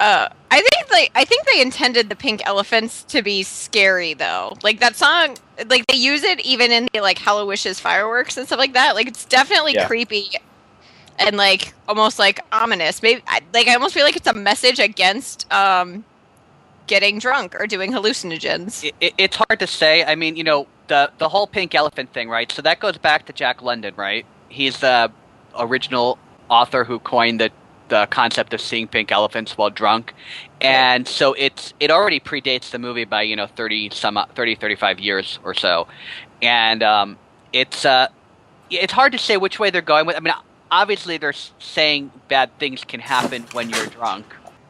Uh, 0.00 0.28
I 0.50 0.60
think 0.60 0.90
like 0.92 1.10
I 1.16 1.24
think 1.24 1.44
they 1.46 1.60
intended 1.60 2.08
the 2.08 2.14
pink 2.16 2.40
elephants 2.46 3.02
to 3.04 3.20
be 3.22 3.42
scary 3.42 4.14
though. 4.14 4.56
Like 4.62 4.78
that 4.80 4.94
song, 4.94 5.36
like 5.66 5.84
they 5.88 5.96
use 5.96 6.22
it 6.22 6.38
even 6.40 6.70
in 6.70 6.88
the 6.92 7.00
like 7.00 7.18
HalloWishes 7.18 7.80
fireworks 7.80 8.36
and 8.36 8.46
stuff 8.46 8.60
like 8.60 8.74
that. 8.74 8.94
Like 8.94 9.08
it's 9.08 9.24
definitely 9.24 9.74
Yeah. 9.74 9.86
creepy 9.88 10.30
and 11.18 11.36
like 11.36 11.74
almost 11.88 12.18
like 12.18 12.40
ominous. 12.52 13.02
Maybe 13.02 13.22
I, 13.26 13.40
like 13.52 13.68
I 13.68 13.74
almost 13.74 13.94
feel 13.94 14.04
like 14.04 14.16
it's 14.16 14.26
a 14.26 14.34
message 14.34 14.78
against 14.78 15.50
um 15.52 16.04
getting 16.86 17.18
drunk 17.18 17.54
or 17.54 17.66
doing 17.66 17.92
hallucinogens. 17.92 18.84
It, 18.84 18.94
it, 19.00 19.14
it's 19.18 19.36
hard 19.36 19.60
to 19.60 19.66
say. 19.66 20.04
I 20.04 20.14
mean, 20.14 20.36
you 20.36 20.44
know, 20.44 20.66
the 20.88 21.10
the 21.18 21.28
whole 21.28 21.46
pink 21.46 21.74
elephant 21.74 22.12
thing, 22.12 22.28
right? 22.28 22.50
So 22.50 22.62
that 22.62 22.80
goes 22.80 22.98
back 22.98 23.26
to 23.26 23.32
Jack 23.32 23.62
London, 23.62 23.94
right? 23.96 24.26
He's 24.48 24.78
the 24.80 25.12
original 25.58 26.18
author 26.48 26.84
who 26.84 26.98
coined 26.98 27.40
the 27.40 27.50
the 27.88 28.06
concept 28.10 28.52
of 28.52 28.60
seeing 28.60 28.86
pink 28.86 29.10
elephants 29.10 29.56
while 29.56 29.70
drunk. 29.70 30.14
And 30.60 31.06
so 31.08 31.34
it's 31.34 31.72
it 31.80 31.90
already 31.90 32.20
predates 32.20 32.70
the 32.70 32.78
movie 32.78 33.04
by, 33.04 33.22
you 33.22 33.36
know, 33.36 33.46
30 33.46 33.90
some 33.90 34.18
30 34.34 34.56
35 34.56 34.98
years 34.98 35.38
or 35.44 35.54
so. 35.54 35.86
And 36.42 36.82
um 36.82 37.18
it's 37.52 37.84
uh 37.84 38.08
it's 38.70 38.92
hard 38.92 39.12
to 39.12 39.18
say 39.18 39.36
which 39.36 39.58
way 39.58 39.70
they're 39.70 39.80
going 39.80 40.04
with. 40.06 40.16
I 40.16 40.20
mean, 40.20 40.34
obviously 40.70 41.18
they're 41.18 41.32
saying 41.32 42.10
bad 42.28 42.56
things 42.58 42.84
can 42.84 43.00
happen 43.00 43.44
when 43.52 43.70
you're 43.70 43.86
drunk. 43.86 44.26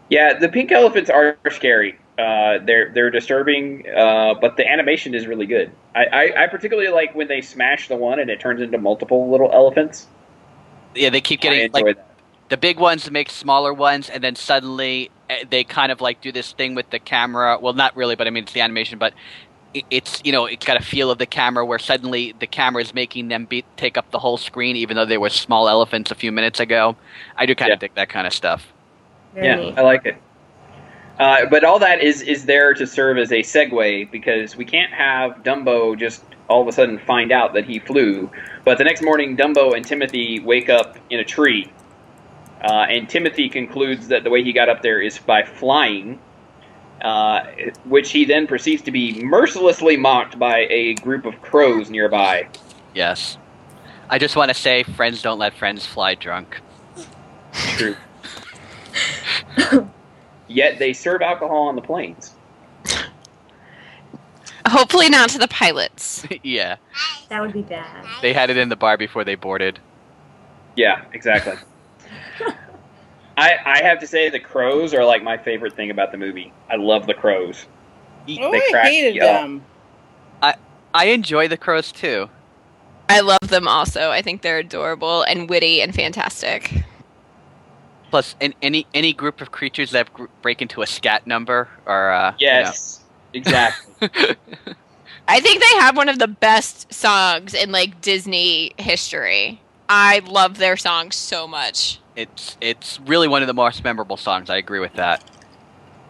Yeah, 0.08 0.38
the 0.38 0.48
pink 0.48 0.72
elephants 0.72 1.11
are 1.11 1.37
scary. 1.50 1.98
Uh, 2.18 2.58
they're 2.64 2.90
they're 2.92 3.11
disturbing, 3.11 3.84
uh, 3.96 4.34
but 4.40 4.56
the 4.56 4.68
animation 4.68 5.14
is 5.14 5.26
really 5.26 5.46
good. 5.46 5.70
I, 5.94 6.04
I, 6.04 6.44
I 6.44 6.46
particularly 6.48 6.88
like 6.88 7.14
when 7.14 7.28
they 7.28 7.40
smash 7.40 7.88
the 7.88 7.96
one 7.96 8.18
and 8.18 8.28
it 8.28 8.40
turns 8.40 8.61
into 8.61 8.76
multiple 8.78 9.30
little 9.30 9.52
elephants. 9.52 10.08
Yeah, 10.94 11.11
they 11.11 11.20
keep 11.20 11.40
getting 11.40 11.70
like 11.70 11.84
that. 11.84 12.08
the 12.48 12.56
big 12.56 12.80
ones 12.80 13.08
make 13.11 13.30
smaller 13.30 13.72
ones, 13.72 14.11
and 14.11 14.24
then 14.24 14.34
suddenly 14.34 15.11
eh, 15.30 15.44
they 15.48 15.62
kind 15.62 15.92
of 15.92 16.00
like 16.00 16.20
do 16.20 16.32
this 16.32 16.52
thing 16.52 16.74
with 16.74 16.90
the 16.90 16.98
camera. 16.98 17.58
Well, 17.61 17.74
not 17.74 17.94
really, 17.96 18.16
but 18.16 18.26
I 18.26 18.30
mean 18.30 18.42
it's 18.42 18.52
the 18.52 18.62
animation, 18.62 18.98
but 18.98 19.14
it's 19.90 20.22
you 20.24 20.33
know 20.33 20.46
it's 20.46 20.64
got 20.64 20.76
a 20.76 20.83
feel 20.83 21.11
of 21.11 21.18
the 21.18 21.26
camera 21.26 21.64
where 21.64 21.78
suddenly 21.78 22.35
the 22.38 22.46
camera 22.46 22.83
is 22.83 22.94
making 22.94 23.28
them 23.28 23.44
be, 23.44 23.64
take 23.76 23.96
up 23.96 24.11
the 24.11 24.18
whole 24.18 24.37
screen, 24.37 24.76
even 24.76 24.96
though 24.96 25.04
they 25.04 25.18
were 25.18 25.31
small 25.31 25.68
elephants 25.68 26.11
a 26.11 26.14
few 26.14 26.33
minutes 26.33 26.61
ago. 26.61 26.96
I 27.37 27.46
do 27.46 27.54
kind 27.54 27.68
Yeah. 27.68 27.74
of 27.74 27.81
dig 27.81 27.94
that 27.94 28.09
kind 28.09 28.26
of 28.26 28.33
stuff. 28.33 28.72
Very 29.35 29.46
yeah, 29.46 29.57
neat. 29.57 29.78
I 29.78 29.83
like 29.83 30.07
it. 30.07 30.16
Uh, 31.18 31.46
but 31.46 31.64
all 31.64 31.78
that 31.81 32.00
is 32.02 32.22
is 32.22 32.46
there 32.46 32.72
to 32.74 32.87
serve 32.87 33.18
as 33.18 33.33
a 33.33 33.40
segue 33.40 34.11
because 34.11 34.57
we 34.57 34.64
can't 34.64 34.92
have 34.92 35.42
Dumbo 35.42 35.98
just 35.98 36.24
all 36.48 36.62
of 36.62 36.68
a 36.68 36.72
sudden 36.72 36.98
find 37.00 37.33
out 37.33 37.52
that 37.54 37.64
he 37.64 37.78
flew. 37.78 38.31
But 38.64 38.78
the 38.78 38.85
next 38.85 39.02
morning, 39.02 39.37
Dumbo 39.37 39.74
and 39.74 39.85
Timothy 39.85 40.40
wake 40.40 40.68
up 40.70 40.96
in 41.11 41.18
a 41.20 41.24
tree, 41.24 41.70
uh, 42.62 42.87
and 42.88 43.09
Timothy 43.09 43.48
concludes 43.48 44.09
that 44.09 44.24
the 44.24 44.31
way 44.31 44.42
he 44.42 44.52
got 44.52 44.68
up 44.68 44.81
there 44.83 45.00
is 45.00 45.18
by 45.18 45.42
flying, 45.42 46.18
uh, 47.02 47.44
which 47.84 48.11
he 48.11 48.24
then 48.24 48.46
proceeds 48.46 48.82
to 48.82 48.90
be 48.90 49.22
mercilessly 49.24 49.96
mocked 49.96 50.38
by 50.38 50.66
a 50.70 50.94
group 50.94 51.24
of 51.24 51.40
crows 51.42 51.90
nearby. 51.90 52.48
Yes, 52.94 53.38
I 54.11 54.18
just 54.18 54.37
want 54.37 54.48
to 54.50 54.54
say, 54.54 54.82
friends 54.82 55.22
don't 55.22 55.38
let 55.38 55.54
friends 55.54 55.87
fly 55.87 56.14
drunk. 56.14 56.61
True. 57.52 57.96
Yet 60.49 60.78
they 60.78 60.92
serve 60.92 61.20
alcohol 61.22 61.68
on 61.68 61.76
the 61.76 61.82
planes. 61.82 62.34
Hopefully 64.66 65.09
not 65.09 65.30
to 65.30 65.38
the 65.38 65.49
pilots. 65.49 66.26
yeah, 66.42 66.76
That 67.28 67.40
would 67.40 67.53
be 67.53 67.62
bad. 67.62 68.05
they 68.22 68.32
had 68.32 68.51
it 68.51 68.57
in 68.57 68.68
the 68.68 68.76
bar 68.76 68.96
before 68.96 69.24
they 69.24 69.34
boarded. 69.34 69.78
Yeah, 70.76 71.05
exactly. 71.12 71.55
I 73.39 73.57
I 73.64 73.82
have 73.82 74.01
to 74.01 74.07
say 74.07 74.28
the 74.28 74.41
crows 74.41 74.93
are 74.93 75.05
like 75.05 75.22
my 75.22 75.39
favorite 75.39 75.74
thing 75.74 75.91
about 75.91 76.11
the 76.11 76.18
movie. 76.18 76.53
I 76.68 76.76
love 76.76 77.07
the 77.07 77.14
crows. 77.14 77.66
Oh, 78.28 78.51
They 78.51 78.59
I 78.59 78.80
hated 78.82 79.14
me 79.14 79.20
them. 79.20 79.64
I 80.43 80.55
I 80.93 81.07
enjoy 81.07 81.47
the 81.47 81.57
crows 81.57 81.93
too. 81.93 82.28
I 83.09 83.20
love 83.20 83.49
them 83.49 83.68
also. 83.68 84.11
I 84.11 84.22
think 84.22 84.43
they're 84.43 84.59
adorable 84.59 85.22
and 85.22 85.49
witty 85.49 85.80
and 85.80 85.95
fantastic. 85.95 86.82
Plus, 88.11 88.34
in, 88.41 88.55
any 88.61 88.86
any 88.93 89.12
group 89.12 89.41
of 89.41 89.53
creatures 89.53 89.93
that 89.93 90.12
gr- 90.12 90.26
break 90.43 90.61
into 90.61 90.82
a 90.82 90.86
scat 90.86 91.26
number 91.26 91.68
are 91.86 92.12
uh, 92.12 92.34
you 92.39 92.49
know. 92.49 92.53
Yes, 92.61 93.05
exactly. 93.32 94.11
I 95.28 95.41
think 95.41 95.62
they 95.62 95.78
have 95.80 95.97
one 95.97 96.09
of 96.09 96.18
the 96.18 96.26
best 96.26 96.93
songs 96.93 97.55
in 97.55 97.70
like 97.70 98.01
Disney 98.01 98.72
history. 98.78 99.61
I 99.89 100.20
love 100.26 100.59
their 100.59 100.76
song 100.76 101.12
so 101.12 101.47
much. 101.47 102.01
It's 102.18 102.56
it's 102.60 102.98
really 103.06 103.28
one 103.28 103.42
of 103.42 103.46
the 103.46 103.54
most 103.54 103.84
memorable 103.84 104.16
songs. 104.16 104.50
I 104.50 104.56
agree 104.56 104.80
with 104.80 104.94
that. 104.94 105.22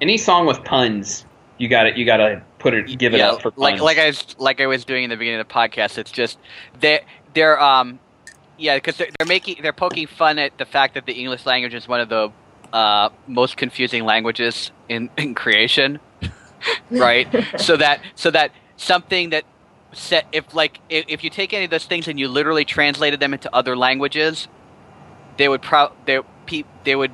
Any 0.00 0.16
song 0.16 0.46
with 0.46 0.64
puns, 0.64 1.26
you 1.59 1.68
got 1.68 1.82
to 1.82 1.98
You 1.98 2.06
got 2.06 2.16
to 2.16 2.42
put 2.59 2.72
it, 2.72 2.98
give 2.98 3.12
it 3.12 3.18
Yeah, 3.18 3.32
up 3.32 3.42
for 3.42 3.50
puns. 3.50 3.62
like 3.62 3.80
like 3.82 3.98
I 3.98 4.06
was 4.06 4.24
like 4.38 4.61
I 4.62 4.66
was 4.66 4.86
doing 4.86 5.04
in 5.04 5.11
the 5.11 5.16
beginning 5.16 5.40
of 5.40 5.46
the 5.46 5.52
podcast. 5.52 5.98
It's 5.98 6.11
just 6.11 6.38
they 6.80 7.04
they're 7.34 7.61
um 7.61 8.00
yeah 8.56 8.76
because 8.76 8.96
they're, 8.96 9.09
they're 9.18 9.28
making 9.28 9.56
they're 9.61 9.74
poking 9.74 10.06
fun 10.06 10.38
at 10.38 10.56
the 10.56 10.64
fact 10.64 10.94
that 10.94 11.04
the 11.04 11.12
English 11.12 11.44
language 11.44 11.74
is 11.74 11.86
one 11.86 12.00
of 12.00 12.09
the 12.09 12.32
uh, 12.72 13.11
most 13.26 13.59
confusing 13.59 14.04
languages 14.04 14.70
in, 14.88 15.11
in 15.18 15.34
creation. 15.34 16.00
right? 16.90 17.28
so 17.59 17.76
that 17.76 18.00
so 18.14 18.30
that 18.30 18.52
something 18.78 19.28
that 19.30 19.44
set 19.92 20.26
if 20.32 20.54
like 20.54 20.80
if, 20.88 21.04
if 21.09 21.22
you 21.22 21.28
take 21.28 21.52
any 21.52 21.66
of 21.66 21.70
those 21.70 21.84
things 21.84 22.09
and 22.09 22.18
you 22.18 22.28
literally 22.28 22.64
translated 22.64 23.20
them 23.20 23.34
into 23.34 23.54
other 23.54 23.76
languages, 23.76 24.48
they 25.39 25.49
would 25.49 25.62
pro 25.62 25.91
they 26.05 26.20
pe- 26.47 26.64
they 26.84 26.95
would 26.95 27.12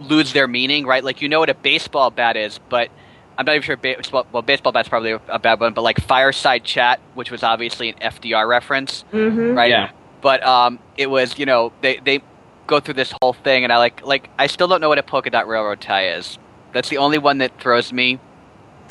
lose 0.00 0.32
their 0.32 0.48
meaning, 0.48 0.84
right? 0.84 1.04
Like 1.04 1.22
you 1.22 1.28
know 1.28 1.38
what 1.38 1.50
a 1.50 1.54
baseball 1.54 2.10
bat 2.10 2.36
is, 2.36 2.58
but 2.68 2.90
I'm 3.38 3.46
not 3.46 3.52
even 3.52 3.62
sure. 3.62 3.76
Baseball, 3.76 4.26
well, 4.32 4.42
baseball 4.42 4.72
bat's 4.72 4.88
probably 4.88 5.12
a 5.28 5.38
bad 5.38 5.60
one, 5.60 5.72
but 5.72 5.82
like 5.82 6.00
fireside 6.00 6.64
chat, 6.64 7.00
which 7.14 7.30
was 7.30 7.42
obviously 7.42 7.88
an 7.90 7.94
FDR 7.96 8.48
reference, 8.48 9.02
hmm 9.10 9.54
right? 9.54 9.70
Yeah. 9.70 9.90
But 10.20 10.44
um, 10.46 10.78
it 10.96 11.08
was 11.08 11.38
you 11.38 11.46
know 11.46 11.72
they 11.80 11.98
they 11.98 12.22
go 12.66 12.80
through 12.80 12.94
this 12.94 13.12
whole 13.22 13.32
thing, 13.32 13.64
and 13.64 13.72
I 13.72 13.78
like 13.78 14.04
like 14.04 14.30
I 14.38 14.46
still 14.46 14.68
don't 14.68 14.80
know 14.80 14.88
what 14.88 14.98
a 14.98 15.02
polka 15.02 15.30
dot 15.30 15.46
railroad 15.48 15.80
tie 15.80 16.08
is. 16.14 16.38
That's 16.72 16.88
the 16.88 16.98
only 16.98 17.18
one 17.18 17.38
that 17.38 17.60
throws 17.60 17.92
me 17.92 18.18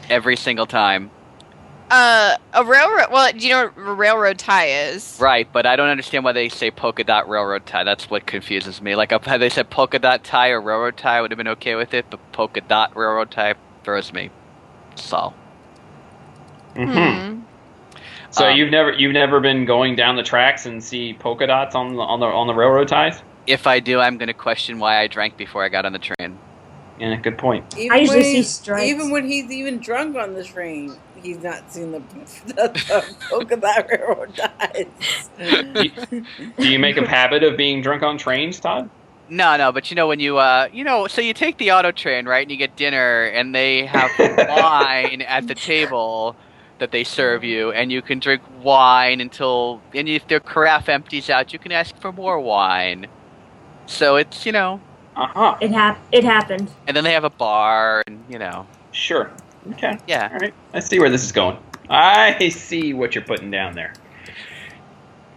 every 0.10 0.36
single 0.36 0.66
time. 0.66 1.12
Uh, 1.92 2.38
a 2.54 2.64
railroad. 2.64 3.08
Well, 3.12 3.32
do 3.34 3.46
you 3.46 3.54
know 3.54 3.66
what 3.68 3.78
a 3.78 3.94
railroad 3.94 4.38
tie 4.38 4.68
is? 4.68 5.18
Right, 5.20 5.46
but 5.52 5.66
I 5.66 5.76
don't 5.76 5.90
understand 5.90 6.24
why 6.24 6.32
they 6.32 6.48
say 6.48 6.72
polka 6.72 7.04
dot 7.04 7.28
railroad 7.28 7.66
tie. 7.66 7.84
That's 7.84 8.10
what 8.10 8.26
confuses 8.26 8.82
me. 8.82 8.96
Like, 8.96 9.12
if 9.12 9.26
had 9.26 9.42
they 9.42 9.50
said 9.50 9.70
polka 9.70 10.00
dot 10.00 10.24
tie 10.24 10.50
or 10.52 10.62
railroad 10.62 10.96
tie, 10.96 11.18
I 11.18 11.22
would 11.22 11.32
have 11.32 11.38
been 11.38 11.50
okay 11.50 11.76
with 11.76 11.94
it, 11.94 12.06
but 12.10 12.20
polka 12.32 12.62
dot 12.62 12.96
railroad 12.96 13.30
tie 13.30 13.56
throws 13.84 14.14
me. 14.14 14.30
So, 14.96 15.34
hmm 16.76 16.86
Hmm. 16.86 17.40
So 18.32 18.48
Um, 18.48 18.56
you've 18.56 18.72
never 18.72 18.94
you've 18.94 19.14
never 19.14 19.42
been 19.42 19.66
going 19.66 19.98
down 19.98 20.16
the 20.16 20.24
tracks 20.24 20.66
and 20.66 20.82
see 20.82 21.14
polka 21.14 21.48
dots 21.48 21.76
on 21.76 21.96
the 21.96 22.02
on 22.02 22.22
the 22.22 22.26
on 22.26 22.48
the 22.48 22.54
railroad 22.54 22.88
ties? 22.88 23.22
if 23.48 23.68
I 23.68 23.80
do, 23.80 24.00
I'm 24.00 24.18
going 24.18 24.28
to 24.28 24.34
question 24.34 24.80
why 24.80 25.00
I 25.00 25.08
drank 25.08 25.36
before 25.36 25.64
I 25.64 25.70
got 25.70 25.86
on 25.86 25.94
the 25.94 26.00
train. 26.00 26.38
Yeah, 27.00 27.16
good 27.16 27.38
point. 27.38 27.66
Even 27.78 27.98
I 27.98 28.02
usually 28.02 28.24
see 28.24 28.44
stripes. 28.44 28.84
Even 28.86 29.10
when 29.10 29.26
he's 29.26 29.52
even 29.52 29.80
drunk 29.80 30.16
on 30.16 30.34
the 30.36 30.44
train, 30.44 30.96
he's 31.22 31.40
not 31.44 31.72
seen 31.72 31.92
the, 31.92 32.00
the, 32.46 32.54
the 32.88 33.16
polka 33.30 33.58
dot 33.58 33.86
railroad 33.90 34.36
ties. 34.36 35.30
Do 36.60 36.68
you 36.68 36.80
make 36.80 36.98
a 36.98 37.08
habit 37.08 37.44
of 37.44 37.58
being 37.58 37.82
drunk 37.82 38.04
on 38.04 38.18
trains, 38.18 38.60
Todd? 38.60 38.90
No, 39.28 39.56
no, 39.58 39.72
but 39.72 39.90
you 39.90 39.96
know 39.96 40.08
when 40.08 40.20
you, 40.20 40.38
uh, 40.38 40.68
you 40.72 40.84
know, 40.84 41.08
so 41.08 41.22
you 41.22 41.34
take 41.34 41.58
the 41.58 41.72
auto 41.72 41.92
train, 41.92 42.26
right, 42.28 42.42
and 42.42 42.52
you 42.52 42.58
get 42.58 42.76
dinner, 42.76 43.24
and 43.26 43.56
they 43.56 43.86
have 43.86 44.12
wine 44.48 45.22
at 45.22 45.48
the 45.48 45.56
table 45.56 46.36
that 46.80 46.92
they 46.92 47.04
serve 47.04 47.44
you, 47.44 47.72
and 47.72 47.92
you 47.92 48.02
can 48.02 48.20
drink 48.20 48.42
wine 48.50 49.22
until, 49.22 49.86
and 49.94 50.10
if 50.10 50.28
their 50.28 50.40
carafe 50.42 50.90
empties 50.90 51.30
out, 51.30 51.54
you 51.54 51.60
can 51.60 51.72
ask 51.72 51.96
for 52.00 52.12
more 52.12 52.40
wine. 52.40 53.08
So 53.88 54.16
it's, 54.18 54.46
you 54.46 54.52
know, 54.52 54.82
Uh 55.16 55.28
huh. 55.34 55.58
It 55.62 55.72
hap- 55.72 56.08
It 56.12 56.24
happened. 56.24 56.72
and 56.88 56.96
then 56.98 57.04
they 57.04 57.14
have 57.14 57.24
a 57.24 57.30
bar, 57.30 58.04
and 58.08 58.26
you 58.30 58.40
know, 58.40 58.68
Sure. 58.92 59.32
Okay. 59.70 59.98
yeah. 60.08 60.30
All 60.32 60.40
right. 60.40 60.54
I 60.74 60.80
see 60.80 61.00
where 61.00 61.10
this 61.10 61.24
is 61.24 61.32
going. 61.32 61.58
I 61.90 62.50
see 62.50 62.94
what 62.94 63.16
you're 63.16 63.24
putting 63.24 63.52
down 63.52 63.76
there. 63.76 63.94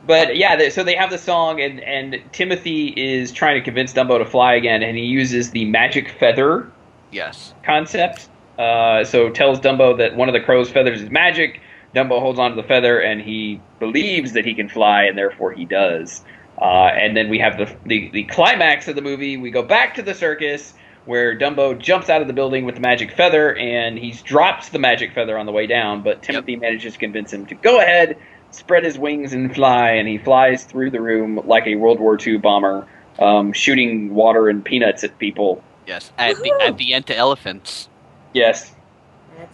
But 0.07 0.37
yeah, 0.37 0.57
they, 0.57 0.71
so 0.71 0.85
they 0.85 0.97
have 0.97 1.11
the 1.11 1.19
song, 1.19 1.61
and 1.61 1.81
and 1.81 2.17
Timothy 2.33 2.89
is 2.89 3.33
trying 3.33 3.59
to 3.59 3.65
convince 3.65 3.93
Dumbo 3.93 4.19
to 4.19 4.27
fly 4.27 4.55
again, 4.55 4.83
and 4.83 4.97
he 4.97 5.05
uses 5.05 5.51
the 5.51 5.65
magic 5.65 6.11
feather 6.11 6.71
Yes. 7.11 7.55
concept. 7.65 8.29
Uh, 8.59 9.05
so 9.05 9.31
tells 9.31 9.61
Dumbo 9.61 9.97
that 9.99 10.15
one 10.15 10.29
of 10.29 10.35
the 10.35 10.41
crow's 10.41 10.71
feathers 10.71 11.03
is 11.03 11.11
magic. 11.11 11.61
Dumbo 11.95 12.21
holds 12.21 12.39
onto 12.39 12.57
the 12.57 12.67
feather, 12.69 13.01
and 13.01 13.21
he 13.21 13.61
believes 13.81 14.33
that 14.33 14.45
he 14.45 14.55
can 14.55 14.69
fly, 14.69 15.05
and 15.05 15.17
therefore 15.17 15.53
he 15.53 15.65
does. 15.65 16.23
Uh, 16.61 16.91
and 16.95 17.17
then 17.17 17.29
we 17.31 17.39
have 17.39 17.57
the, 17.57 17.75
the 17.87 18.11
the 18.13 18.25
climax 18.25 18.87
of 18.89 18.97
the 18.97 19.03
movie. 19.03 19.37
We 19.39 19.51
go 19.51 19.63
back 19.63 19.95
to 19.95 20.03
the 20.03 20.15
circus 20.15 20.75
where 21.07 21.37
Dumbo 21.37 21.79
jumps 21.79 22.09
out 22.09 22.23
of 22.23 22.27
the 22.27 22.33
building 22.33 22.65
with 22.65 22.77
the 22.77 22.81
magic 22.81 23.13
feather, 23.13 23.57
and 23.57 23.99
he 23.99 24.13
drops 24.13 24.71
the 24.71 24.79
magic 24.79 25.13
feather 25.13 25.37
on 25.39 25.47
the 25.47 25.53
way 25.53 25.67
down. 25.67 26.03
But 26.03 26.23
Timothy 26.23 26.57
manages 26.57 26.95
to 26.95 26.99
convince 26.99 27.33
him 27.33 27.47
to 27.47 27.55
go 27.55 27.81
ahead, 27.81 28.17
spread 28.51 28.85
his 28.85 28.99
wings, 28.99 29.33
and 29.33 29.55
fly. 29.55 29.91
And 29.91 30.09
he 30.09 30.19
flies 30.19 30.65
through 30.65 30.91
the 30.91 31.01
room 31.01 31.41
like 31.45 31.67
a 31.67 31.77
World 31.77 32.01
War 32.01 32.19
II 32.21 32.39
bomber, 32.39 32.87
um, 33.19 33.53
shooting 33.53 34.15
water 34.15 34.49
and 34.49 34.65
peanuts 34.65 35.05
at 35.05 35.19
people. 35.19 35.63
Yes. 35.87 36.11
At 36.17 36.37
the 36.37 36.53
at 36.63 36.79
the 36.79 36.95
end 36.95 37.07
to 37.09 37.17
elephants. 37.17 37.89
Yes, 38.33 38.75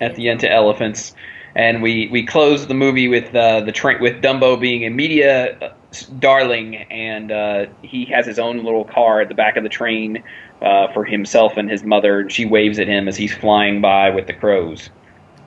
at 0.00 0.14
the 0.14 0.28
end 0.28 0.40
to 0.40 0.50
elephants. 0.50 1.14
And 1.56 1.82
we, 1.82 2.08
we 2.12 2.24
close 2.24 2.68
the 2.68 2.74
movie 2.74 3.08
with 3.08 3.34
uh, 3.34 3.62
the 3.62 3.72
train 3.72 4.00
with 4.00 4.22
Dumbo 4.22 4.58
being 4.58 4.84
a 4.84 4.88
media 4.88 5.58
uh, 5.58 5.72
darling, 6.20 6.76
and 6.76 7.32
uh, 7.32 7.66
he 7.82 8.04
has 8.04 8.24
his 8.24 8.38
own 8.38 8.62
little 8.64 8.84
car 8.84 9.20
at 9.20 9.28
the 9.28 9.34
back 9.34 9.56
of 9.56 9.64
the 9.64 9.68
train 9.68 10.22
uh, 10.62 10.92
for 10.92 11.04
himself 11.04 11.56
and 11.56 11.70
his 11.70 11.82
mother. 11.84 12.20
And 12.20 12.32
she 12.32 12.44
waves 12.46 12.78
at 12.78 12.86
him 12.88 13.08
as 13.08 13.16
he's 13.16 13.34
flying 13.34 13.80
by 13.80 14.10
with 14.10 14.26
the 14.26 14.32
crows. 14.34 14.90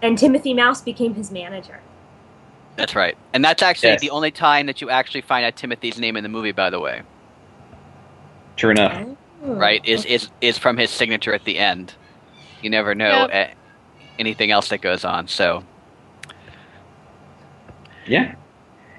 And 0.01 0.17
Timothy 0.17 0.53
Mouse 0.53 0.81
became 0.81 1.13
his 1.13 1.31
manager. 1.31 1.79
That's 2.75 2.95
right. 2.95 3.15
And 3.33 3.43
that's 3.45 3.61
actually 3.61 3.89
Yes. 3.89 4.01
the 4.01 4.09
only 4.09 4.31
time 4.31 4.65
that 4.65 4.81
you 4.81 4.89
actually 4.89 5.21
find 5.21 5.45
out 5.45 5.55
Timothy's 5.55 5.99
name 5.99 6.17
in 6.17 6.23
the 6.23 6.29
movie, 6.29 6.51
by 6.51 6.69
the 6.69 6.79
way. 6.79 7.01
True 8.55 8.71
enough. 8.71 9.07
Oh. 9.45 9.55
right? 9.55 9.83
Is 9.85 10.05
is 10.05 10.29
is 10.41 10.57
from 10.57 10.77
his 10.77 10.89
signature 10.89 11.33
at 11.33 11.43
the 11.43 11.57
end. 11.59 11.93
You 12.61 12.69
never 12.69 12.95
know 12.95 13.27
Yep. 13.29 13.49
uh, 13.49 13.53
anything 14.17 14.51
else 14.51 14.69
that 14.69 14.79
goes 14.81 15.03
on. 15.03 15.27
So 15.27 15.63
Yeah. 18.07 18.35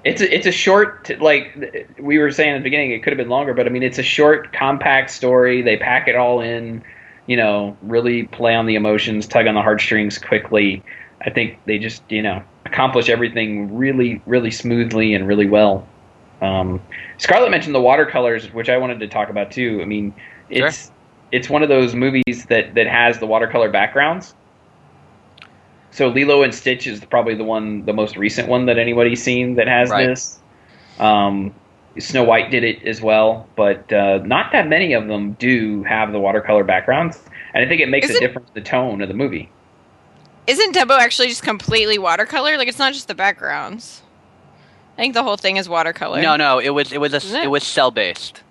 It's 0.05 0.21
a, 0.21 0.33
it's 0.33 0.45
a 0.45 0.51
short 0.51 1.09
like 1.19 1.95
we 1.99 2.19
were 2.19 2.31
saying 2.31 2.53
at 2.53 2.57
the 2.59 2.63
beginning 2.63 2.91
it 2.91 3.01
could 3.01 3.11
have 3.11 3.17
been 3.17 3.29
longer 3.29 3.55
but 3.55 3.65
I 3.65 3.69
mean 3.69 3.81
it's 3.81 3.97
a 3.97 4.03
short 4.03 4.53
compact 4.53 5.09
story. 5.09 5.63
They 5.63 5.77
pack 5.77 6.07
it 6.07 6.15
all 6.15 6.41
in 6.41 6.83
you 7.25 7.35
know 7.35 7.75
really 7.81 8.27
play 8.27 8.53
on 8.53 8.67
the 8.67 8.75
emotions 8.75 9.27
tug 9.27 9.47
on 9.47 9.55
the 9.55 9.63
heartstrings 9.63 10.19
quickly. 10.19 10.83
I 11.21 11.31
think 11.31 11.57
they 11.65 11.79
just 11.79 12.03
you 12.09 12.21
know 12.21 12.43
accomplish 12.65 13.09
everything 13.09 13.75
really 13.75 14.21
really 14.27 14.51
smoothly 14.51 15.15
and 15.15 15.27
really 15.27 15.47
well. 15.47 15.87
Um, 16.39 16.81
Scarlett 17.17 17.49
mentioned 17.49 17.73
the 17.73 17.81
watercolors 17.81 18.53
which 18.53 18.69
I 18.69 18.77
wanted 18.77 18.99
to 18.99 19.07
talk 19.07 19.29
about 19.29 19.49
too. 19.49 19.79
I 19.81 19.85
mean 19.85 20.13
it's 20.51 20.91
it's 21.31 21.49
one 21.49 21.63
of 21.63 21.69
those 21.69 21.95
movies 21.95 22.45
that 22.49 22.75
that 22.75 22.85
has 22.85 23.17
the 23.17 23.25
watercolor 23.25 23.71
backgrounds 23.71 24.35
so 25.95 26.09
Lilo 26.09 26.43
and 26.43 26.53
Stitch 26.53 26.87
is 26.87 26.99
probably 27.05 27.35
the 27.35 27.43
one, 27.45 27.85
the 27.85 27.93
most 27.93 28.17
recent 28.17 28.49
one 28.49 28.65
that 28.65 28.77
anybody's 28.77 29.23
seen 29.23 29.55
that 29.55 29.67
has 29.67 29.89
Right. 29.89 30.07
this. 30.09 30.39
Um, 30.99 31.53
Snow 31.97 32.25
White 32.25 32.51
did 32.51 32.65
it 32.65 32.83
as 32.83 33.01
well, 33.01 33.47
but 33.55 33.91
uh, 33.93 34.17
not 34.25 34.51
that 34.51 34.67
many 34.67 34.91
of 34.91 35.07
them 35.07 35.33
do 35.33 35.83
have 35.83 36.11
the 36.11 36.19
watercolor 36.19 36.65
backgrounds, 36.65 37.17
and 37.53 37.63
I 37.63 37.67
think 37.69 37.79
it 37.79 37.87
makes 37.87 38.09
Is 38.09 38.17
a 38.17 38.19
difference 38.19 38.49
in 38.53 38.61
the 38.61 38.69
tone 38.69 39.01
of 39.01 39.07
the 39.07 39.13
movie. 39.13 39.49
Isn't 40.45 40.75
Dumbo 40.75 40.99
actually 40.99 41.29
just 41.29 41.43
completely 41.43 41.97
watercolor? 41.97 42.57
Like 42.57 42.67
it's 42.67 42.77
not 42.79 42.91
just 42.91 43.07
the 43.07 43.15
backgrounds. 43.15 44.01
I 44.97 45.01
think 45.01 45.13
the 45.13 45.23
whole 45.23 45.37
thing 45.37 45.55
is 45.55 45.69
watercolor. 45.69 46.21
no, 46.21 46.35
no, 46.35 46.59
it 46.59 46.71
was 46.71 46.91
it 46.91 46.99
was 46.99 47.13
a 47.13 47.17
it? 47.17 47.45
it 47.45 47.47
was 47.47 47.63
cell 47.63 47.91
based. 47.91 48.43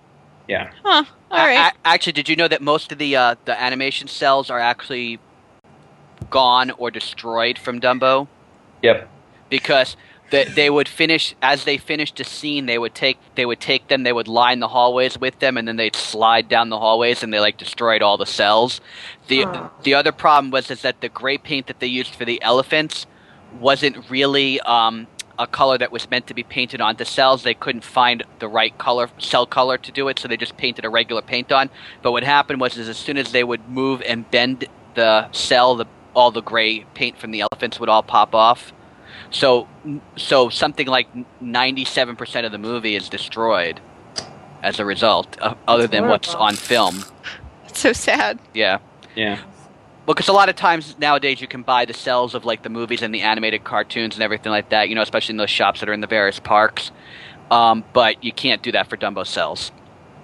Yeah, 0.49 0.71
Huh. 0.83 1.05
All 1.31 1.39
right. 1.39 1.73
actually, 1.85 2.13
did 2.13 2.29
you 2.29 2.37
know 2.37 2.49
that 2.49 2.63
most 2.63 2.93
of 2.93 2.99
the 2.99 3.15
uh, 3.17 3.35
the 3.45 3.61
animation 3.61 4.09
cells 4.09 4.49
are 4.49 4.59
actually 4.61 5.19
gone 6.35 6.73
or 6.73 6.91
destroyed 6.91 7.57
from 7.57 7.81
Dumbo? 7.81 8.27
yep, 8.83 9.09
because 9.49 9.97
they, 10.31 10.45
they 10.45 10.69
would 10.69 10.89
finish 10.89 11.35
as 11.41 11.65
they 11.65 11.79
finished 11.79 12.19
a 12.19 12.25
scene 12.25 12.67
they 12.67 12.79
would 12.79 12.95
take 12.95 13.19
they 13.37 13.47
would 13.47 13.61
take 13.61 13.87
them 13.89 14.03
they 14.03 14.13
would 14.13 14.27
line 14.27 14.59
the 14.59 14.69
hallways 14.69 15.17
with 15.19 15.39
them 15.39 15.57
and 15.57 15.69
then 15.69 15.77
they'd 15.77 15.95
slide 15.95 16.49
down 16.49 16.71
the 16.71 16.79
hallways 16.79 17.23
and 17.23 17.33
they 17.33 17.39
like 17.39 17.57
destroyed 17.57 18.03
all 18.03 18.17
the 18.17 18.27
cells 18.27 18.81
the 19.29 19.45
Aw. 19.45 19.71
the 19.85 19.95
other 19.95 20.13
problem 20.13 20.51
was 20.51 20.71
is 20.71 20.83
that 20.83 21.01
the 21.01 21.09
gray 21.09 21.39
paint 21.39 21.69
that 21.69 21.79
they 21.79 21.87
used 21.87 22.15
for 22.15 22.25
the 22.25 22.43
elephants 22.43 23.07
wasn't 23.61 24.11
really 24.11 24.61
um, 24.63 25.07
a 25.39 25.47
color 25.47 25.79
that 25.79 25.93
was 25.93 26.11
meant 26.11 26.27
to 26.27 26.35
be 26.35 26.43
painted 26.43 26.81
onto 26.81 27.05
cells 27.05 27.43
they 27.45 27.55
couldn't 27.55 27.85
find 27.85 28.25
the 28.41 28.49
right 28.49 28.77
color 28.79 29.09
cell 29.19 29.47
color 29.47 29.79
to 29.79 29.93
do 29.93 30.09
it 30.09 30.19
so 30.19 30.27
they 30.27 30.37
just 30.37 30.57
painted 30.57 30.85
a 30.85 30.89
regular 30.89 31.23
paint 31.23 31.53
on 31.53 31.71
but 32.03 32.11
what 32.13 32.25
happened 32.25 32.61
was 32.61 32.77
is 32.77 32.89
as 32.89 32.97
soon 32.97 33.17
as 33.17 33.31
they 33.31 33.45
would 33.45 33.69
move 33.69 34.03
and 34.03 34.29
bend 34.31 34.67
the 34.95 35.31
cell 35.33 35.77
the 35.77 35.87
all 36.15 36.31
the 36.31 36.43
gray 36.43 36.85
paint 36.95 37.19
from 37.19 37.31
the 37.31 37.41
elephants 37.43 37.79
would 37.81 37.89
all 37.89 38.03
pop 38.03 38.35
off 38.35 38.73
so, 39.31 39.69
so 40.17 40.49
something 40.49 40.87
like 40.87 41.09
ninety-seven 41.41 42.17
percent 42.17 42.47
of 42.47 42.53
the 42.53 42.59
movie 42.59 42.95
is 42.95 43.09
destroyed 43.09 43.81
as 44.63 44.79
a 44.79 44.85
result, 44.85 45.37
uh, 45.41 45.55
other 45.67 45.87
than 45.87 46.09
what's 46.09 46.35
on 46.35 46.55
film. 46.55 47.05
It's 47.67 47.81
so 47.81 47.93
sad. 47.93 48.39
Yeah, 48.55 48.79
yeah, 49.17 49.41
because 50.07 50.29
a 50.29 50.33
lot 50.33 50.49
of 50.49 50.57
times 50.57 50.97
nowadays 50.99 51.41
you 51.41 51.49
can 51.49 51.63
buy 51.63 51.85
the 51.85 51.95
cells 51.95 52.35
of 52.35 52.45
like 52.45 52.63
the 52.63 52.69
movies 52.69 53.03
and 53.03 53.15
the 53.15 53.23
animated 53.23 53.65
cartoons 53.65 54.15
and 54.15 54.23
everything 54.23 54.53
like 54.53 54.71
that. 54.71 54.89
You 54.89 54.95
know, 54.95 55.03
especially 55.03 55.33
in 55.33 55.39
those 55.39 55.51
shops 55.51 55.81
that 55.81 55.89
are 55.89 55.93
in 55.93 56.01
the 56.01 56.07
various 56.07 56.39
parks. 56.39 56.93
Um, 57.51 57.85
but 57.93 58.23
you 58.23 58.33
can't 58.33 58.63
do 58.63 58.73
that 58.73 58.89
for 58.89 58.97
Dumbo 58.97 59.27
cells. 59.27 59.73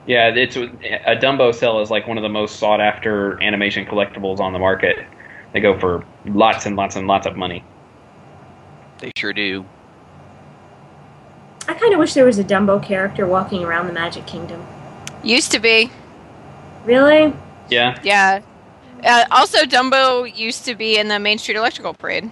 yeah. 0.06 0.28
It's 0.28 0.56
a 0.56 1.16
Dumbo 1.16 1.54
cell 1.54 1.80
is 1.80 1.90
like 1.90 2.06
one 2.06 2.16
of 2.16 2.22
the 2.22 2.28
most 2.28 2.56
sought 2.56 2.80
after 2.80 3.40
animation 3.42 3.86
collectibles 3.86 4.40
on 4.40 4.52
the 4.52 4.58
market. 4.58 5.04
They 5.52 5.60
go 5.60 5.78
for 5.78 6.04
lots 6.24 6.66
and 6.66 6.76
lots 6.76 6.96
and 6.96 7.06
lots 7.06 7.26
of 7.26 7.36
money. 7.36 7.64
They 8.98 9.12
sure 9.16 9.32
do. 9.32 9.64
I 11.68 11.74
kind 11.74 11.92
of 11.92 11.98
wish 11.98 12.14
there 12.14 12.24
was 12.24 12.38
a 12.38 12.44
Dumbo 12.44 12.82
character 12.82 13.26
walking 13.26 13.64
around 13.64 13.86
the 13.86 13.92
Magic 13.92 14.26
Kingdom. 14.26 14.66
Used 15.22 15.52
to 15.52 15.58
be. 15.58 15.90
Really? 16.84 17.32
Yeah, 17.68 17.98
Yeah. 18.02 18.42
Uh, 19.04 19.24
also, 19.30 19.64
Dumbo 19.64 20.24
used 20.36 20.64
to 20.66 20.74
be 20.74 20.98
in 20.98 21.08
the 21.08 21.18
Main 21.18 21.38
Street 21.38 21.56
Electrical 21.56 21.94
Parade. 21.94 22.30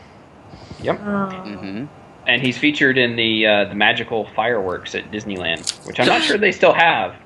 Oh. 0.86 1.30
hmm 1.30 1.86
and 2.28 2.42
he's 2.42 2.58
featured 2.58 2.98
in 2.98 3.16
the 3.16 3.46
uh, 3.46 3.64
the 3.64 3.74
magical 3.74 4.26
fireworks 4.36 4.94
at 4.94 5.10
Disneyland, 5.10 5.84
which 5.86 5.98
I'm 5.98 6.06
not 6.06 6.22
sure 6.24 6.38
they 6.38 6.52
still 6.52 6.74
have. 6.74 7.16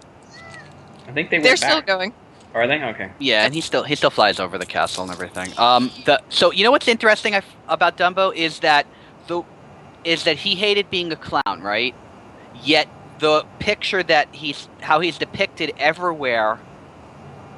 I 1.06 1.12
think 1.12 1.28
they 1.28 1.38
went 1.38 1.44
They're 1.44 1.56
still 1.56 1.82
going. 1.82 2.14
Are 2.54 2.66
they 2.66 2.82
okay? 2.82 3.10
Yeah, 3.18 3.44
and 3.44 3.54
he 3.54 3.60
still 3.60 3.82
he 3.82 3.94
still 3.94 4.10
flies 4.10 4.38
over 4.38 4.58
the 4.58 4.66
castle 4.66 5.04
and 5.04 5.12
everything. 5.12 5.52
Um, 5.58 5.90
the 6.04 6.20
so 6.28 6.52
you 6.52 6.64
know 6.64 6.70
what's 6.70 6.88
interesting 6.88 7.34
I 7.34 7.38
f- 7.38 7.56
about 7.68 7.96
Dumbo 7.96 8.34
is 8.34 8.60
that 8.60 8.86
the 9.26 9.42
is 10.04 10.24
that 10.24 10.36
he 10.36 10.54
hated 10.54 10.90
being 10.90 11.10
a 11.12 11.16
clown, 11.16 11.62
right? 11.62 11.94
Yet 12.62 12.88
the 13.20 13.46
picture 13.58 14.02
that 14.02 14.28
he's 14.34 14.68
how 14.80 15.00
he's 15.00 15.16
depicted 15.16 15.72
everywhere 15.78 16.58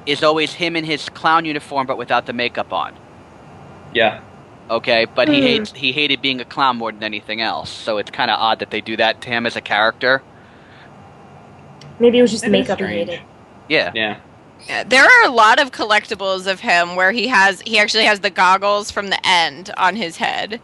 is 0.05 0.23
always 0.23 0.53
him 0.53 0.75
in 0.75 0.85
his 0.85 1.09
clown 1.09 1.43
uniform 1.45 1.87
but 1.87 1.97
without 1.97 2.25
the 2.25 2.33
makeup 2.33 2.71
on. 2.71 2.93
Yeah. 3.93 4.21
Okay, 4.69 5.05
but 5.13 5.27
he 5.27 5.39
Hmm. 5.41 5.45
hates 5.47 5.73
he 5.73 5.91
hated 5.91 6.21
being 6.21 6.39
a 6.39 6.45
clown 6.45 6.77
more 6.77 6.91
than 6.93 7.03
anything 7.03 7.41
else. 7.41 7.69
So 7.69 7.97
it's 7.97 8.11
kind 8.11 8.31
of 8.31 8.39
odd 8.39 8.59
that 8.59 8.71
they 8.71 8.79
do 8.81 8.95
that 8.97 9.19
to 9.21 9.29
him 9.29 9.45
as 9.45 9.55
a 9.57 9.61
character. 9.61 10.21
Maybe 11.99 12.19
it 12.19 12.21
was 12.21 12.31
just 12.31 12.43
the 12.45 12.49
makeup 12.49 12.79
he 12.79 12.85
hated. 12.85 13.21
Yeah. 13.67 13.91
Yeah. 13.93 14.17
There 14.87 15.03
are 15.03 15.25
a 15.25 15.31
lot 15.31 15.61
of 15.61 15.71
collectibles 15.71 16.47
of 16.47 16.59
him 16.59 16.95
where 16.95 17.11
he 17.11 17.27
has 17.27 17.61
he 17.61 17.77
actually 17.77 18.05
has 18.05 18.19
the 18.21 18.29
goggles 18.29 18.91
from 18.91 19.09
the 19.09 19.27
end 19.27 19.71
on 19.77 19.95
his 19.95 20.17
head. 20.17 20.59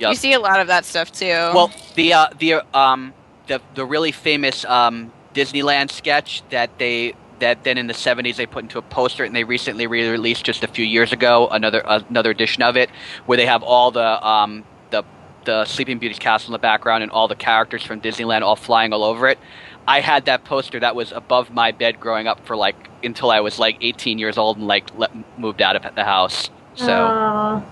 You 0.00 0.16
see 0.16 0.32
a 0.32 0.40
lot 0.40 0.60
of 0.60 0.66
that 0.66 0.84
stuff 0.84 1.12
too. 1.12 1.26
Well, 1.26 1.70
the 1.94 2.12
uh, 2.12 2.28
the 2.38 2.54
uh, 2.54 2.62
um 2.74 3.14
the 3.46 3.60
the 3.74 3.84
really 3.84 4.12
famous 4.12 4.64
um 4.64 5.12
Disneyland 5.34 5.90
sketch 5.90 6.42
that 6.50 6.78
they 6.78 7.14
that 7.38 7.64
then 7.64 7.76
in 7.76 7.88
the 7.88 7.94
70s 7.94 8.36
they 8.36 8.46
put 8.46 8.62
into 8.62 8.78
a 8.78 8.82
poster 8.82 9.24
and 9.24 9.34
they 9.34 9.42
recently 9.42 9.88
re-released 9.88 10.44
just 10.44 10.62
a 10.62 10.68
few 10.68 10.84
years 10.84 11.12
ago 11.12 11.48
another 11.48 11.82
another 11.84 12.30
edition 12.30 12.62
of 12.62 12.76
it 12.76 12.88
where 13.26 13.36
they 13.36 13.46
have 13.46 13.64
all 13.64 13.90
the 13.90 14.26
um 14.26 14.64
the 14.90 15.02
the 15.44 15.64
Sleeping 15.64 15.98
Beauty's 15.98 16.20
castle 16.20 16.50
in 16.50 16.52
the 16.52 16.58
background 16.60 17.02
and 17.02 17.10
all 17.10 17.26
the 17.26 17.34
characters 17.34 17.82
from 17.82 18.00
Disneyland 18.00 18.42
all 18.42 18.54
flying 18.56 18.92
all 18.92 19.02
over 19.02 19.26
it. 19.28 19.38
I 19.86 20.00
had 20.00 20.26
that 20.26 20.44
poster 20.44 20.78
that 20.80 20.94
was 20.94 21.12
above 21.12 21.50
my 21.50 21.72
bed 21.72 21.98
growing 22.00 22.26
up 22.26 22.44
for 22.46 22.56
like 22.56 22.76
until 23.02 23.30
I 23.30 23.40
was 23.40 23.58
like 23.58 23.78
18 23.80 24.18
years 24.18 24.38
old 24.38 24.58
and 24.58 24.66
like 24.66 24.92
le- 24.94 25.10
moved 25.36 25.60
out 25.60 25.76
of 25.76 25.94
the 25.94 26.04
house. 26.04 26.50
So 26.74 26.92
Aw. 26.92 27.62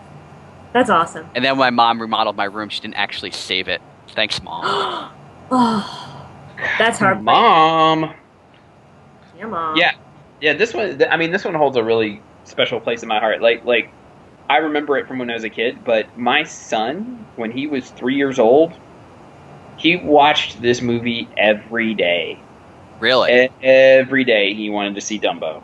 that's 0.72 0.90
awesome. 0.90 1.28
and 1.34 1.44
then 1.44 1.56
when 1.56 1.74
my 1.74 1.84
mom 1.84 2.00
remodeled 2.00 2.36
my 2.36 2.44
room, 2.44 2.68
she 2.68 2.80
didn't 2.80 2.96
actually 2.96 3.30
save 3.30 3.68
it. 3.68 3.80
Thanks, 4.08 4.42
mom. 4.42 5.12
Oh, 5.52 6.28
that's 6.78 6.98
hard. 7.00 7.22
Mom. 7.22 8.14
Yeah, 9.36 9.46
mom. 9.46 9.76
Yeah. 9.76 9.92
Yeah, 10.40 10.52
this 10.52 10.72
one. 10.72 11.02
I 11.10 11.16
mean, 11.16 11.32
this 11.32 11.44
one 11.44 11.54
holds 11.54 11.76
a 11.76 11.82
really 11.82 12.22
special 12.44 12.80
place 12.80 13.02
in 13.02 13.08
my 13.08 13.18
heart. 13.18 13.42
Like, 13.42 13.64
like 13.64 13.90
I 14.48 14.58
remember 14.58 14.96
it 14.98 15.08
from 15.08 15.18
when 15.18 15.28
I 15.30 15.34
was 15.34 15.42
a 15.44 15.50
kid. 15.50 15.82
But 15.84 16.16
my 16.16 16.44
son, 16.44 17.26
when 17.34 17.50
he 17.50 17.66
was 17.66 17.90
three 17.90 18.14
years 18.14 18.38
old, 18.38 18.78
he 19.80 19.96
watched 19.96 20.60
this 20.60 20.82
movie 20.82 21.28
every 21.36 21.94
day. 21.94 22.38
Really? 22.98 23.44
E- 23.44 23.48
Every 23.62 24.24
day 24.24 24.54
he 24.54 24.70
wanted 24.70 24.94
to 24.94 25.00
see 25.00 25.18
Dumbo. 25.18 25.62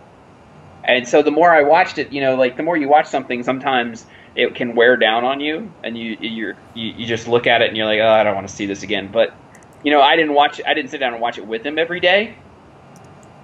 And 0.85 1.07
so 1.07 1.23
the 1.23 1.31
more 1.31 1.53
I 1.53 1.63
watched 1.63 1.99
it, 1.99 2.13
you 2.13 2.21
know, 2.21 2.37
like 2.37 2.57
the 2.57 2.63
more 2.63 2.77
you 2.77 2.89
watch 2.89 3.07
something, 3.09 3.43
sometimes 3.43 4.07
it 4.37 4.55
can 4.55 4.75
wear 4.77 4.97
down 4.97 5.25
on 5.25 5.41
you, 5.41 5.71
and 5.83 5.99
you 5.99 6.17
you're, 6.21 6.57
you 6.75 6.93
you 6.97 7.07
just 7.07 7.27
look 7.29 7.47
at 7.47 7.61
it 7.61 7.69
and 7.69 7.77
you're 7.77 7.87
like, 7.87 8.01
oh, 8.01 8.09
I 8.09 8.23
don't 8.23 8.35
want 8.35 8.49
to 8.49 8.55
see 8.55 8.67
this 8.67 8.83
again. 8.83 9.11
But 9.13 9.31
you 9.83 9.91
know, 9.91 10.01
I 10.01 10.17
didn't 10.17 10.35
watch, 10.35 10.61
I 10.67 10.75
didn't 10.75 10.91
sit 10.91 10.99
down 10.99 11.13
and 11.13 11.21
watch 11.21 11.39
it 11.39 11.47
with 11.47 11.65
him 11.65 11.79
every 11.79 12.01
day. 12.01 12.39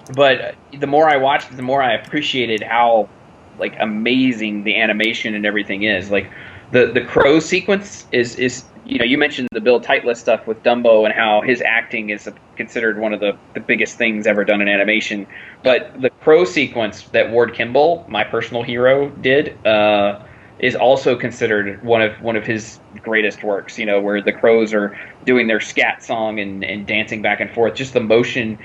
But 0.08 0.40
uh, 0.40 0.52
the 0.78 0.86
more 0.86 1.08
I 1.08 1.16
watched, 1.16 1.50
it, 1.50 1.56
the 1.56 1.62
more 1.62 1.82
I 1.82 1.94
appreciated 1.94 2.62
how 2.62 3.10
like 3.58 3.76
amazing 3.80 4.64
the 4.64 4.80
animation 4.80 5.34
and 5.34 5.44
everything 5.44 5.82
is. 5.82 6.10
Like 6.10 6.30
the 6.70 6.86
the 6.92 7.02
crow 7.02 7.40
sequence 7.40 8.06
is 8.12 8.36
is 8.36 8.71
you 8.92 8.98
know 8.98 9.04
you 9.04 9.16
mentioned 9.16 9.48
the 9.52 9.60
Bill 9.60 9.80
Tytla's 9.80 10.18
stuff 10.18 10.46
with 10.46 10.62
Dumbo 10.62 11.04
and 11.04 11.14
how 11.14 11.40
his 11.40 11.62
acting 11.62 12.10
is 12.10 12.28
considered 12.56 12.98
one 12.98 13.12
of 13.12 13.20
the 13.20 13.36
the 13.54 13.60
biggest 13.60 13.96
things 13.96 14.26
ever 14.26 14.44
done 14.44 14.60
in 14.60 14.68
animation. 14.68 15.26
But 15.62 16.00
the 16.00 16.10
crow 16.10 16.44
sequence 16.44 17.02
that 17.08 17.30
Ward 17.30 17.54
Kimball, 17.54 18.04
my 18.08 18.24
personal 18.24 18.62
hero, 18.62 19.08
did. 19.08 19.64
Uh, 19.66 20.22
is 20.58 20.76
also 20.76 21.16
considered 21.16 21.82
one 21.82 22.02
of 22.02 22.20
one 22.22 22.36
of 22.36 22.46
his 22.46 22.78
greatest 23.02 23.42
works. 23.42 23.78
You 23.78 23.86
know, 23.86 24.00
where 24.00 24.22
the 24.22 24.32
crows 24.32 24.72
are 24.72 24.96
doing 25.24 25.48
their 25.48 25.60
scat 25.60 26.04
song 26.04 26.38
and, 26.38 26.62
and 26.62 26.86
dancing 26.86 27.22
back 27.22 27.40
and 27.40 27.50
forth. 27.50 27.74
Just 27.74 27.94
the 27.94 28.00
motion. 28.00 28.58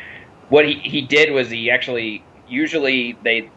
What 0.50 0.66
he, 0.66 0.76
he 0.76 1.02
did 1.02 1.32
was 1.32 1.50
he 1.50 1.72
actually 1.72 2.24
usually 2.48 3.18
they 3.24 3.50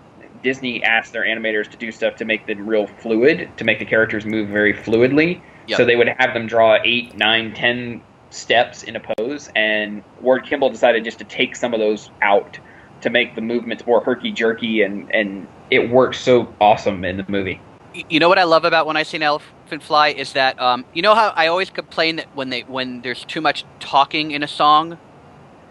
Disney 0.43 0.83
asked 0.83 1.13
their 1.13 1.25
animators 1.25 1.71
to 1.71 1.77
do 1.77 1.93
stuff 1.93 2.17
to 2.17 2.25
make 2.25 2.47
them 2.47 2.67
real 2.67 2.87
fluid, 2.87 3.51
to 3.59 3.65
make 3.65 3.79
the 3.79 3.85
characters 3.85 4.25
move 4.25 4.49
very 4.49 4.73
fluidly. 4.73 5.43
Yep. 5.67 5.77
So 5.77 5.85
they 5.85 5.97
would 5.97 6.09
have 6.09 6.35
them 6.35 6.47
draw 6.47 6.79
eight, 6.85 7.17
nine, 7.17 7.55
ten 7.55 8.03
steps 8.31 8.83
in 8.83 8.97
a 8.97 9.01
pose, 9.01 9.51
and 9.55 10.03
Ward 10.21 10.45
Kimball 10.47 10.71
decided 10.71 11.05
just 11.05 11.19
to 11.19 11.25
take 11.25 11.57
some 11.57 11.75
of 11.75 11.81
those 11.81 12.11
out 12.23 12.59
to 13.03 13.11
make 13.11 13.35
the 13.35 13.41
movements 13.41 13.87
more 13.87 14.01
herky 14.03 14.33
jerky, 14.33 14.83
and 14.83 15.13
and 15.15 15.47
it 15.71 15.91
works 15.91 16.19
so 16.19 16.53
awesome 16.61 17.05
in 17.05 17.17
the 17.17 17.25
movie. 17.29 17.61
You 18.09 18.21
know 18.21 18.29
what 18.29 18.39
I 18.39 18.45
love 18.45 18.65
about 18.65 18.87
when 18.87 18.97
I 18.97 19.03
see 19.03 19.17
an 19.17 19.25
elephant 19.25 19.83
fly 19.83 20.09
is 20.09 20.33
that 20.35 20.61
um, 20.61 20.85
you 20.95 21.03
know 21.03 21.15
how 21.15 21.33
I 21.35 21.49
always 21.49 21.71
complain 21.71 22.17
that 22.17 22.35
when 22.37 22.51
they 22.51 22.63
when 22.63 23.03
there's 23.03 23.25
too 23.25 23.41
much 23.41 23.65
talking 23.81 24.31
in 24.31 24.43
a 24.43 24.49
song. 24.49 24.99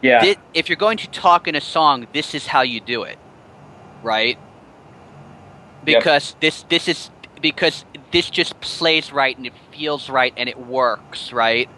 Yeah, 0.02 0.34
if 0.54 0.70
you're 0.70 0.78
going 0.78 0.98
to 0.98 1.10
talk 1.10 1.48
in 1.48 1.56
a 1.56 1.62
song, 1.62 2.08
this 2.14 2.34
is 2.34 2.48
how 2.48 2.62
you 2.62 2.80
do 2.80 3.04
it, 3.04 3.18
right? 4.02 4.38
Yep. 5.86 6.00
Because 6.00 6.36
this 6.40 6.64
this 6.64 6.88
is 6.88 7.10
because 7.42 7.86
this 8.12 8.30
just 8.30 8.60
plays 8.60 9.12
right 9.12 9.38
and 9.38 9.48
it 9.48 9.54
feels 9.80 10.10
right 10.10 10.34
and 10.38 10.50
it 10.50 10.60
works 10.60 11.34
right. 11.34 11.70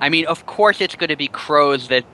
I 0.00 0.08
mean, 0.10 0.26
of 0.26 0.46
course, 0.46 0.80
it's 0.80 0.96
going 0.96 1.10
to 1.10 1.16
be 1.16 1.28
crows 1.28 1.88
that 1.88 2.04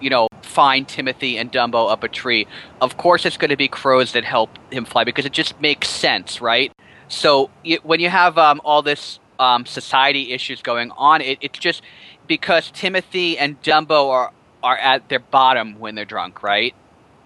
you 0.00 0.10
know 0.10 0.28
find 0.42 0.88
Timothy 0.88 1.38
and 1.38 1.52
Dumbo 1.52 1.90
up 1.90 2.04
a 2.04 2.08
tree. 2.08 2.46
Of 2.80 2.96
course, 2.98 3.26
it's 3.26 3.38
going 3.38 3.50
to 3.50 3.56
be 3.56 3.68
crows 3.68 4.12
that 4.12 4.24
help 4.24 4.50
him 4.72 4.84
fly 4.86 5.04
because 5.04 5.26
it 5.26 5.32
just 5.32 5.60
makes 5.60 5.88
sense, 5.88 6.40
right? 6.40 6.72
So 7.08 7.50
y 7.64 7.78
when 7.82 8.00
you 8.00 8.10
have 8.10 8.38
um, 8.38 8.60
all 8.64 8.82
this 8.82 9.20
um, 9.40 9.66
society 9.66 10.32
issues 10.32 10.62
going 10.62 10.92
on, 10.92 11.20
it, 11.22 11.38
it's 11.42 11.58
just 11.58 11.82
because 12.26 12.70
Timothy 12.72 13.38
and 13.38 13.60
Dumbo 13.62 14.10
are 14.10 14.32
are 14.62 14.78
at 14.78 15.08
their 15.08 15.20
bottom 15.20 15.78
when 15.78 15.94
they're 15.94 16.04
drunk, 16.06 16.42
right? 16.42 16.74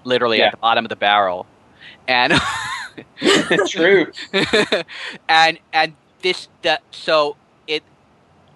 Literally 0.04 0.40
Yeah. 0.40 0.46
at 0.46 0.52
the 0.52 0.58
bottom 0.58 0.84
of 0.84 0.90
the 0.90 0.96
barrel, 0.96 1.46
and 2.08 2.34
true. 3.68 4.12
and 5.28 5.58
and 5.72 5.94
this 6.22 6.48
the 6.62 6.80
so 6.90 7.36
it 7.66 7.82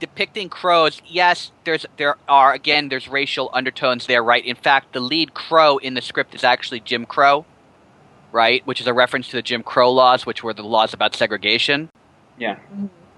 depicting 0.01 0.49
crows. 0.49 1.01
Yes, 1.07 1.53
there's 1.65 1.87
there 1.97 2.17
are 2.29 2.53
again 2.53 2.89
there's 2.89 3.09
racial 3.09 3.51
undertones 3.53 4.07
there, 4.07 4.23
right? 4.23 4.45
In 4.45 4.57
fact, 4.57 4.93
the 4.93 5.01
lead 5.01 5.35
crow 5.35 5.79
in 5.79 5.95
the 5.95 6.03
script 6.03 6.35
is 6.35 6.45
actually 6.45 6.81
Jim 6.81 7.07
Crow, 7.07 7.45
right? 8.33 8.67
Which 8.67 8.81
is 8.81 8.87
a 8.87 8.95
reference 8.95 9.29
to 9.29 9.37
the 9.37 9.43
Jim 9.43 9.62
Crow 9.62 9.91
laws, 9.93 10.27
which 10.27 10.43
were 10.43 10.53
the 10.53 10.62
laws 10.62 10.93
about 10.93 11.15
segregation. 11.15 11.91
Yeah. 12.39 12.59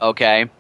Okay, 0.01 0.51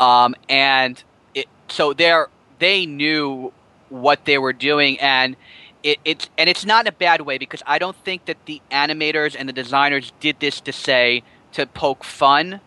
um, 0.00 0.34
and 0.48 1.02
it 1.34 1.46
so 1.68 1.92
they're 1.92 2.28
they 2.58 2.86
knew 2.86 3.52
what 3.88 4.24
they 4.24 4.38
were 4.38 4.52
doing 4.52 4.98
and. 5.00 5.36
It, 5.84 6.00
it's 6.04 6.28
and 6.36 6.50
it's 6.50 6.66
not 6.66 6.86
in 6.86 6.88
a 6.88 6.92
bad 6.92 7.20
way 7.20 7.38
because 7.38 7.62
I 7.64 7.78
don't 7.78 7.94
think 7.94 8.24
that 8.24 8.36
the 8.46 8.60
animators 8.68 9.36
and 9.38 9.48
the 9.48 9.52
designers 9.52 10.12
did 10.18 10.40
this 10.40 10.60
to 10.62 10.72
say 10.72 11.22
to 11.52 11.66
poke 11.66 12.02
fun. 12.02 12.60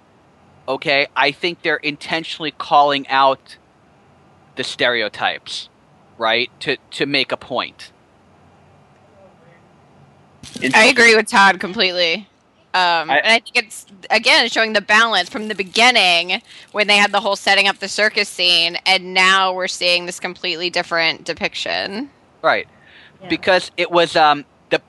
Okay, 0.72 1.07
I 1.17 1.32
think 1.34 1.63
they're 1.63 1.76
intentionally 1.76 2.51
calling 2.51 3.05
out 3.09 3.57
the 4.55 4.63
stereotypes, 4.63 5.67
right? 6.17 6.49
To 6.61 6.78
to 6.91 7.05
make 7.05 7.34
a 7.34 7.38
point. 7.38 7.91
I 10.74 10.86
agree 10.86 11.13
with 11.13 11.28
Todd 11.28 11.59
completely. 11.59 12.30
Um, 12.74 13.11
I- 13.11 13.17
and 13.17 13.28
I 13.34 13.39
think 13.39 13.57
it's 13.57 13.86
again 14.09 14.47
showing 14.47 14.72
the 14.72 14.80
balance 14.82 15.28
from 15.30 15.49
the 15.49 15.55
beginning 15.55 16.41
when 16.72 16.88
they 16.88 16.95
had 16.95 17.11
the 17.11 17.19
whole 17.19 17.36
setting 17.36 17.67
up 17.67 17.80
the 17.80 17.89
circus 17.89 18.30
scene, 18.30 18.78
and 18.86 19.13
now 19.13 19.51
we're 19.51 19.67
seeing 19.67 20.05
this 20.05 20.22
completely 20.22 20.69
different 20.69 21.26
depiction. 21.26 22.09
Right. 22.41 22.69
Yeah. 23.22 23.28
Because 23.28 23.72
it 23.76 23.91
was 23.91 24.15
um 24.15 24.45
the 24.69 24.82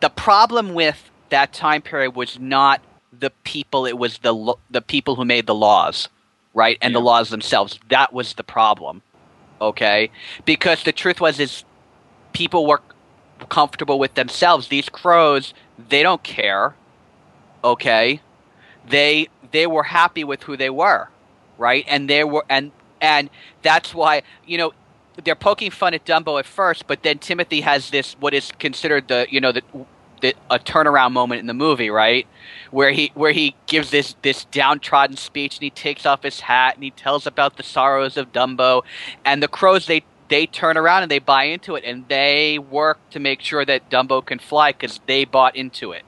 the 0.00 0.10
problem 0.10 0.74
with 0.74 1.10
that 1.28 1.52
time 1.52 1.80
period 1.80 2.16
was 2.16 2.40
not 2.40 2.80
the 3.22 3.30
people, 3.44 3.86
it 3.86 3.96
was 3.96 4.18
the 4.18 4.34
lo- 4.34 4.58
the 4.68 4.82
people 4.82 5.14
who 5.14 5.24
made 5.24 5.46
the 5.46 5.54
laws, 5.54 6.08
right? 6.52 6.76
And 6.82 6.92
the 6.92 7.00
laws 7.00 7.30
themselves. 7.30 7.78
That 7.88 8.12
was 8.12 8.34
the 8.34 8.42
problem. 8.42 9.00
Okay? 9.60 10.10
Because 10.44 10.82
the 10.82 10.92
truth 10.92 11.20
was 11.20 11.38
is 11.38 11.64
people 12.32 12.66
were 12.66 12.80
comfortable 13.48 13.98
with 14.00 14.14
themselves. 14.14 14.68
These 14.68 14.88
crows, 14.88 15.54
they 15.88 16.02
don't 16.02 16.22
care. 16.24 16.74
Okay? 17.62 18.20
They 18.88 19.28
they 19.52 19.68
were 19.68 19.84
happy 19.84 20.24
with 20.24 20.42
who 20.42 20.56
they 20.56 20.70
were, 20.70 21.08
right? 21.58 21.84
And 21.86 22.10
they 22.10 22.24
were 22.24 22.44
and 22.50 22.72
and 23.00 23.30
that's 23.62 23.94
why, 23.94 24.24
you 24.44 24.58
know, 24.58 24.72
they're 25.22 25.36
poking 25.36 25.70
fun 25.70 25.94
at 25.94 26.04
Dumbo 26.04 26.40
at 26.40 26.46
first, 26.46 26.88
but 26.88 27.04
then 27.04 27.18
Timothy 27.18 27.60
has 27.60 27.90
this 27.90 28.14
what 28.18 28.34
is 28.34 28.50
considered 28.58 29.06
the 29.06 29.28
you 29.30 29.40
know 29.40 29.52
the 29.52 29.62
the, 30.22 30.34
a 30.48 30.58
turnaround 30.58 31.12
moment 31.12 31.40
in 31.40 31.46
the 31.46 31.54
movie, 31.54 31.90
right? 31.90 32.26
Where 32.70 32.92
he 32.92 33.12
where 33.14 33.32
he 33.32 33.54
gives 33.66 33.90
this 33.90 34.14
this 34.22 34.44
downtrodden 34.46 35.16
speech 35.18 35.56
and 35.56 35.64
he 35.64 35.70
takes 35.70 36.06
off 36.06 36.22
his 36.22 36.40
hat 36.40 36.76
and 36.76 36.84
he 36.84 36.90
tells 36.90 37.26
about 37.26 37.58
the 37.58 37.62
sorrows 37.62 38.16
of 38.16 38.32
Dumbo, 38.32 38.82
and 39.24 39.42
the 39.42 39.48
crows 39.48 39.86
they 39.86 40.04
they 40.28 40.46
turn 40.46 40.78
around 40.78 41.02
and 41.02 41.10
they 41.10 41.18
buy 41.18 41.44
into 41.44 41.74
it 41.74 41.84
and 41.84 42.08
they 42.08 42.58
work 42.58 42.98
to 43.10 43.20
make 43.20 43.42
sure 43.42 43.66
that 43.66 43.90
Dumbo 43.90 44.24
can 44.24 44.38
fly 44.38 44.72
because 44.72 44.98
they 45.06 45.26
bought 45.26 45.54
into 45.56 45.92
it. 45.92 46.04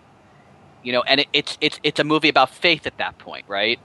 You 0.83 0.93
know, 0.93 1.03
and 1.03 1.21
it, 1.21 1.27
it's 1.33 1.59
it's 1.61 1.79
it's 1.83 2.01
a 2.01 2.05
movie 2.05 2.31
about 2.31 2.51
faith 2.51 2.87
at 2.87 2.97
that 2.99 3.19
point, 3.19 3.45
right? 3.49 3.79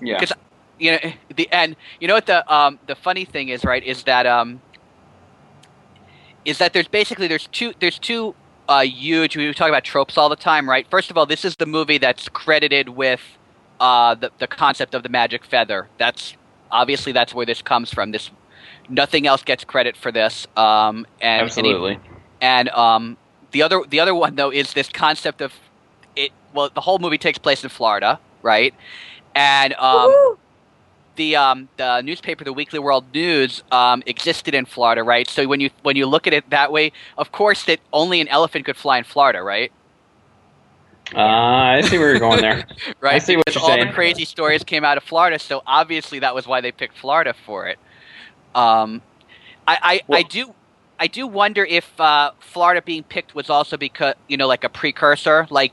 Yeah. 0.00 0.18
Because 0.18 0.32
you 0.78 0.92
know 0.92 0.98
the 1.36 1.48
and 1.52 1.76
you 2.00 2.08
know 2.08 2.14
what 2.14 2.26
the 2.26 2.52
um 2.52 2.78
the 2.86 2.96
funny 2.96 3.26
thing 3.26 3.50
is, 3.50 3.64
right? 3.64 3.84
Is 3.84 4.04
that 4.04 4.26
um 4.26 4.62
is 6.44 6.58
that 6.58 6.72
there's 6.72 6.88
basically 6.88 7.28
there's 7.28 7.46
two 7.48 7.74
there's 7.78 7.98
two 7.98 8.34
uh, 8.68 8.80
huge. 8.80 9.36
We 9.36 9.52
talk 9.52 9.68
about 9.68 9.84
tropes 9.84 10.16
all 10.16 10.28
the 10.28 10.36
time, 10.36 10.68
right? 10.68 10.86
First 10.90 11.10
of 11.10 11.18
all, 11.18 11.26
this 11.26 11.44
is 11.44 11.56
the 11.56 11.66
movie 11.66 11.98
that's 11.98 12.28
credited 12.28 12.90
with 12.90 13.20
uh, 13.80 14.14
the 14.14 14.30
the 14.38 14.46
concept 14.46 14.94
of 14.94 15.02
the 15.02 15.08
magic 15.08 15.44
feather. 15.44 15.88
That's 15.98 16.36
obviously 16.70 17.12
that's 17.12 17.34
where 17.34 17.46
this 17.46 17.62
comes 17.62 17.92
from. 17.92 18.12
This 18.12 18.30
nothing 18.88 19.26
else 19.26 19.42
gets 19.42 19.64
credit 19.64 19.96
for 19.96 20.12
this. 20.12 20.46
Um, 20.56 21.06
and 21.20 21.42
Absolutely. 21.42 21.98
and, 22.40 22.68
um, 22.70 23.16
the 23.50 23.62
other 23.62 23.82
the 23.88 24.00
other 24.00 24.14
one 24.14 24.36
though 24.36 24.50
is 24.50 24.72
this 24.72 24.88
concept 24.88 25.40
of 25.40 25.52
it. 26.16 26.32
Well, 26.54 26.70
the 26.74 26.80
whole 26.80 26.98
movie 26.98 27.18
takes 27.18 27.38
place 27.38 27.62
in 27.64 27.70
Florida, 27.70 28.18
right? 28.42 28.74
And 29.34 29.74
um, 29.74 30.06
Woo! 30.08 30.38
The 31.16 31.36
um, 31.36 31.68
the 31.76 32.00
newspaper, 32.02 32.44
the 32.44 32.52
Weekly 32.52 32.78
World 32.78 33.04
News, 33.12 33.62
um, 33.70 34.02
existed 34.06 34.54
in 34.54 34.64
Florida, 34.64 35.02
right? 35.02 35.28
So 35.28 35.46
when 35.46 35.60
you 35.60 35.70
when 35.82 35.96
you 35.96 36.06
look 36.06 36.26
at 36.26 36.32
it 36.32 36.48
that 36.50 36.72
way, 36.72 36.92
of 37.18 37.32
course, 37.32 37.64
that 37.64 37.80
only 37.92 38.20
an 38.20 38.28
elephant 38.28 38.64
could 38.64 38.76
fly 38.76 38.98
in 38.98 39.04
Florida, 39.04 39.42
right? 39.42 39.72
Uh, 41.14 41.20
I 41.20 41.80
see 41.82 41.98
where 41.98 42.10
you're 42.10 42.20
going 42.20 42.40
there. 42.40 42.64
Right. 43.00 43.14
I 43.14 43.18
see 43.18 43.36
what 43.36 43.46
because 43.46 43.60
you're 43.60 43.70
all 43.70 43.76
saying. 43.76 43.88
the 43.88 43.92
crazy 43.92 44.24
stories 44.24 44.62
came 44.62 44.84
out 44.84 44.96
of 44.96 45.02
Florida, 45.02 45.38
so 45.38 45.62
obviously 45.66 46.20
that 46.20 46.34
was 46.34 46.46
why 46.46 46.60
they 46.60 46.70
picked 46.72 46.96
Florida 46.96 47.34
for 47.44 47.66
it. 47.66 47.78
Um, 48.54 49.02
I 49.66 50.02
I, 50.10 50.18
I 50.18 50.22
do. 50.22 50.54
I 51.00 51.08
do 51.08 51.26
wonder 51.26 51.64
if 51.64 52.00
uh, 52.00 52.30
Florida 52.38 52.80
being 52.80 53.02
picked 53.02 53.34
was 53.34 53.50
also 53.50 53.76
because 53.76 54.14
you 54.28 54.36
know, 54.36 54.46
like 54.46 54.62
a 54.62 54.68
precursor. 54.68 55.48
Like, 55.50 55.72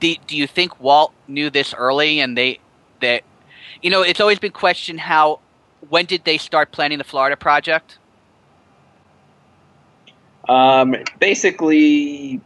do, 0.00 0.16
do 0.26 0.36
you 0.36 0.48
think 0.48 0.80
Walt 0.80 1.12
knew 1.28 1.48
this 1.48 1.72
early, 1.74 2.20
and 2.20 2.36
they 2.36 2.58
that 3.00 3.22
you 3.82 3.90
know, 3.90 4.02
it's 4.02 4.20
always 4.20 4.38
been 4.38 4.52
questioned 4.52 5.00
how 5.00 5.40
when 5.88 6.04
did 6.06 6.24
they 6.24 6.38
start 6.38 6.72
planning 6.72 6.98
the 6.98 7.04
Florida 7.04 7.36
project? 7.36 7.98
Um, 10.48 10.96
basically, 11.20 12.40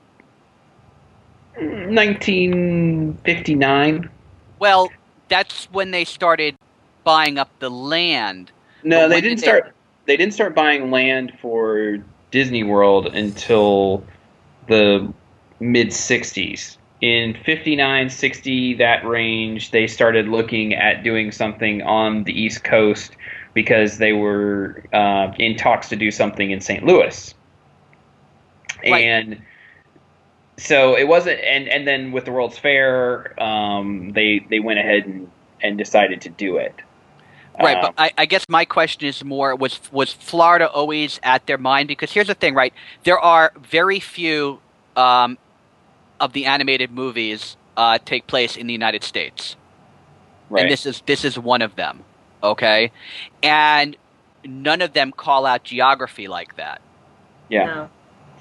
1959. 1.57 4.11
Well, 4.59 4.91
that's 5.29 5.67
when 5.67 5.91
they 5.91 6.05
started 6.05 6.57
buying 7.05 7.39
up 7.39 7.51
the 7.59 7.71
land. 7.71 8.51
No, 8.83 9.09
they 9.09 9.21
didn't 9.21 9.39
did 9.39 9.45
they- 9.45 9.47
start. 9.47 9.75
They 10.07 10.17
didn't 10.17 10.33
start 10.33 10.55
buying 10.55 10.91
land 10.91 11.35
for 11.43 11.99
Disney 12.31 12.63
World 12.63 13.09
until 13.09 14.03
the 14.67 15.13
mid 15.61 15.89
60s. 15.89 16.78
In 17.01 17.37
59, 17.45 18.11
60, 18.11 18.75
that 18.75 19.07
range, 19.07 19.71
they 19.71 19.87
started 19.87 20.29
looking 20.29 20.75
at 20.75 21.05
doing 21.05 21.31
something 21.31 21.83
on 21.83 22.25
the 22.25 22.33
East 22.33 22.65
Coast 22.65 23.17
because 23.55 23.99
they 23.99 24.13
were 24.13 24.83
uh, 24.93 25.33
in 25.39 25.57
talks 25.57 25.89
to 25.91 25.97
do 25.97 26.11
something 26.11 26.51
in 26.51 26.61
St. 26.61 26.85
Louis. 26.85 27.35
Right. 28.85 29.05
And 29.05 29.43
so 30.57 30.97
it 30.97 31.07
wasn't, 31.07 31.41
and, 31.41 31.69
and 31.69 31.87
then 31.87 32.11
with 32.11 32.25
the 32.25 32.33
World's 32.33 32.59
Fair, 32.59 33.41
um, 33.41 34.11
they 34.13 34.45
they 34.51 34.59
went 34.59 34.81
ahead 34.81 35.07
and, 35.07 35.31
and 35.63 35.79
decided 35.79 36.21
to 36.23 36.31
do 36.31 36.57
it. 36.57 36.75
Right, 37.61 37.77
Um, 37.77 37.83
but 37.83 37.95
I, 37.99 38.13
I 38.19 38.27
guess 38.27 38.49
my 38.49 38.65
question 38.65 39.09
is 39.09 39.25
more 39.25 39.55
was 39.57 39.81
was 39.91 40.13
Florida 40.13 40.69
always 40.69 41.19
at 41.23 41.47
their 41.47 41.59
mind? 41.59 41.89
Because 41.89 42.13
here's 42.13 42.29
the 42.29 42.35
thing, 42.35 42.55
right? 42.55 42.73
There 43.05 43.19
are 43.19 43.53
very 43.61 44.01
few 44.01 44.61
um, 44.97 45.39
of 46.21 46.33
the 46.33 46.47
animated 46.47 46.91
movies 46.91 47.57
uh, 47.77 47.99
take 48.05 48.27
place 48.27 48.57
in 48.57 48.67
the 48.67 48.73
United 48.73 49.03
States, 49.05 49.57
right. 50.51 50.63
and 50.63 50.71
this 50.71 50.87
is 50.87 51.03
this 51.07 51.25
is 51.25 51.39
one 51.39 51.63
of 51.63 51.77
them. 51.77 52.05
Okay, 52.43 52.93
and 53.43 53.97
none 54.45 54.83
of 54.83 54.93
them 54.93 55.13
call 55.13 55.47
out 55.47 55.65
geography 55.65 56.29
like 56.29 56.57
that. 56.57 56.81
yeah. 57.49 57.65
No. 57.67 57.91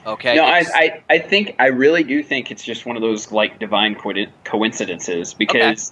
Okay, 0.06 0.36
No, 0.36 0.46
I, 0.46 0.64
I, 0.74 1.04
I 1.10 1.20
think 1.20 1.56
I 1.60 1.68
really 1.68 2.04
do 2.04 2.24
think 2.24 2.50
it's 2.50 2.64
just 2.64 2.86
one 2.86 2.96
of 2.96 3.02
those 3.02 3.30
like 3.30 3.60
divine 3.60 3.94
coinci- 3.96 4.32
coincidences 4.46 5.34
because 5.34 5.92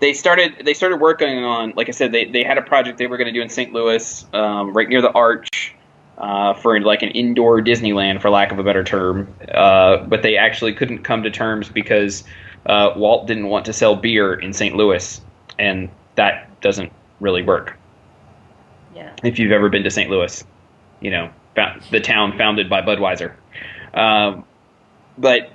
they 0.00 0.12
started 0.12 0.66
they 0.66 0.74
started 0.74 1.00
working 1.00 1.38
on 1.38 1.72
like 1.74 1.88
I 1.88 1.92
said 1.92 2.12
they, 2.12 2.26
they 2.26 2.44
had 2.44 2.58
a 2.58 2.62
project 2.62 2.98
they 2.98 3.06
were 3.06 3.16
going 3.16 3.28
to 3.28 3.32
do 3.32 3.40
in 3.40 3.48
St. 3.48 3.72
Louis 3.72 4.26
um, 4.34 4.74
right 4.74 4.86
near 4.86 5.00
the 5.00 5.10
Arch 5.10 5.74
uh, 6.18 6.54
for 6.54 6.80
like 6.80 7.02
an 7.02 7.10
indoor 7.10 7.60
Disneyland 7.60 8.20
for 8.20 8.30
lack 8.30 8.52
of 8.52 8.58
a 8.58 8.62
better 8.62 8.84
term, 8.84 9.34
uh, 9.52 9.98
but 10.04 10.22
they 10.22 10.36
actually 10.36 10.74
couldn't 10.74 10.98
come 11.04 11.22
to 11.24 11.30
terms 11.30 11.68
because 11.68 12.24
uh, 12.66 12.92
Walt 12.96 13.26
didn't 13.26 13.48
want 13.48 13.64
to 13.66 13.72
sell 13.72 13.96
beer 13.96 14.34
in 14.34 14.52
St. 14.52 14.76
Louis, 14.76 15.20
and 15.58 15.88
that 16.14 16.60
doesn't 16.60 16.92
really 17.20 17.42
work 17.42 17.76
Yeah. 18.94 19.12
if 19.22 19.38
you've 19.38 19.52
ever 19.52 19.68
been 19.68 19.82
to 19.84 19.90
St. 19.90 20.08
Louis, 20.10 20.44
you 21.00 21.10
know, 21.10 21.30
the 21.90 22.00
town 22.00 22.36
founded 22.38 22.68
by 22.68 22.80
Budweiser. 22.82 23.32
Um, 23.92 24.44
but 25.18 25.50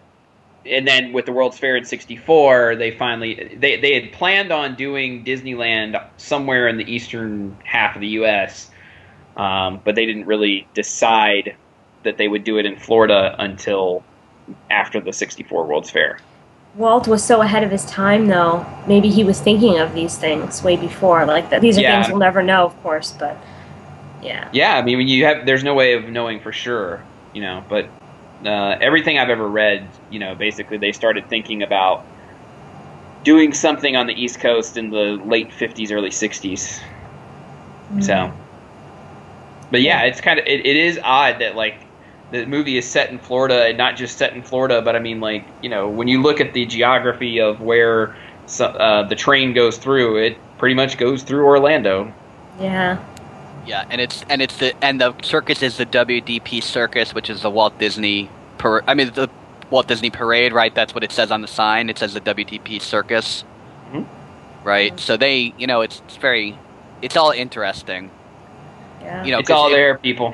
and 0.66 0.88
then 0.88 1.14
with 1.14 1.26
the 1.26 1.32
World's 1.32 1.58
Fair 1.58 1.76
in 1.78 1.86
'64, 1.86 2.76
they 2.76 2.92
finally 2.92 3.56
they 3.58 3.80
they 3.80 3.94
had 4.00 4.12
planned 4.12 4.52
on 4.52 4.76
doing 4.76 5.24
Disneyland 5.24 6.02
somewhere 6.18 6.68
in 6.68 6.78
the 6.78 6.84
eastern 6.90 7.58
half 7.64 7.96
of 7.96 8.02
the 8.02 8.08
U.S., 8.10 8.70
um, 9.40 9.80
but 9.86 9.96
they 9.96 10.06
didn't 10.06 10.26
really 10.26 10.68
decide 10.74 11.56
that 12.04 12.18
they 12.18 12.28
would 12.28 12.44
do 12.44 12.58
it 12.58 12.66
in 12.66 12.76
Florida 12.76 13.36
until 13.40 14.04
after 14.70 15.00
the 15.00 15.14
'64 15.14 15.66
World's 15.66 15.90
Fair. 15.90 16.20
Walt 16.76 17.08
was 17.08 17.24
so 17.24 17.42
ahead 17.42 17.64
of 17.64 17.72
his 17.72 17.86
time, 17.86 18.28
though. 18.28 18.66
Maybe 18.88 19.10
he 19.10 19.24
was 19.24 19.40
thinking 19.40 19.80
of 19.80 19.94
these 19.94 20.18
things 20.18 20.62
way 20.62 20.76
before. 20.76 21.26
Like 21.26 21.50
that. 21.50 21.62
These 21.62 21.78
are 21.78 21.82
Yeah. 21.82 22.02
things 22.02 22.12
we'll 22.12 22.20
never 22.20 22.44
know, 22.44 22.66
of 22.66 22.84
course. 22.84 23.16
But 23.18 23.38
yeah. 24.22 24.50
Yeah, 24.52 24.76
I 24.76 24.82
mean, 24.82 25.08
you 25.08 25.26
have, 25.26 25.46
there's 25.46 25.64
no 25.64 25.74
way 25.74 25.94
of 25.94 26.10
knowing 26.10 26.40
for 26.42 26.52
sure, 26.52 27.02
you 27.34 27.42
know. 27.42 27.64
But 27.70 27.88
uh, 28.46 28.76
everything 28.82 29.18
I've 29.18 29.30
ever 29.30 29.48
read, 29.48 29.88
you 30.12 30.20
know, 30.20 30.36
basically 30.36 30.78
they 30.78 30.92
started 30.92 31.28
thinking 31.30 31.64
about 31.64 32.06
doing 33.24 33.54
something 33.54 33.96
on 33.96 34.08
the 34.08 34.14
East 34.14 34.40
Coast 34.40 34.78
in 34.78 34.90
the 34.90 35.20
late 35.26 35.50
'50s, 35.50 35.92
early 35.92 36.10
'60s. 36.10 36.82
So, 38.02 38.32
but 39.72 39.82
yeah, 39.82 40.04
it's 40.04 40.22
kind 40.22 40.40
of 40.40 40.46
it, 40.46 40.66
it 40.66 40.76
is 40.76 41.00
odd 41.04 41.40
that 41.40 41.56
like 41.56 41.76
the 42.32 42.46
movie 42.46 42.78
is 42.78 42.88
set 42.88 43.10
in 43.10 43.18
Florida 43.20 43.66
and 43.66 43.78
not 43.78 43.96
just 43.96 44.18
set 44.18 44.34
in 44.34 44.44
Florida, 44.44 44.82
but 44.82 44.96
I 44.96 45.00
mean, 45.00 45.20
like 45.20 45.46
you 45.62 45.70
know, 45.70 45.90
when 45.90 46.08
you 46.08 46.22
look 46.22 46.40
at 46.42 46.54
the 46.54 46.66
geography 46.66 47.40
of 47.40 47.62
where 47.62 48.16
so, 48.46 48.66
uh, 48.66 49.08
the 49.08 49.16
train 49.16 49.54
goes 49.54 49.78
through, 49.78 50.18
it 50.18 50.38
pretty 50.58 50.76
much 50.76 50.98
goes 50.98 51.24
through 51.24 51.46
Orlando. 51.46 52.12
Yeah. 52.60 52.98
Yeah, 53.66 53.86
and 53.90 54.02
it's 54.02 54.24
and 54.30 54.42
it's 54.42 54.58
the 54.58 54.74
and 54.84 55.00
the 55.00 55.14
circus 55.22 55.62
is 55.62 55.78
the 55.78 55.86
WDP 55.86 56.62
circus, 56.64 57.14
which 57.14 57.30
is 57.30 57.42
the 57.44 57.50
Walt 57.50 57.78
Disney. 57.78 58.30
Par- 58.58 58.84
I 58.88 58.94
mean 58.96 59.12
the 59.14 59.30
Walt 59.70 59.88
Disney 59.88 60.10
Parade, 60.10 60.54
right? 60.54 60.74
That's 60.74 60.96
what 60.96 61.04
it 61.04 61.12
says 61.12 61.30
on 61.32 61.42
the 61.42 61.48
sign. 61.48 61.90
It 61.90 62.00
says 62.00 62.14
the 62.16 62.22
WDP 62.22 62.82
circus, 62.82 63.44
Mhm. 63.94 64.06
right? 64.64 65.00
So 65.00 65.16
they, 65.16 65.54
you 65.60 65.68
know, 65.68 65.82
it's, 65.82 66.02
it's 66.08 66.16
very, 66.18 66.58
it's 67.04 67.16
all 67.16 67.30
interesting. 67.30 68.10
Yeah. 69.02 69.24
You 69.24 69.32
know, 69.32 69.40
it's 69.40 69.48
'cause 69.50 69.58
all 69.58 69.68
it- 69.70 69.72
there, 69.76 69.98
people. 69.98 70.34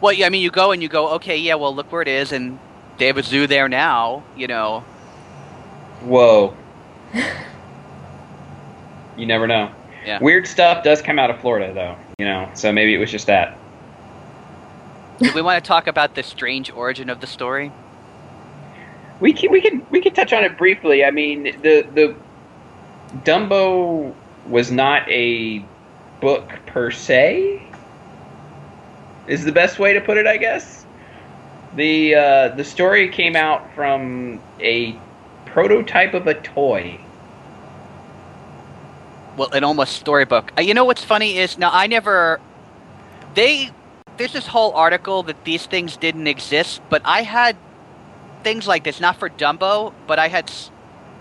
Well, 0.00 0.12
yeah, 0.12 0.26
I 0.26 0.28
mean, 0.28 0.42
you 0.42 0.50
go 0.50 0.72
and 0.72 0.82
you 0.82 0.88
go, 0.88 1.10
okay, 1.14 1.36
yeah, 1.38 1.54
well, 1.54 1.74
look 1.74 1.90
where 1.90 2.02
it 2.02 2.08
is, 2.08 2.32
and 2.32 2.58
they 2.98 3.06
have 3.06 3.16
a 3.16 3.22
zoo 3.22 3.46
there 3.46 3.68
now. 3.68 4.22
You 4.36 4.46
know, 4.48 4.84
Whoa. 6.02 6.54
you 9.16 9.26
never 9.26 9.46
know. 9.46 9.70
Yeah. 10.04 10.18
Weird 10.20 10.46
stuff 10.46 10.84
does 10.84 11.00
come 11.00 11.18
out 11.18 11.30
of 11.30 11.40
Florida, 11.40 11.72
though. 11.72 11.96
You 12.18 12.26
know, 12.26 12.50
so 12.54 12.72
maybe 12.72 12.94
it 12.94 12.98
was 12.98 13.10
just 13.10 13.26
that. 13.26 13.56
do 15.18 15.32
we 15.34 15.40
want 15.42 15.62
to 15.62 15.66
talk 15.66 15.86
about 15.86 16.14
the 16.14 16.22
strange 16.22 16.70
origin 16.70 17.08
of 17.08 17.20
the 17.20 17.26
story? 17.26 17.72
We 19.20 19.32
can 19.32 19.50
we 19.52 19.60
can 19.60 19.86
we 19.90 20.00
can 20.00 20.12
touch 20.12 20.32
on 20.32 20.44
it 20.44 20.58
briefly. 20.58 21.04
I 21.04 21.10
mean, 21.10 21.44
the 21.62 21.86
the 21.94 22.14
Dumbo 23.24 24.12
was 24.48 24.70
not 24.72 25.08
a 25.08 25.64
book 26.20 26.50
per 26.66 26.90
se. 26.90 27.62
Is 29.26 29.44
the 29.44 29.52
best 29.52 29.78
way 29.78 29.92
to 29.94 30.00
put 30.00 30.18
it, 30.18 30.26
I 30.26 30.36
guess. 30.36 30.84
The 31.76 32.14
uh, 32.14 32.48
the 32.50 32.64
story 32.64 33.08
came 33.08 33.36
out 33.36 33.74
from 33.74 34.40
a 34.60 34.96
prototype 35.46 36.14
of 36.14 36.26
a 36.26 36.34
toy. 36.34 37.00
well, 39.36 39.48
an 39.52 39.64
almost 39.64 39.96
storybook. 39.96 40.52
Uh, 40.56 40.62
you 40.62 40.74
know 40.74 40.84
what's 40.84 41.04
funny 41.04 41.38
is 41.38 41.58
now 41.58 41.70
I 41.72 41.86
never. 41.86 42.40
They 43.34 43.70
there's 44.16 44.32
this 44.32 44.46
whole 44.46 44.72
article 44.72 45.24
that 45.24 45.44
these 45.44 45.66
things 45.66 45.96
didn't 45.96 46.26
exist, 46.26 46.80
but 46.88 47.02
I 47.04 47.22
had 47.22 47.56
things 48.44 48.66
like 48.66 48.84
this, 48.84 49.00
not 49.00 49.16
for 49.16 49.28
Dumbo, 49.28 49.92
but 50.06 50.18
I 50.18 50.28
had 50.28 50.50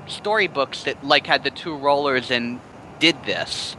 storybooks 0.08 0.84
that 0.84 1.04
like 1.04 1.26
had 1.26 1.44
the 1.44 1.52
two 1.52 1.76
rollers 1.76 2.30
and 2.30 2.60
did 3.00 3.24
this. 3.26 3.76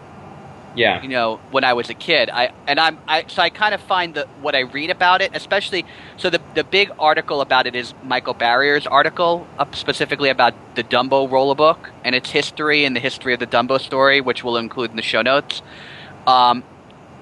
Yeah. 0.77 1.03
you 1.03 1.09
know 1.09 1.41
when 1.51 1.65
I 1.65 1.73
was 1.75 1.91
a 1.91 1.95
kid. 1.95 2.31
I 2.31 2.53
and 2.67 2.81
I'm 2.81 2.99
I 3.07 3.25
so 3.29 3.43
I 3.43 3.51
kind 3.51 3.75
of 3.75 3.81
find 3.81 4.15
that 4.15 4.29
what 4.41 4.55
I 4.55 4.61
read 4.61 4.91
about 4.91 5.23
it, 5.23 5.31
especially 5.35 5.85
so 6.17 6.31
the 6.31 6.41
the 6.55 6.65
big 6.65 6.91
article 6.99 7.41
about 7.41 7.67
it 7.67 7.75
is 7.75 7.95
Michael 8.03 8.35
Barrier's 8.35 8.87
article 8.87 9.47
specifically 9.73 10.31
about 10.31 10.55
the 10.75 10.85
Dumbo 10.85 11.31
roller 11.31 11.55
book 11.55 11.91
and 12.05 12.15
its 12.15 12.31
history 12.31 12.85
and 12.85 12.95
the 12.95 13.01
history 13.01 13.35
of 13.35 13.41
the 13.41 13.47
Dumbo 13.47 13.81
story, 13.81 14.21
which 14.21 14.43
we'll 14.45 14.57
include 14.57 14.91
in 14.91 14.97
the 14.97 15.03
show 15.03 15.23
notes. 15.23 15.63
Um, 16.27 16.65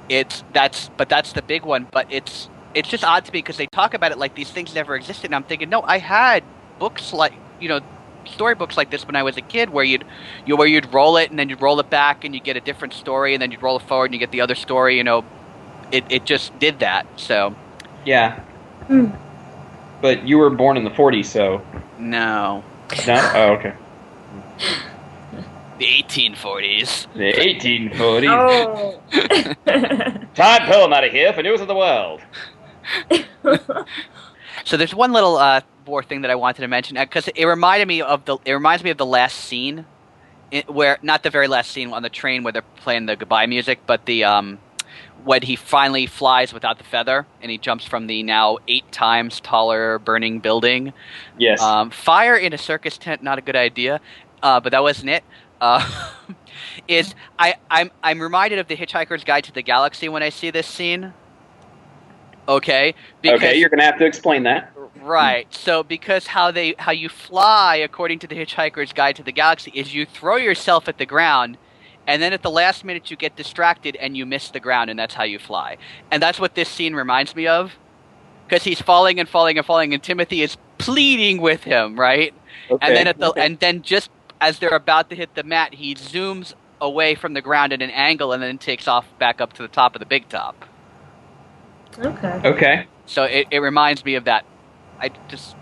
it's 0.08 0.44
that's 0.52 0.90
but 0.96 1.08
that's 1.08 1.32
the 1.32 1.42
big 1.42 1.64
one. 1.64 1.86
But 1.90 2.06
it's 2.10 2.48
it's 2.74 2.88
just 2.88 3.04
odd 3.04 3.24
to 3.24 3.32
me 3.32 3.38
because 3.38 3.56
they 3.56 3.66
talk 3.66 3.94
about 3.94 4.12
it 4.12 4.18
like 4.18 4.34
these 4.34 4.50
things 4.50 4.74
never 4.74 4.94
existed. 4.96 5.26
And 5.26 5.34
I'm 5.34 5.44
thinking, 5.44 5.68
no, 5.68 5.82
I 5.82 5.98
had 5.98 6.42
books 6.78 7.12
like 7.12 7.34
you 7.60 7.68
know 7.68 7.80
storybooks 8.26 8.76
like 8.76 8.90
this 8.90 9.06
when 9.06 9.16
I 9.16 9.22
was 9.22 9.36
a 9.36 9.40
kid, 9.40 9.70
where 9.70 9.84
you'd 9.84 10.04
you 10.46 10.56
where 10.56 10.66
you'd 10.66 10.92
roll 10.92 11.16
it 11.16 11.30
and 11.30 11.38
then 11.38 11.48
you'd 11.48 11.62
roll 11.62 11.78
it 11.80 11.90
back 11.90 12.24
and 12.24 12.34
you 12.34 12.40
get 12.40 12.56
a 12.56 12.60
different 12.60 12.94
story 12.94 13.34
and 13.34 13.42
then 13.42 13.50
you'd 13.50 13.62
roll 13.62 13.76
it 13.76 13.82
forward 13.82 14.06
and 14.06 14.14
you 14.14 14.20
get 14.20 14.30
the 14.30 14.40
other 14.40 14.54
story. 14.54 14.96
You 14.96 15.04
know, 15.04 15.24
it 15.90 16.04
it 16.08 16.24
just 16.24 16.58
did 16.58 16.80
that. 16.80 17.06
So 17.16 17.54
Yeah. 18.04 18.40
Hmm. 18.86 19.06
But 20.00 20.26
you 20.26 20.38
were 20.38 20.50
born 20.50 20.76
in 20.76 20.82
the 20.82 20.90
40s, 20.90 21.26
so. 21.26 21.62
no, 21.96 22.64
No? 23.06 23.30
Oh, 23.34 23.52
okay. 23.52 23.72
the 25.78 25.86
1840s. 25.86 27.06
The 27.14 27.32
1840s. 27.32 28.28
oh. 28.28 30.24
Todd 30.34 30.62
Pelham 30.62 30.92
out 30.92 31.04
of 31.04 31.12
here 31.12 31.32
for 31.32 31.44
News 31.44 31.60
of 31.60 31.68
the 31.68 31.76
World. 31.76 32.20
So 34.64 34.76
there's 34.76 34.94
one 34.94 35.12
little 35.12 35.36
uh, 35.36 35.60
more 35.86 36.02
thing 36.02 36.22
that 36.22 36.30
I 36.30 36.34
wanted 36.34 36.62
to 36.62 36.68
mention 36.68 36.96
because 36.96 37.28
it 37.28 37.44
reminded 37.44 37.88
me 37.88 38.02
of 38.02 38.24
the 38.24 38.38
it 38.44 38.52
reminds 38.52 38.84
me 38.84 38.90
of 38.90 38.98
the 38.98 39.06
last 39.06 39.36
scene, 39.36 39.86
where 40.66 40.98
not 41.02 41.22
the 41.22 41.30
very 41.30 41.48
last 41.48 41.70
scene 41.70 41.92
on 41.92 42.02
the 42.02 42.10
train 42.10 42.42
where 42.42 42.52
they're 42.52 42.62
playing 42.76 43.06
the 43.06 43.16
goodbye 43.16 43.46
music, 43.46 43.80
but 43.86 44.06
the 44.06 44.24
um, 44.24 44.58
when 45.24 45.42
he 45.42 45.56
finally 45.56 46.06
flies 46.06 46.52
without 46.52 46.78
the 46.78 46.84
feather 46.84 47.26
and 47.40 47.50
he 47.50 47.58
jumps 47.58 47.84
from 47.84 48.06
the 48.06 48.22
now 48.22 48.58
eight 48.68 48.90
times 48.92 49.40
taller 49.40 49.98
burning 49.98 50.40
building. 50.40 50.92
Yes. 51.38 51.60
Um, 51.60 51.90
fire 51.90 52.36
in 52.36 52.52
a 52.52 52.58
circus 52.58 52.98
tent, 52.98 53.22
not 53.22 53.38
a 53.38 53.42
good 53.42 53.56
idea, 53.56 54.00
uh, 54.42 54.60
but 54.60 54.70
that 54.70 54.82
wasn't 54.82 55.10
it. 55.10 55.24
Uh, 55.60 55.88
is 56.88 57.14
I, 57.38 57.54
I'm 57.70 57.90
I'm 58.02 58.20
reminded 58.20 58.58
of 58.58 58.68
the 58.68 58.76
Hitchhiker's 58.76 59.24
Guide 59.24 59.44
to 59.44 59.52
the 59.52 59.62
Galaxy 59.62 60.08
when 60.08 60.22
I 60.22 60.30
see 60.30 60.50
this 60.50 60.66
scene. 60.66 61.12
Okay, 62.48 62.94
okay, 63.24 63.56
you're 63.56 63.68
going 63.68 63.78
to 63.78 63.84
have 63.84 63.98
to 63.98 64.04
explain 64.04 64.42
that. 64.42 64.72
Right. 65.02 65.52
So 65.54 65.82
because 65.82 66.28
how 66.28 66.50
they 66.50 66.74
how 66.78 66.92
you 66.92 67.08
fly 67.08 67.76
according 67.76 68.20
to 68.20 68.26
the 68.26 68.34
Hitchhiker's 68.34 68.92
Guide 68.92 69.16
to 69.16 69.22
the 69.22 69.32
Galaxy 69.32 69.70
is 69.74 69.94
you 69.94 70.06
throw 70.06 70.36
yourself 70.36 70.88
at 70.88 70.98
the 70.98 71.06
ground. 71.06 71.58
And 72.06 72.20
then 72.20 72.32
at 72.32 72.42
the 72.42 72.50
last 72.50 72.84
minute, 72.84 73.12
you 73.12 73.16
get 73.16 73.36
distracted 73.36 73.94
and 73.96 74.16
you 74.16 74.26
miss 74.26 74.50
the 74.50 74.58
ground, 74.58 74.90
and 74.90 74.98
that's 74.98 75.14
how 75.14 75.22
you 75.22 75.38
fly. 75.38 75.76
And 76.10 76.20
that's 76.20 76.40
what 76.40 76.56
this 76.56 76.68
scene 76.68 76.94
reminds 76.94 77.36
me 77.36 77.46
of, 77.46 77.74
because 78.44 78.64
he's 78.64 78.80
falling 78.80 79.20
and 79.20 79.28
falling 79.28 79.56
and 79.56 79.64
falling, 79.64 79.94
and 79.94 80.02
Timothy 80.02 80.42
is 80.42 80.56
pleading 80.78 81.40
with 81.40 81.62
him, 81.62 81.98
right? 81.98 82.34
Okay. 82.70 82.86
and 82.86 82.96
then 82.96 83.06
at 83.06 83.18
the 83.18 83.30
okay. 83.30 83.46
and 83.46 83.58
then 83.60 83.82
just 83.82 84.10
as 84.40 84.58
they're 84.58 84.70
about 84.70 85.10
to 85.10 85.16
hit 85.16 85.34
the 85.36 85.44
mat, 85.44 85.74
he 85.74 85.94
zooms 85.94 86.54
away 86.80 87.14
from 87.14 87.34
the 87.34 87.40
ground 87.40 87.72
at 87.72 87.80
an 87.80 87.90
angle 87.90 88.32
and 88.32 88.42
then 88.42 88.58
takes 88.58 88.88
off 88.88 89.06
back 89.18 89.40
up 89.40 89.52
to 89.52 89.62
the 89.62 89.68
top 89.68 89.94
of 89.94 90.00
the 90.00 90.06
big 90.06 90.28
top. 90.28 90.64
okay. 91.98 92.40
Okay. 92.44 92.86
So 93.06 93.24
it, 93.24 93.46
it 93.50 93.58
reminds 93.58 94.04
me 94.04 94.16
of 94.16 94.24
that. 94.24 94.44
I 95.02 95.10
just 95.26 95.56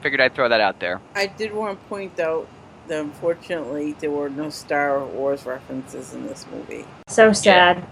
figured 0.00 0.22
I'd 0.22 0.34
throw 0.34 0.48
that 0.48 0.62
out 0.62 0.80
there. 0.80 1.02
I 1.14 1.26
did 1.26 1.52
want 1.52 1.78
to 1.78 1.88
point 1.88 2.18
out 2.18 2.48
that 2.88 3.00
unfortunately 3.02 3.92
there 4.00 4.10
were 4.10 4.30
no 4.30 4.48
Star 4.48 5.04
Wars 5.04 5.44
references 5.44 6.14
in 6.14 6.26
this 6.26 6.46
movie. 6.50 6.86
So 7.08 7.34
sad. 7.34 7.86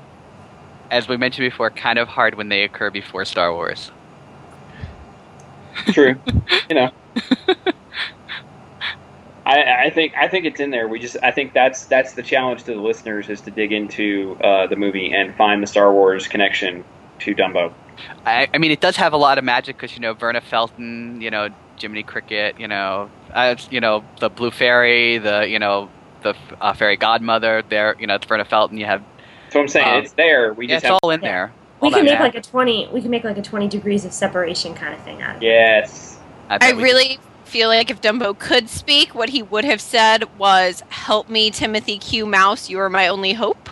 As 0.91 1.07
we 1.07 1.18
mentioned 1.18 1.45
before, 1.51 1.68
kind 1.70 1.99
of 1.99 2.09
hard 2.09 2.36
when 2.36 2.49
they 2.49 2.62
occur 2.62 2.91
before 2.91 3.26
Star 3.26 3.53
Wars. 3.53 3.91
True. 5.93 6.18
you 6.70 6.74
know. 6.74 6.91
I, 9.45 9.86
I 9.86 9.91
think 9.91 10.14
I 10.16 10.26
think 10.28 10.47
it's 10.47 10.59
in 10.59 10.70
there. 10.70 10.89
We 10.89 10.99
just 10.99 11.18
I 11.22 11.32
think 11.32 11.53
that's 11.53 11.84
that's 11.84 12.14
the 12.14 12.22
challenge 12.22 12.64
to 12.64 12.72
the 12.72 12.80
listeners 12.80 13.28
is 13.28 13.43
to 13.43 13.51
dig 13.51 13.72
into 13.72 14.39
uh, 14.43 14.66
the 14.66 14.76
movie 14.76 15.12
and 15.12 15.34
find 15.36 15.62
the 15.62 15.66
Star 15.66 15.93
Wars 15.93 16.26
connection 16.26 16.82
to 17.20 17.34
Dumbo. 17.34 17.74
I, 18.26 18.49
I 18.53 18.59
mean, 18.59 18.70
it 18.70 18.80
does 18.80 18.96
have 18.96 19.12
a 19.12 19.16
lot 19.16 19.38
of 19.38 19.44
magic 19.44 19.76
because 19.76 19.94
you 19.94 20.01
know 20.01 20.14
Verna 20.14 20.40
Felton, 20.40 21.20
you 21.20 21.30
know 21.30 21.49
Jiminy 21.78 22.03
Cricket, 22.03 22.59
you 22.59 22.68
know, 22.68 23.11
uh, 23.32 23.55
you 23.70 23.80
know 23.80 24.05
the 24.20 24.28
Blue 24.28 24.51
Fairy, 24.51 25.18
the 25.18 25.46
you 25.49 25.59
know 25.59 25.88
the 26.22 26.34
uh, 26.61 26.72
Fairy 26.72 26.96
Godmother. 26.96 27.62
There, 27.68 27.94
you 27.99 28.07
know, 28.07 28.14
it's 28.16 28.26
Verna 28.26 28.44
Felton. 28.44 28.78
You 28.78 28.86
have 28.86 29.03
So 29.51 29.61
I'm 29.61 29.68
saying 29.68 29.86
Um, 29.88 30.03
it's 30.05 30.12
there. 30.12 30.53
We 30.53 30.66
yeah, 30.66 30.76
just 30.76 30.84
it's 30.84 30.90
have 30.92 30.99
all 31.03 31.11
in 31.11 31.20
Yeah. 31.22 31.28
there. 31.28 31.53
We 31.80 31.90
can 31.90 32.05
make 32.05 32.12
mag- 32.18 32.20
like 32.20 32.34
a 32.34 32.40
twenty. 32.42 32.88
We 32.92 33.01
can 33.01 33.11
make 33.11 33.22
like 33.24 33.38
a 33.38 33.42
twenty 33.42 33.68
degrees 33.68 34.05
of 34.05 34.12
separation 34.12 34.74
kind 34.74 34.94
of 34.94 35.01
thing 35.03 35.22
out 35.22 35.36
of 35.36 35.42
it. 35.42 35.46
yes. 35.46 36.18
I 36.51 36.59
bet 36.59 36.76
we- 36.76 36.82
really 36.82 37.18
feel 37.44 37.68
like 37.68 37.90
if 37.90 38.01
Dumbo 38.03 38.38
could 38.38 38.68
speak, 38.68 39.14
what 39.14 39.28
he 39.30 39.42
would 39.42 39.64
have 39.64 39.80
said 39.80 40.24
was, 40.38 40.82
"Help 40.88 41.28
me, 41.30 41.51
Timothy 41.51 41.96
Q. 41.99 42.26
Mouse. 42.26 42.68
You 42.68 42.78
are 42.80 42.90
my 42.90 43.07
only 43.09 43.32
hope." 43.32 43.70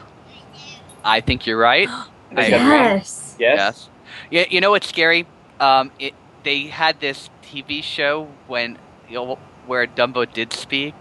I 1.04 1.20
think 1.20 1.46
you're 1.46 1.58
right. 1.58 1.88
Yes. 2.36 2.50
Yes. 2.58 3.36
Yes. 3.38 3.88
Yeah, 4.30 4.44
you 4.50 4.60
know 4.60 4.70
what's 4.70 4.88
scary? 4.88 5.26
Um, 5.60 5.90
it 5.98 6.14
they 6.44 6.64
had 6.66 7.00
this 7.00 7.30
TV 7.42 7.82
show 7.82 8.28
when 8.46 8.78
you 9.08 9.14
know, 9.16 9.38
where 9.66 9.86
Dumbo 9.86 10.30
did 10.32 10.52
speak. 10.52 10.94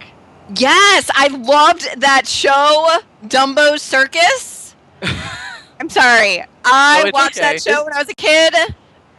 Yes, 0.56 1.10
I 1.14 1.28
loved 1.28 2.02
that 2.02 2.28
show, 2.28 2.88
Dumbo 3.26 3.80
Circus. 3.80 4.76
I'm 5.80 5.90
sorry, 5.90 6.44
I 6.64 7.04
No, 7.06 7.12
watched 7.14 7.38
okay. 7.38 7.54
that 7.54 7.62
show 7.62 7.84
when 7.84 7.94
I 7.94 8.00
was 8.00 8.10
a 8.10 8.14
kid. 8.16 8.54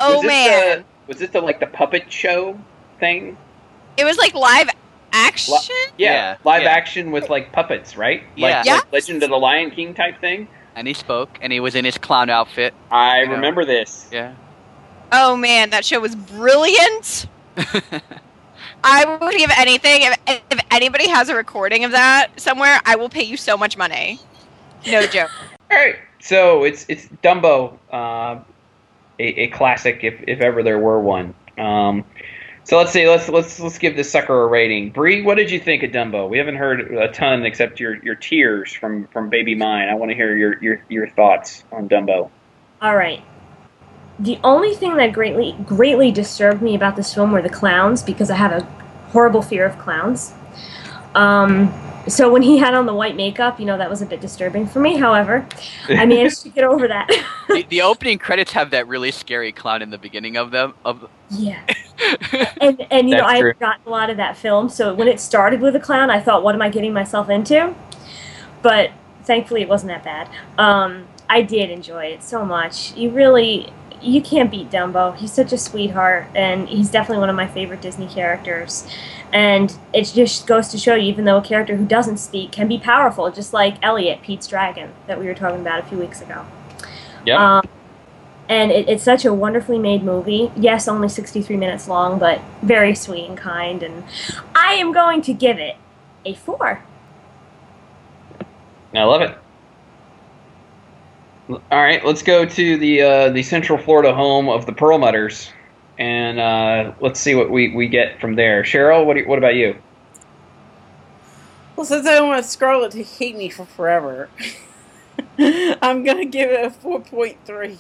Oh 0.01 0.23
this 0.23 0.27
man, 0.29 0.79
The, 0.79 0.85
was 1.09 1.19
this 1.19 1.31
the 1.31 1.41
like 1.41 1.61
the 1.61 1.67
puppet 1.67 2.11
show 2.13 2.59
thing? 3.01 3.37
it 3.97 4.05
was 4.05 4.19
like 4.19 4.35
live 4.35 4.69
action. 5.13 5.55
Yeah. 5.97 6.13
Yeah, 6.13 6.37
Live 6.45 6.63
yeah. 6.63 6.69
action 6.71 7.11
with 7.11 7.31
like 7.31 7.53
puppets, 7.53 7.97
right? 7.97 8.23
Yeah. 8.37 8.59
Like, 8.59 8.67
Yeah. 8.67 8.75
like 8.75 8.93
Legend 8.93 9.23
of 9.23 9.31
the 9.31 9.37
Lion 9.37 9.71
King 9.71 9.95
type 9.95 10.21
thing. 10.21 10.49
And 10.77 10.87
he 10.87 10.93
spoke, 10.95 11.39
and 11.41 11.51
he 11.53 11.59
was 11.59 11.75
in 11.75 11.85
his 11.87 11.97
clown 11.97 12.29
outfit. 12.31 12.75
I 12.91 13.23
Yeah. 13.23 13.31
remember 13.33 13.65
this. 13.65 14.09
Yeah. 14.13 14.35
Oh 15.11 15.35
man, 15.35 15.71
that 15.71 15.85
show 15.85 15.99
was 16.01 16.15
brilliant. 16.15 17.27
I 18.85 19.05
would 19.05 19.35
give 19.35 19.51
anything 19.57 20.03
if, 20.03 20.43
if 20.51 20.61
anybody 20.71 21.09
has 21.09 21.29
a 21.31 21.35
recording 21.35 21.85
of 21.85 21.93
that 21.93 22.39
somewhere. 22.39 22.81
I 22.85 22.95
will 22.97 23.09
pay 23.09 23.23
you 23.23 23.37
so 23.37 23.57
much 23.57 23.77
money. 23.79 24.21
No 24.87 25.07
joke. 25.07 25.31
All 25.71 25.79
right. 25.79 25.97
So 26.21 26.65
it's 26.65 26.85
it's 26.89 27.07
Dumbo, 27.23 27.79
uh, 27.93 28.41
a, 29.19 29.25
a 29.25 29.49
classic 29.49 30.01
if, 30.05 30.23
if 30.27 30.41
ever 30.41 30.63
there 30.63 30.79
were 30.79 31.01
one. 31.01 31.35
Um, 31.57 32.05
so 32.67 32.77
let's 32.77 32.91
see. 32.91 33.09
Let's 33.09 33.29
let's 33.29 33.61
let's 33.61 33.79
give 33.79 33.95
this 33.95 34.11
sucker 34.11 34.43
a 34.43 34.47
rating. 34.49 34.91
Bree, 34.91 35.23
what 35.23 35.37
did 35.37 35.53
you 35.53 35.61
think 35.61 35.85
of 35.85 35.93
Dumbo? 35.93 36.29
We 36.29 36.37
haven't 36.37 36.57
heard 36.57 36.93
a 36.93 37.07
ton 37.13 37.47
except 37.47 37.79
your, 37.79 38.03
your 38.05 38.17
tears 38.17 38.73
from, 38.73 39.07
from 39.07 39.31
Baby 39.31 39.55
Mine. 39.55 39.89
I 39.89 39.95
want 39.95 40.11
to 40.11 40.17
hear 40.17 40.37
your, 40.37 40.61
your 40.61 40.83
your 40.89 41.09
thoughts 41.09 41.63
on 41.71 41.89
Dumbo. 41.89 42.29
All 42.83 42.97
right. 42.97 43.23
The 44.19 44.41
only 44.43 44.75
thing 44.75 44.97
that 44.97 45.13
greatly 45.13 45.55
greatly 45.65 46.11
disturbed 46.11 46.61
me 46.61 46.75
about 46.75 46.97
this 46.97 47.15
film 47.15 47.31
were 47.31 47.41
the 47.41 47.49
clowns 47.49 48.03
because 48.03 48.31
I 48.31 48.35
have 48.35 48.51
a 48.51 48.65
horrible 49.11 49.43
fear 49.43 49.65
of 49.65 49.79
clowns. 49.79 50.35
Um, 51.15 51.73
so 52.09 52.31
when 52.31 52.43
he 52.43 52.59
had 52.59 52.75
on 52.75 52.87
the 52.87 52.95
white 52.95 53.17
makeup, 53.17 53.59
you 53.59 53.67
know, 53.67 53.77
that 53.79 53.91
was 53.91 54.03
a 54.03 54.07
bit 54.07 54.21
disturbing 54.21 54.67
for 54.67 54.81
me. 54.81 54.97
However, 54.97 55.47
I 55.89 56.07
managed 56.07 56.43
to 56.43 56.49
get 56.49 56.65
over 56.65 56.87
that. 56.89 57.09
the, 57.49 57.63
the 57.69 57.83
opening 57.83 58.19
credits 58.19 58.53
have 58.53 58.71
that 58.71 58.87
really 58.87 59.11
scary 59.11 59.53
clown 59.53 59.83
in 59.83 59.91
the 59.91 59.99
beginning 59.99 60.37
of 60.37 60.51
them. 60.51 60.75
Of 60.85 61.09
yeah. 61.31 61.63
And 62.61 62.87
and 62.91 63.09
you 63.09 63.17
know, 63.17 63.25
I 63.25 63.41
true. 63.41 63.51
had 63.51 63.59
gotten 63.59 63.87
a 63.87 63.91
lot 63.91 64.11
of 64.11 64.19
that 64.19 64.37
film. 64.37 64.69
So 64.69 64.93
when 64.95 65.09
it 65.09 65.19
started 65.19 65.61
with 65.61 65.75
a 65.77 65.81
clown, 65.81 66.11
I 66.11 66.21
thought, 66.21 66.43
what 66.43 66.55
am 66.55 66.61
I 66.61 66.69
getting 66.69 66.93
myself 66.93 67.31
into? 67.31 67.75
But 68.63 68.91
thankfully, 69.25 69.63
it 69.63 69.69
wasn't 69.69 69.93
that 69.93 70.05
bad. 70.05 70.29
Um, 70.59 71.07
I 71.29 71.43
did 71.43 71.71
enjoy 71.71 72.07
it 72.07 72.23
so 72.23 72.45
much. 72.45 72.95
You 72.97 73.11
really, 73.11 73.73
you 74.01 74.21
can't 74.23 74.51
beat 74.51 74.71
Dumbo. 74.71 75.17
He's 75.17 75.33
such 75.33 75.53
a 75.53 75.59
sweetheart, 75.59 76.27
and 76.35 76.69
he's 76.69 76.91
definitely 76.91 77.21
one 77.21 77.31
of 77.31 77.37
my 77.37 77.47
favorite 77.47 77.81
Disney 77.81 78.07
characters. 78.07 78.87
And 79.33 79.77
it 79.93 80.05
just 80.15 80.47
goes 80.47 80.69
to 80.69 80.79
show 80.79 80.95
you, 80.95 81.09
even 81.09 81.25
though 81.25 81.39
a 81.39 81.43
character 81.43 81.77
who 81.77 81.85
doesn't 81.85 82.19
speak 82.19 82.53
can 82.53 82.69
be 82.69 82.79
powerful, 82.79 83.31
just 83.31 83.53
like 83.53 83.77
Elliot, 83.83 84.23
Pete's 84.23 84.47
dragon, 84.47 84.93
that 85.07 85.19
we 85.19 85.27
were 85.27 85.35
talking 85.35 85.61
about 85.61 85.81
a 85.81 85.83
few 85.83 85.99
weeks 85.99 86.21
ago. 86.21 86.47
Yeah. 87.25 87.59
Um, 87.59 87.69
and 88.49 88.71
it, 88.71 88.89
it's 88.89 89.03
such 89.03 89.25
a 89.25 89.35
wonderfully 89.35 89.79
made 89.79 90.05
movie. 90.05 90.53
Yes, 90.57 90.87
only 90.87 91.09
63 91.09 91.57
minutes 91.57 91.89
long, 91.89 92.19
but 92.19 92.41
very 92.63 92.95
sweet 92.95 93.27
and 93.27 93.37
kind. 93.37 93.83
And 93.83 94.05
I 94.55 94.75
am 94.75 94.93
going 94.93 95.23
to 95.23 95.33
give 95.33 95.59
it 95.59 95.77
a 96.25 96.35
four. 96.35 96.85
I 98.95 99.03
love 99.03 99.23
it. 99.23 99.37
All 101.49 101.61
right, 101.71 102.05
let's 102.05 102.23
go 102.23 102.45
to 102.45 102.77
the 102.77 103.03
uh, 103.03 103.31
the 103.31 103.43
Central 103.43 103.79
Florida 103.79 104.13
home 104.15 104.49
of 104.49 104.67
the 104.67 104.73
Perlmutters. 104.73 105.51
and 105.99 106.39
uh, 106.41 106.93
let's 107.01 107.21
see 107.21 107.35
what 107.35 107.51
we, 107.51 107.75
we 107.75 107.89
get 107.89 108.21
from 108.21 108.35
there. 108.35 108.63
Cheryl, 108.63 109.07
what 109.07 109.15
do 109.15 109.21
you, 109.21 109.29
what 109.29 109.39
about 109.39 109.55
you? 109.55 109.77
Well, 111.77 111.87
since 111.87 112.07
I 112.07 112.15
don't 112.15 112.29
want 112.29 112.45
Scarlett 112.45 112.93
to 112.93 113.03
hate 113.03 113.37
me 113.37 113.49
for 113.49 113.65
forever, 113.65 114.29
I'm 115.39 116.03
gonna 116.05 116.25
give 116.25 116.51
it 116.51 116.65
a 116.65 116.71
4.3. 116.71 117.79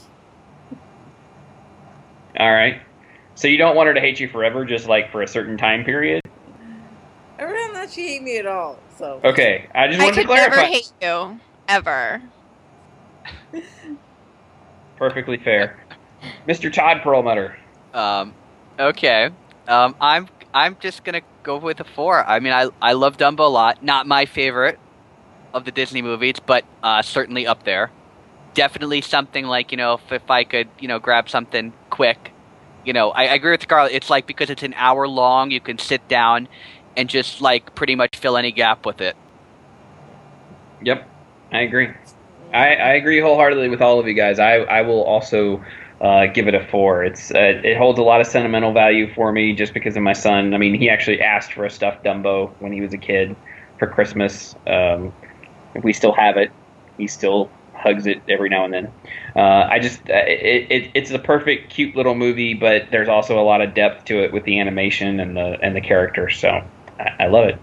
All 2.38 2.52
right. 2.52 2.80
So 3.34 3.48
you 3.48 3.58
don't 3.58 3.74
want 3.76 3.88
her 3.88 3.94
to 3.94 4.00
hate 4.00 4.20
you 4.20 4.28
forever, 4.28 4.64
just 4.64 4.86
like 4.86 5.10
for 5.10 5.22
a 5.22 5.28
certain 5.28 5.56
time 5.58 5.84
period. 5.84 6.20
I 7.38 7.42
don't 7.42 7.74
know 7.74 7.86
she 7.86 8.08
hate 8.08 8.22
me 8.22 8.38
at 8.38 8.46
all. 8.46 8.78
So 8.96 9.20
Okay, 9.24 9.68
I 9.74 9.88
just 9.88 10.00
I 10.00 10.04
wanted 10.04 10.22
to 10.22 10.26
could 10.28 10.34
never 10.34 10.60
hate 10.60 10.92
you 11.02 11.40
ever. 11.68 12.22
Perfectly 14.96 15.36
fair, 15.36 15.78
Mr. 16.48 16.72
Todd 16.72 17.02
Perlmutter. 17.02 17.56
Um, 17.92 18.34
okay. 18.78 19.30
Um, 19.68 19.94
I'm 20.00 20.28
I'm 20.54 20.76
just 20.80 21.04
gonna 21.04 21.22
go 21.42 21.58
with 21.58 21.80
a 21.80 21.84
four. 21.84 22.24
I 22.24 22.40
mean, 22.40 22.52
I 22.52 22.68
I 22.80 22.92
love 22.92 23.16
Dumbo 23.16 23.40
a 23.40 23.42
lot. 23.42 23.82
Not 23.82 24.06
my 24.06 24.26
favorite 24.26 24.78
of 25.52 25.64
the 25.64 25.72
Disney 25.72 26.02
movies, 26.02 26.36
but 26.44 26.64
uh, 26.82 27.02
certainly 27.02 27.46
up 27.46 27.64
there. 27.64 27.90
Definitely 28.54 29.02
something 29.02 29.46
like 29.46 29.70
you 29.70 29.76
know, 29.76 29.94
if, 29.94 30.12
if 30.12 30.30
I 30.30 30.44
could 30.44 30.68
you 30.78 30.88
know 30.88 30.98
grab 30.98 31.28
something 31.28 31.72
quick, 31.90 32.32
you 32.84 32.92
know, 32.92 33.10
I, 33.10 33.22
I 33.22 33.34
agree 33.34 33.50
with 33.50 33.62
Scarlett. 33.62 33.92
It's 33.92 34.08
like 34.08 34.26
because 34.26 34.48
it's 34.48 34.62
an 34.62 34.74
hour 34.74 35.06
long, 35.06 35.50
you 35.50 35.60
can 35.60 35.78
sit 35.78 36.06
down 36.08 36.48
and 36.96 37.08
just 37.08 37.40
like 37.40 37.74
pretty 37.74 37.94
much 37.94 38.16
fill 38.16 38.36
any 38.36 38.52
gap 38.52 38.86
with 38.86 39.00
it. 39.00 39.16
Yep, 40.82 41.08
I 41.52 41.60
agree. 41.60 41.88
I, 42.52 42.74
I 42.74 42.92
agree 42.94 43.20
wholeheartedly 43.20 43.68
with 43.68 43.82
all 43.82 43.98
of 43.98 44.06
you 44.06 44.14
guys. 44.14 44.38
I, 44.38 44.54
I 44.56 44.82
will 44.82 45.02
also 45.02 45.62
uh, 46.00 46.26
give 46.26 46.48
it 46.48 46.54
a 46.54 46.66
four. 46.66 47.04
It's 47.04 47.30
uh, 47.30 47.38
it 47.64 47.76
holds 47.76 47.98
a 47.98 48.02
lot 48.02 48.20
of 48.20 48.26
sentimental 48.26 48.72
value 48.72 49.12
for 49.14 49.32
me 49.32 49.54
just 49.54 49.74
because 49.74 49.96
of 49.96 50.02
my 50.02 50.12
son. 50.12 50.54
I 50.54 50.58
mean, 50.58 50.74
he 50.78 50.88
actually 50.88 51.20
asked 51.20 51.52
for 51.52 51.64
a 51.64 51.70
stuffed 51.70 52.04
Dumbo 52.04 52.54
when 52.60 52.72
he 52.72 52.80
was 52.80 52.92
a 52.92 52.98
kid 52.98 53.36
for 53.78 53.88
Christmas. 53.88 54.54
Um, 54.66 55.12
we 55.82 55.92
still 55.92 56.12
have 56.12 56.36
it. 56.36 56.52
He 56.96 57.06
still 57.08 57.50
hugs 57.74 58.06
it 58.06 58.22
every 58.28 58.48
now 58.48 58.64
and 58.64 58.72
then. 58.72 58.92
Uh, 59.34 59.68
I 59.70 59.78
just 59.78 60.00
uh, 60.08 60.14
it, 60.26 60.66
it 60.70 60.90
it's 60.94 61.10
a 61.10 61.18
perfect, 61.18 61.72
cute 61.72 61.96
little 61.96 62.14
movie, 62.14 62.54
but 62.54 62.90
there's 62.90 63.08
also 63.08 63.38
a 63.40 63.44
lot 63.44 63.60
of 63.60 63.74
depth 63.74 64.06
to 64.06 64.22
it 64.24 64.32
with 64.32 64.44
the 64.44 64.60
animation 64.60 65.20
and 65.20 65.36
the 65.36 65.58
and 65.62 65.76
the 65.76 65.80
characters. 65.82 66.38
So 66.38 66.48
I, 66.98 67.24
I 67.24 67.26
love 67.26 67.46
it. 67.48 67.60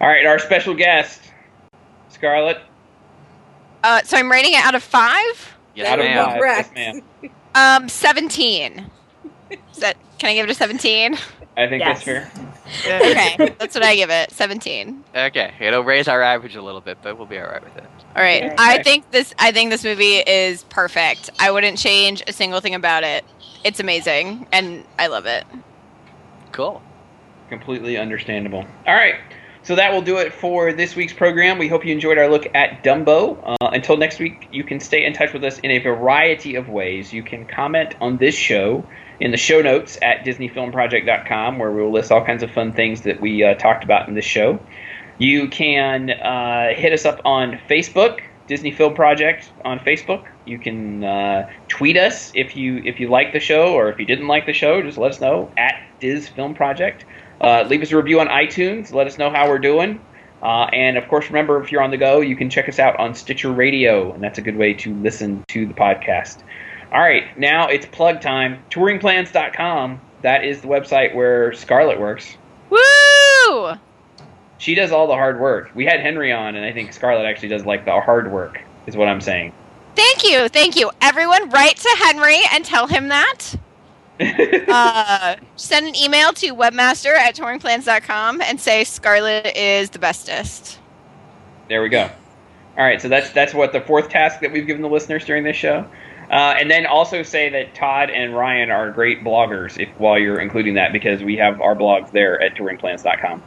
All 0.00 0.08
right, 0.08 0.26
our 0.26 0.38
special 0.38 0.74
guest, 0.74 1.32
Scarlett. 2.10 2.58
Uh, 3.82 4.02
so 4.02 4.16
I'm 4.16 4.30
rating 4.30 4.52
it 4.54 4.64
out 4.64 4.74
of 4.74 4.82
five. 4.82 5.56
Yes, 5.74 5.88
Out 5.88 6.00
of 6.00 6.06
five. 6.06 6.40
Yes, 6.40 6.70
ma'am. 6.74 7.02
Um, 7.54 7.88
seventeen. 7.88 8.90
Is 9.50 9.78
that? 9.78 9.96
Can 10.18 10.30
I 10.30 10.34
give 10.34 10.48
it 10.48 10.50
a 10.50 10.54
seventeen? 10.54 11.16
I 11.56 11.66
think 11.68 11.82
that's 11.82 12.02
fair. 12.02 12.30
Okay, 12.84 13.54
that's 13.58 13.74
what 13.74 13.82
I 13.82 13.96
give 13.96 14.10
it. 14.10 14.30
Seventeen. 14.30 15.02
Okay, 15.16 15.54
it'll 15.58 15.82
raise 15.84 16.06
our 16.06 16.20
average 16.20 16.54
a 16.54 16.60
little 16.60 16.82
bit, 16.82 16.98
but 17.02 17.16
we'll 17.16 17.26
be 17.26 17.38
all 17.38 17.46
right 17.46 17.64
with 17.64 17.74
it. 17.78 17.84
All 18.14 18.22
right. 18.22 18.42
Okay. 18.44 18.54
I 18.58 18.82
think 18.82 19.10
this. 19.10 19.34
I 19.38 19.52
think 19.52 19.70
this 19.70 19.84
movie 19.84 20.16
is 20.18 20.64
perfect. 20.64 21.30
I 21.38 21.50
wouldn't 21.50 21.78
change 21.78 22.22
a 22.26 22.32
single 22.34 22.60
thing 22.60 22.74
about 22.74 23.04
it. 23.04 23.24
It's 23.64 23.80
amazing, 23.80 24.46
and 24.52 24.84
I 24.98 25.06
love 25.06 25.24
it. 25.24 25.44
Cool. 26.52 26.82
Completely 27.48 27.96
understandable. 27.96 28.66
All 28.86 28.94
right. 28.94 29.14
So 29.68 29.74
that 29.74 29.92
will 29.92 30.00
do 30.00 30.16
it 30.16 30.32
for 30.32 30.72
this 30.72 30.96
week's 30.96 31.12
program. 31.12 31.58
We 31.58 31.68
hope 31.68 31.84
you 31.84 31.92
enjoyed 31.92 32.16
our 32.16 32.26
look 32.26 32.46
at 32.54 32.82
Dumbo. 32.82 33.36
Uh, 33.44 33.68
until 33.70 33.98
next 33.98 34.18
week, 34.18 34.48
you 34.50 34.64
can 34.64 34.80
stay 34.80 35.04
in 35.04 35.12
touch 35.12 35.34
with 35.34 35.44
us 35.44 35.58
in 35.58 35.70
a 35.70 35.78
variety 35.78 36.54
of 36.54 36.70
ways. 36.70 37.12
You 37.12 37.22
can 37.22 37.44
comment 37.44 37.94
on 38.00 38.16
this 38.16 38.34
show 38.34 38.82
in 39.20 39.30
the 39.30 39.36
show 39.36 39.60
notes 39.60 39.98
at 40.00 40.24
DisneyFilmProject.com, 40.24 41.58
where 41.58 41.70
we'll 41.70 41.92
list 41.92 42.10
all 42.10 42.24
kinds 42.24 42.42
of 42.42 42.50
fun 42.50 42.72
things 42.72 43.02
that 43.02 43.20
we 43.20 43.44
uh, 43.44 43.56
talked 43.56 43.84
about 43.84 44.08
in 44.08 44.14
this 44.14 44.24
show. 44.24 44.58
You 45.18 45.48
can 45.48 46.12
uh, 46.12 46.68
hit 46.72 46.94
us 46.94 47.04
up 47.04 47.20
on 47.26 47.60
Facebook, 47.68 48.22
Disney 48.46 48.70
Film 48.70 48.94
Project 48.94 49.52
on 49.66 49.80
Facebook. 49.80 50.24
You 50.46 50.58
can 50.58 51.04
uh, 51.04 51.50
tweet 51.68 51.98
us 51.98 52.32
if 52.34 52.56
you 52.56 52.78
if 52.86 53.00
you 53.00 53.10
like 53.10 53.34
the 53.34 53.40
show 53.40 53.74
or 53.74 53.90
if 53.90 54.00
you 54.00 54.06
didn't 54.06 54.28
like 54.28 54.46
the 54.46 54.54
show. 54.54 54.80
Just 54.80 54.96
let 54.96 55.10
us 55.10 55.20
know 55.20 55.52
at 55.58 55.78
Diz 56.00 56.26
Film 56.26 56.54
Project. 56.54 57.04
Uh, 57.40 57.62
leave 57.68 57.82
us 57.82 57.92
a 57.92 57.96
review 57.96 58.20
on 58.20 58.28
iTunes. 58.28 58.92
Let 58.92 59.06
us 59.06 59.18
know 59.18 59.30
how 59.30 59.48
we're 59.48 59.58
doing. 59.58 60.00
Uh, 60.42 60.64
and 60.72 60.96
of 60.96 61.08
course, 61.08 61.26
remember 61.26 61.60
if 61.62 61.72
you're 61.72 61.82
on 61.82 61.90
the 61.90 61.96
go, 61.96 62.20
you 62.20 62.36
can 62.36 62.50
check 62.50 62.68
us 62.68 62.78
out 62.78 62.98
on 62.98 63.14
Stitcher 63.14 63.52
Radio, 63.52 64.12
and 64.12 64.22
that's 64.22 64.38
a 64.38 64.42
good 64.42 64.56
way 64.56 64.72
to 64.74 64.94
listen 64.94 65.44
to 65.48 65.66
the 65.66 65.74
podcast. 65.74 66.42
All 66.92 67.00
right, 67.00 67.36
now 67.38 67.68
it's 67.68 67.86
plug 67.86 68.20
time. 68.20 68.62
Touringplans.com. 68.70 70.00
That 70.22 70.44
is 70.44 70.62
the 70.62 70.68
website 70.68 71.14
where 71.14 71.52
Scarlett 71.52 72.00
works. 72.00 72.36
Woo! 72.70 73.72
She 74.58 74.74
does 74.74 74.90
all 74.90 75.06
the 75.06 75.14
hard 75.14 75.40
work. 75.40 75.70
We 75.74 75.84
had 75.84 76.00
Henry 76.00 76.32
on, 76.32 76.56
and 76.56 76.64
I 76.64 76.72
think 76.72 76.92
Scarlett 76.92 77.26
actually 77.26 77.48
does 77.48 77.64
like 77.64 77.84
the 77.84 78.00
hard 78.00 78.30
work, 78.32 78.60
is 78.86 78.96
what 78.96 79.08
I'm 79.08 79.20
saying. 79.20 79.52
Thank 79.94 80.24
you, 80.24 80.48
thank 80.48 80.76
you. 80.76 80.90
Everyone, 81.00 81.50
write 81.50 81.76
to 81.76 81.96
Henry 82.00 82.40
and 82.52 82.64
tell 82.64 82.86
him 82.86 83.08
that. 83.08 83.54
Uh, 84.68 85.36
send 85.56 85.86
an 85.86 85.96
email 85.96 86.32
to 86.32 86.54
webmaster 86.54 87.14
at 87.14 87.34
touringplans.com 87.34 88.40
and 88.42 88.60
say 88.60 88.84
Scarlett 88.84 89.56
is 89.56 89.90
the 89.90 89.98
bestest. 89.98 90.78
There 91.68 91.82
we 91.82 91.88
go. 91.88 92.10
All 92.76 92.84
right, 92.84 93.00
so 93.00 93.08
that's 93.08 93.30
that's 93.30 93.54
what 93.54 93.72
the 93.72 93.80
fourth 93.80 94.08
task 94.08 94.40
that 94.40 94.52
we've 94.52 94.66
given 94.66 94.82
the 94.82 94.88
listeners 94.88 95.24
during 95.24 95.42
this 95.42 95.56
show, 95.56 95.86
uh, 96.30 96.54
and 96.58 96.70
then 96.70 96.86
also 96.86 97.22
say 97.22 97.48
that 97.48 97.74
Todd 97.74 98.10
and 98.10 98.36
Ryan 98.36 98.70
are 98.70 98.90
great 98.92 99.24
bloggers. 99.24 99.78
If 99.80 99.88
while 99.98 100.18
you're 100.18 100.38
including 100.38 100.74
that, 100.74 100.92
because 100.92 101.22
we 101.22 101.36
have 101.36 101.60
our 101.60 101.74
blogs 101.74 102.12
there 102.12 102.40
at 102.40 102.54
touringplans.com. 102.54 103.42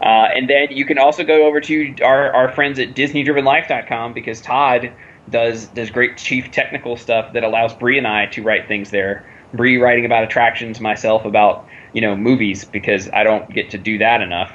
Uh, 0.00 0.04
and 0.34 0.48
then 0.48 0.68
you 0.70 0.86
can 0.86 0.98
also 0.98 1.22
go 1.22 1.46
over 1.46 1.60
to 1.60 1.94
our, 2.02 2.32
our 2.32 2.50
friends 2.52 2.78
at 2.78 2.94
DisneyDrivenLife.com 2.94 4.14
because 4.14 4.40
Todd 4.40 4.90
does 5.28 5.66
does 5.68 5.90
great 5.90 6.16
chief 6.16 6.50
technical 6.50 6.96
stuff 6.96 7.34
that 7.34 7.44
allows 7.44 7.74
Bree 7.74 7.98
and 7.98 8.06
I 8.06 8.26
to 8.26 8.42
write 8.42 8.66
things 8.66 8.90
there. 8.90 9.29
Bree 9.52 9.78
writing 9.78 10.04
about 10.04 10.22
attractions, 10.24 10.80
myself 10.80 11.24
about 11.24 11.66
you 11.92 12.00
know 12.00 12.16
movies 12.16 12.64
because 12.64 13.08
I 13.10 13.24
don't 13.24 13.52
get 13.52 13.70
to 13.70 13.78
do 13.78 13.98
that 13.98 14.20
enough. 14.20 14.52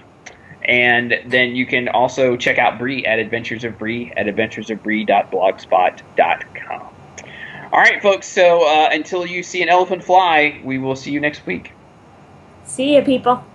And 0.63 1.13
then 1.27 1.55
you 1.55 1.65
can 1.65 1.89
also 1.89 2.37
check 2.37 2.57
out 2.57 2.79
Bree 2.79 3.05
at 3.05 3.19
Adventures 3.19 3.63
of 3.63 3.77
Bree 3.77 4.11
at 4.17 4.25
adventuresofbree.blogspot.com. 4.25 6.81
All 7.71 7.79
right, 7.79 8.01
folks. 8.01 8.27
So 8.27 8.67
uh, 8.67 8.89
until 8.91 9.25
you 9.25 9.43
see 9.43 9.61
an 9.61 9.69
elephant 9.69 10.03
fly, 10.03 10.59
we 10.63 10.79
will 10.79 10.95
see 10.95 11.11
you 11.11 11.19
next 11.19 11.45
week. 11.45 11.73
See 12.63 12.95
you, 12.95 13.03
people. 13.03 13.45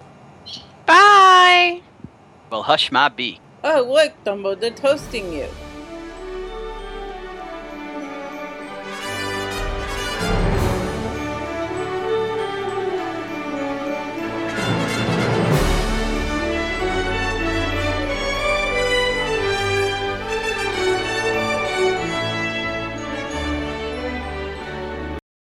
Bye! 0.86 1.82
Well, 2.50 2.62
hush 2.62 2.92
my 2.92 3.08
beak. 3.08 3.40
Oh, 3.62 3.86
look, 3.88 4.12
Dumbo, 4.24 4.58
they're 4.58 4.70
toasting 4.70 5.32
you. 5.32 5.46